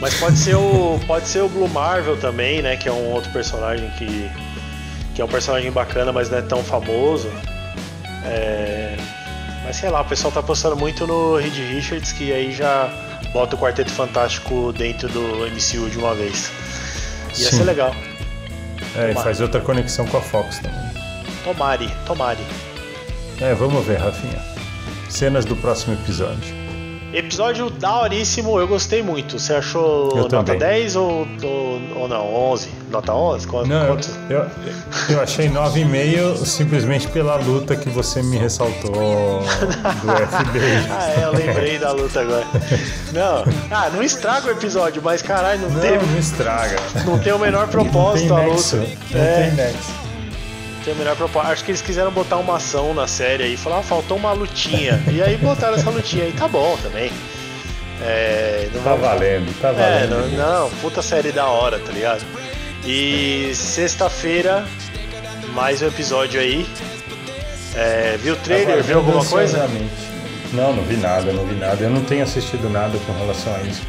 Mas 0.00 0.14
pode 0.14 0.38
ser 0.38 0.54
o 0.54 0.98
pode 1.06 1.28
ser 1.28 1.42
o 1.42 1.48
Blue 1.48 1.68
Marvel 1.68 2.16
também, 2.16 2.62
né, 2.62 2.78
que 2.78 2.88
é 2.88 2.92
um 2.92 3.12
outro 3.12 3.30
personagem 3.30 3.90
que 3.98 4.30
que 5.14 5.20
é 5.20 5.24
um 5.24 5.28
personagem 5.28 5.70
bacana, 5.70 6.12
mas 6.12 6.30
não 6.30 6.38
é 6.38 6.42
tão 6.42 6.64
famoso. 6.64 7.28
É, 8.24 8.96
mas 9.64 9.76
sei 9.76 9.90
lá, 9.90 10.00
o 10.00 10.04
pessoal 10.06 10.32
tá 10.32 10.40
apostando 10.40 10.76
muito 10.76 11.06
no 11.06 11.36
Reed 11.36 11.54
Richards, 11.54 12.10
que 12.12 12.32
aí 12.32 12.52
já 12.52 12.90
bota 13.34 13.54
o 13.54 13.58
Quarteto 13.58 13.90
Fantástico 13.90 14.72
dentro 14.72 15.10
do 15.10 15.20
MCU 15.20 15.90
de 15.90 15.98
uma 15.98 16.14
vez. 16.14 16.50
Ia 17.36 17.50
Sim. 17.50 17.58
ser 17.58 17.64
legal. 17.64 17.94
É, 18.96 19.10
e 19.10 19.14
faz 19.14 19.42
outra 19.42 19.60
conexão 19.60 20.06
com 20.06 20.16
a 20.16 20.22
Fox 20.22 20.58
também. 20.60 20.80
Tomare, 21.44 21.90
tomare. 22.06 22.46
É, 23.42 23.52
vamos 23.52 23.84
ver, 23.84 23.98
Rafinha. 23.98 24.40
Cenas 25.10 25.44
do 25.44 25.54
próximo 25.54 25.92
episódio. 25.94 26.67
Episódio 27.12 27.70
daoríssimo, 27.70 28.58
eu 28.60 28.68
gostei 28.68 29.02
muito. 29.02 29.38
Você 29.38 29.54
achou 29.54 30.10
eu 30.10 30.22
nota 30.22 30.44
também. 30.44 30.58
10 30.58 30.96
ou, 30.96 31.26
ou, 31.42 31.80
ou, 31.96 32.08
não? 32.08 32.34
11? 32.52 32.68
Nota 32.90 33.14
11? 33.14 33.46
Quanto, 33.46 33.68
não, 33.68 33.98
Eu, 34.28 34.46
eu 35.08 35.22
achei 35.22 35.48
9,5 35.48 36.44
simplesmente 36.44 37.08
pela 37.08 37.36
luta 37.36 37.76
que 37.76 37.88
você 37.88 38.22
me 38.22 38.36
ressaltou 38.36 38.92
do 38.92 39.40
FBI. 39.40 40.90
ah, 40.90 41.14
é, 41.16 41.24
eu 41.24 41.32
lembrei 41.32 41.78
da 41.78 41.92
luta 41.92 42.20
agora. 42.20 42.46
Não, 43.12 43.44
ah, 43.70 43.88
não 43.90 44.02
estraga 44.02 44.48
o 44.48 44.50
episódio, 44.50 45.00
mas 45.02 45.22
caralho, 45.22 45.62
não, 45.62 45.70
não 45.70 45.80
teve. 45.80 46.04
Não 46.04 46.18
estraga. 46.18 46.76
Não 47.06 47.18
tem 47.18 47.32
o 47.32 47.38
menor 47.38 47.68
propósito 47.68 48.34
a 48.34 48.42
luta. 48.42 48.76
Não 49.10 49.20
é. 49.20 49.42
tem 49.42 49.52
nexo 49.52 50.07
melhor 50.94 51.16
proposta. 51.16 51.52
Acho 51.52 51.64
que 51.64 51.70
eles 51.70 51.82
quiseram 51.82 52.10
botar 52.10 52.36
uma 52.36 52.56
ação 52.56 52.94
na 52.94 53.06
série 53.06 53.44
aí, 53.44 53.56
falar, 53.56 53.78
ah, 53.78 53.82
faltou 53.82 54.16
uma 54.16 54.32
lutinha. 54.32 55.02
e 55.10 55.22
aí 55.22 55.36
botaram 55.36 55.74
essa 55.74 55.90
lutinha 55.90 56.24
aí, 56.24 56.32
tá 56.32 56.48
bom 56.48 56.76
também. 56.82 57.10
É, 58.00 58.68
não 58.72 58.82
tá 58.82 58.94
valendo, 58.94 59.60
tá 59.60 59.72
valendo. 59.72 60.14
É, 60.14 60.36
não, 60.36 60.62
não, 60.62 60.70
puta 60.80 61.02
série 61.02 61.32
da 61.32 61.46
hora, 61.46 61.78
tá 61.78 61.92
ligado? 61.92 62.24
E 62.84 63.52
sexta-feira, 63.54 64.64
mais 65.52 65.82
um 65.82 65.88
episódio 65.88 66.40
aí. 66.40 66.66
É, 67.74 68.16
viu 68.18 68.34
o 68.34 68.36
trailer? 68.36 68.68
Agora, 68.68 68.82
viu 68.82 68.98
alguma 68.98 69.24
coisa? 69.24 69.68
Não, 70.52 70.74
não 70.74 70.82
vi 70.84 70.96
nada, 70.96 71.32
não 71.32 71.44
vi 71.44 71.54
nada. 71.54 71.84
Eu 71.84 71.90
não 71.90 72.02
tenho 72.04 72.22
assistido 72.22 72.70
nada 72.70 72.96
com 73.06 73.12
relação 73.12 73.54
a 73.54 73.60
isso. 73.62 73.82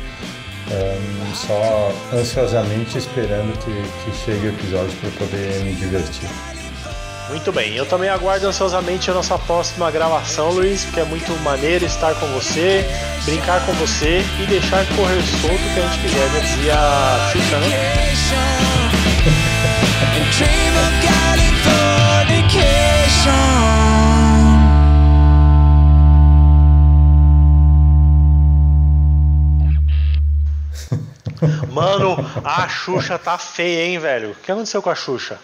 Um, 0.71 1.35
só 1.35 1.91
ansiosamente 2.13 2.97
esperando 2.97 3.57
que, 3.59 3.71
que 4.03 4.17
chegue 4.17 4.47
o 4.47 4.49
episódio 4.49 4.95
para 4.97 5.09
poder 5.11 5.63
me 5.63 5.73
divertir. 5.73 6.29
Muito 7.29 7.51
bem, 7.51 7.75
eu 7.75 7.85
também 7.85 8.09
aguardo 8.09 8.47
ansiosamente 8.47 9.11
a 9.11 9.13
nossa 9.13 9.37
próxima 9.37 9.91
gravação, 9.91 10.49
Luiz, 10.49 10.83
porque 10.85 10.99
é 10.99 11.05
muito 11.05 11.31
maneiro 11.43 11.85
estar 11.85 12.15
com 12.15 12.25
você, 12.33 12.83
brincar 13.23 13.63
com 13.67 13.73
você 13.73 14.23
e 14.41 14.47
deixar 14.47 14.83
correr 14.95 15.21
solto 15.39 15.53
o 15.53 15.73
que 15.75 15.79
a 15.79 15.87
gente 15.87 16.01
quiser, 16.01 16.27
né? 16.31 16.39
Dizia 16.39 16.73
a 16.73 17.29
Xuxa, 17.31 17.59
né? 17.59 17.67
Mano, 31.71 32.17
a 32.43 32.67
Xuxa 32.67 33.19
tá 33.19 33.37
feia, 33.37 33.85
hein, 33.85 33.99
velho? 33.99 34.31
O 34.31 34.35
que 34.35 34.51
aconteceu 34.51 34.81
com 34.81 34.89
a 34.89 34.95
Xuxa? 34.95 35.37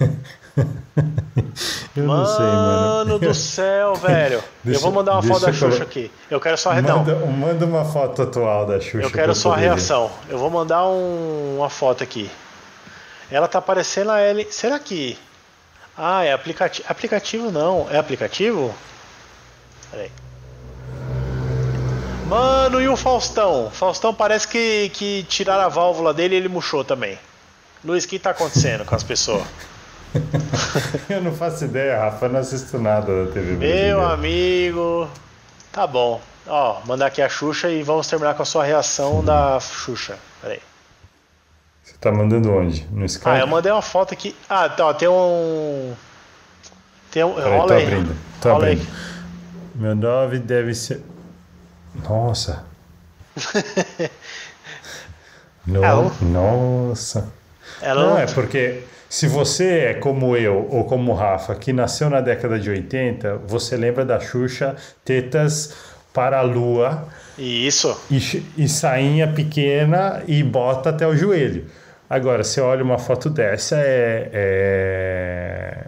eu 1.96 2.04
mano 2.04 2.22
não 2.22 2.26
sei, 2.26 2.46
mano. 2.46 3.18
do 3.18 3.34
céu, 3.34 3.94
velho. 3.96 4.42
Deixa, 4.62 4.78
eu 4.78 4.82
vou 4.82 4.92
mandar 4.92 5.12
uma 5.12 5.22
foto 5.22 5.46
da 5.46 5.52
Xuxa 5.52 5.82
aqui. 5.82 6.10
Eu 6.30 6.40
quero 6.40 6.56
só 6.58 6.72
a 6.72 6.82
manda, 6.82 7.14
manda 7.26 7.64
uma 7.64 7.84
foto 7.84 8.22
atual 8.22 8.66
da 8.66 8.80
Xuxa. 8.80 9.06
Eu 9.06 9.10
quero 9.10 9.34
só 9.34 9.52
a 9.52 9.56
reação. 9.56 10.10
Eu 10.28 10.38
vou 10.38 10.50
mandar 10.50 10.86
um, 10.86 11.56
uma 11.58 11.70
foto 11.70 12.02
aqui. 12.02 12.30
Ela 13.30 13.48
tá 13.48 13.62
parecendo 13.62 14.10
a 14.10 14.20
Ellen. 14.20 14.46
Será 14.50 14.78
que. 14.78 15.18
Ah, 15.96 16.24
é 16.24 16.32
aplicativo. 16.32 16.86
Aplicativo 16.88 17.50
não. 17.50 17.86
É 17.90 17.98
aplicativo? 17.98 18.74
Peraí. 19.90 20.10
Mano, 22.26 22.80
e 22.80 22.88
o 22.88 22.96
Faustão? 22.96 23.70
Faustão 23.70 24.14
parece 24.14 24.48
que, 24.48 24.90
que 24.94 25.22
tiraram 25.28 25.64
a 25.64 25.68
válvula 25.68 26.14
dele 26.14 26.34
e 26.34 26.38
ele 26.38 26.48
murchou 26.48 26.82
também. 26.82 27.18
Luiz, 27.84 28.04
o 28.04 28.08
que 28.08 28.18
tá 28.18 28.30
acontecendo 28.30 28.84
com 28.84 28.94
as 28.94 29.02
pessoas? 29.02 29.44
eu 31.08 31.22
não 31.22 31.32
faço 31.32 31.64
ideia, 31.64 31.98
Rafa, 31.98 32.26
eu 32.26 32.30
não 32.30 32.40
assisto 32.40 32.78
nada 32.78 33.26
da 33.26 33.32
TV 33.32 33.56
Meu 33.56 34.04
amigo. 34.04 35.08
Tá 35.72 35.86
bom. 35.86 36.20
Ó, 36.46 36.80
mandar 36.86 37.06
aqui 37.06 37.22
a 37.22 37.28
Xuxa 37.28 37.70
e 37.70 37.82
vamos 37.82 38.06
terminar 38.06 38.34
com 38.34 38.42
a 38.42 38.46
sua 38.46 38.64
reação 38.64 39.24
da 39.24 39.58
Xuxa. 39.60 40.18
Peraí. 40.40 40.60
Você 41.82 41.94
tá 42.00 42.12
mandando 42.12 42.52
onde? 42.52 42.86
No 42.90 43.04
Skype? 43.04 43.30
Ah, 43.30 43.38
eu 43.38 43.46
mandei 43.46 43.72
uma 43.72 43.82
foto 43.82 44.12
aqui. 44.12 44.36
Ah, 44.48 44.68
tá, 44.68 44.92
tem 44.94 45.08
um. 45.08 45.94
Tem 47.10 47.24
um. 47.24 47.34
Peraí, 47.34 47.66
tô 47.66 47.72
aí. 47.72 47.82
abrindo. 47.84 48.16
Tô 48.40 48.52
Rola 48.52 48.64
abrindo. 48.66 48.82
Aí. 48.82 48.88
Meu 49.74 49.94
nome 49.94 50.38
deve 50.38 50.74
ser. 50.74 51.02
Nossa. 51.94 52.64
no... 55.66 55.80
Nossa. 56.20 57.32
Ela 57.80 58.10
não, 58.10 58.18
é 58.18 58.26
porque 58.26 58.84
se 59.12 59.26
você 59.26 59.64
é 59.90 59.94
como 59.94 60.34
eu 60.34 60.66
ou 60.70 60.84
como 60.84 61.12
o 61.12 61.14
Rafa, 61.14 61.54
que 61.54 61.70
nasceu 61.70 62.08
na 62.08 62.22
década 62.22 62.58
de 62.58 62.70
80, 62.70 63.42
você 63.46 63.76
lembra 63.76 64.06
da 64.06 64.18
Xuxa 64.18 64.74
tetas 65.04 65.74
para 66.14 66.38
a 66.38 66.40
lua. 66.40 67.08
Isso. 67.36 67.94
E, 68.10 68.42
e 68.56 68.66
sainha 68.66 69.28
pequena 69.28 70.22
e 70.26 70.42
bota 70.42 70.88
até 70.88 71.06
o 71.06 71.14
joelho. 71.14 71.66
Agora, 72.08 72.42
você 72.42 72.62
olha 72.62 72.82
uma 72.82 72.96
foto 72.96 73.28
dessa, 73.28 73.76
é, 73.76 74.30
é 74.32 75.84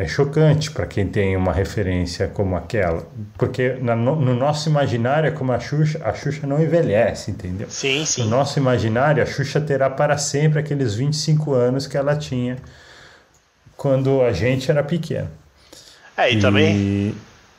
é 0.00 0.08
chocante 0.08 0.70
para 0.70 0.86
quem 0.86 1.06
tem 1.06 1.36
uma 1.36 1.52
referência 1.52 2.26
como 2.26 2.56
aquela, 2.56 3.06
porque 3.36 3.76
na, 3.82 3.94
no, 3.94 4.16
no, 4.16 4.34
nosso 4.34 4.66
imaginário 4.70 5.28
é 5.28 5.30
como 5.30 5.52
a 5.52 5.60
Xuxa, 5.60 6.00
a 6.02 6.14
Xuxa 6.14 6.46
não 6.46 6.58
envelhece, 6.62 7.30
entendeu? 7.30 7.68
Sim, 7.68 8.06
sim. 8.06 8.24
No 8.24 8.30
nosso 8.30 8.58
imaginário, 8.58 9.22
a 9.22 9.26
Xuxa 9.26 9.60
terá 9.60 9.90
para 9.90 10.16
sempre 10.16 10.58
aqueles 10.58 10.94
25 10.94 11.52
anos 11.52 11.86
que 11.86 11.98
ela 11.98 12.16
tinha 12.16 12.56
quando 13.76 14.22
a 14.22 14.32
gente 14.32 14.70
era 14.70 14.82
pequeno. 14.82 15.28
É, 16.16 16.32
e, 16.32 16.38
e 16.38 16.40
também. 16.40 17.14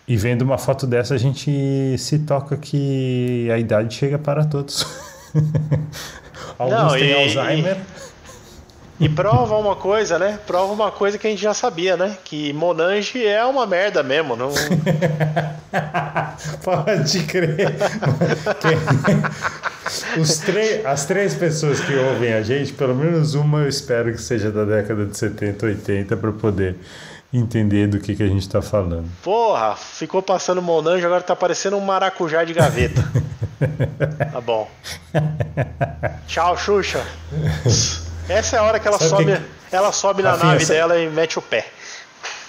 E 0.07 0.17
vendo 0.17 0.41
uma 0.41 0.57
foto 0.57 0.87
dessa, 0.87 1.13
a 1.13 1.19
gente 1.19 1.95
se 1.99 2.19
toca 2.19 2.57
que 2.57 3.49
a 3.51 3.59
idade 3.59 3.93
chega 3.93 4.17
para 4.17 4.43
todos. 4.45 4.83
Alguns 6.57 6.79
não, 6.79 6.89
têm 6.89 7.11
e, 7.11 7.13
Alzheimer. 7.37 7.77
E... 7.77 8.10
E 9.01 9.09
prova 9.09 9.57
uma 9.57 9.75
coisa, 9.75 10.19
né? 10.19 10.39
Prova 10.45 10.71
uma 10.71 10.91
coisa 10.91 11.17
que 11.17 11.25
a 11.25 11.29
gente 11.31 11.41
já 11.41 11.55
sabia, 11.55 11.97
né? 11.97 12.15
Que 12.23 12.53
Monange 12.53 13.25
é 13.25 13.43
uma 13.43 13.65
merda 13.65 14.03
mesmo. 14.03 14.35
Não... 14.35 14.51
Pode 16.63 17.23
crer. 17.23 17.77
as 20.85 21.05
três 21.05 21.33
pessoas 21.33 21.79
que 21.79 21.95
ouvem 21.95 22.33
a 22.33 22.43
gente, 22.43 22.73
pelo 22.73 22.93
menos 22.93 23.33
uma 23.33 23.61
eu 23.61 23.67
espero 23.67 24.11
que 24.11 24.21
seja 24.21 24.51
da 24.51 24.65
década 24.65 25.07
de 25.07 25.17
70, 25.17 25.65
80 25.65 26.15
para 26.15 26.31
poder 26.31 26.75
entender 27.33 27.87
do 27.87 27.99
que, 27.99 28.15
que 28.15 28.21
a 28.21 28.27
gente 28.27 28.41
está 28.41 28.61
falando. 28.61 29.09
Porra, 29.23 29.75
ficou 29.75 30.21
passando 30.21 30.61
Monange, 30.61 31.03
agora 31.03 31.23
tá 31.23 31.35
parecendo 31.35 31.75
um 31.75 31.81
maracujá 31.81 32.43
de 32.43 32.53
gaveta. 32.53 33.03
tá 34.31 34.39
bom. 34.39 34.69
Tchau, 36.27 36.55
Xuxa. 36.55 37.03
Essa 38.29 38.55
é 38.55 38.59
a 38.59 38.63
hora 38.63 38.79
que 38.79 38.87
ela 38.87 38.97
Sabe 38.97 39.09
sobe, 39.09 39.37
que... 39.37 39.75
ela 39.75 39.91
sobe 39.91 40.23
na 40.23 40.31
Rafinha, 40.31 40.51
nave 40.53 40.65
dela 40.65 40.99
e 40.99 41.09
mete 41.09 41.39
o 41.39 41.41
pé. 41.41 41.67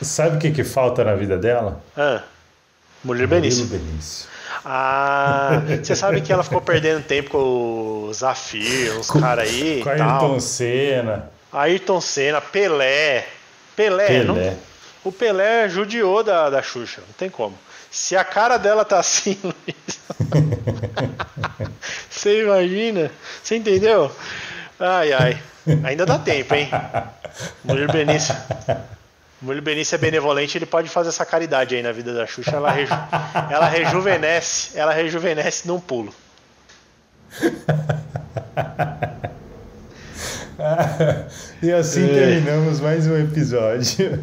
Sabe 0.01 0.37
o 0.37 0.39
que, 0.39 0.51
que 0.51 0.65
falta 0.65 1.05
na 1.05 1.15
vida 1.15 1.37
dela? 1.37 1.81
Ah, 1.97 2.23
Mulher 3.05 3.27
Benício. 3.27 3.67
Benício. 3.67 4.29
Ah, 4.65 5.63
você 5.83 5.97
sabe 5.97 6.21
que 6.21 6.33
ela 6.33 6.45
ficou 6.45 6.61
perdendo 6.61 7.03
tempo 7.03 7.31
com 7.31 7.39
o 7.39 8.13
Zafir, 8.13 8.97
uns 8.99 9.11
caras 9.11 9.49
aí. 9.49 9.83
Com 9.83 9.91
Ayrton 9.91 10.41
Senna. 10.41 11.31
Ayrton 11.53 12.01
Senna, 12.01 12.41
Pelé. 12.41 13.27
Pelé, 13.75 14.07
Pelé. 14.07 14.25
Não, 14.25 14.57
o 15.05 15.11
Pelé 15.11 15.69
judiou 15.69 16.23
da, 16.23 16.49
da 16.49 16.63
Xuxa, 16.63 17.01
não 17.07 17.15
tem 17.15 17.29
como. 17.29 17.59
Se 17.91 18.17
a 18.17 18.25
cara 18.25 18.57
dela 18.57 18.85
tá 18.85 18.99
assim, 18.99 19.39
Luiz. 19.43 20.01
você 22.09 22.43
imagina? 22.43 23.11
Você 23.43 23.57
entendeu? 23.57 24.11
Ai, 24.79 25.13
ai. 25.13 25.43
Ainda 25.85 26.05
dá 26.05 26.19
tempo, 26.19 26.55
hein? 26.55 26.69
Mulher 27.65 27.91
Benício. 27.91 28.35
Mulher 29.41 29.61
Benício 29.61 29.95
é 29.95 29.99
benevolente, 29.99 30.57
ele 30.57 30.67
pode 30.67 30.89
fazer 30.89 31.09
essa 31.09 31.27
caridade 31.27 31.75
aí 31.75 31.83
na 31.83 31.93
vida 31.93 32.15
da 32.15 32.27
Xuxa. 32.27 32.53
Ela, 32.53 32.71
reju... 32.71 32.93
ela 33.51 33.67
rejuvenesce, 33.67 34.79
ela 34.79 34.93
rejuvenesce 34.93 35.67
num 35.67 35.81
pulo. 35.81 36.15
e 41.63 41.73
assim 41.73 42.05
é. 42.05 42.15
terminamos 42.15 42.81
mais 42.81 43.07
um 43.07 43.19
episódio. 43.19 44.23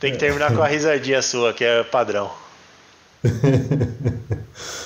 Tem 0.00 0.12
que 0.12 0.18
terminar 0.18 0.54
com 0.54 0.62
a 0.62 0.66
risadinha 0.66 1.22
sua, 1.22 1.52
que 1.52 1.64
é 1.64 1.84
padrão. 1.84 2.30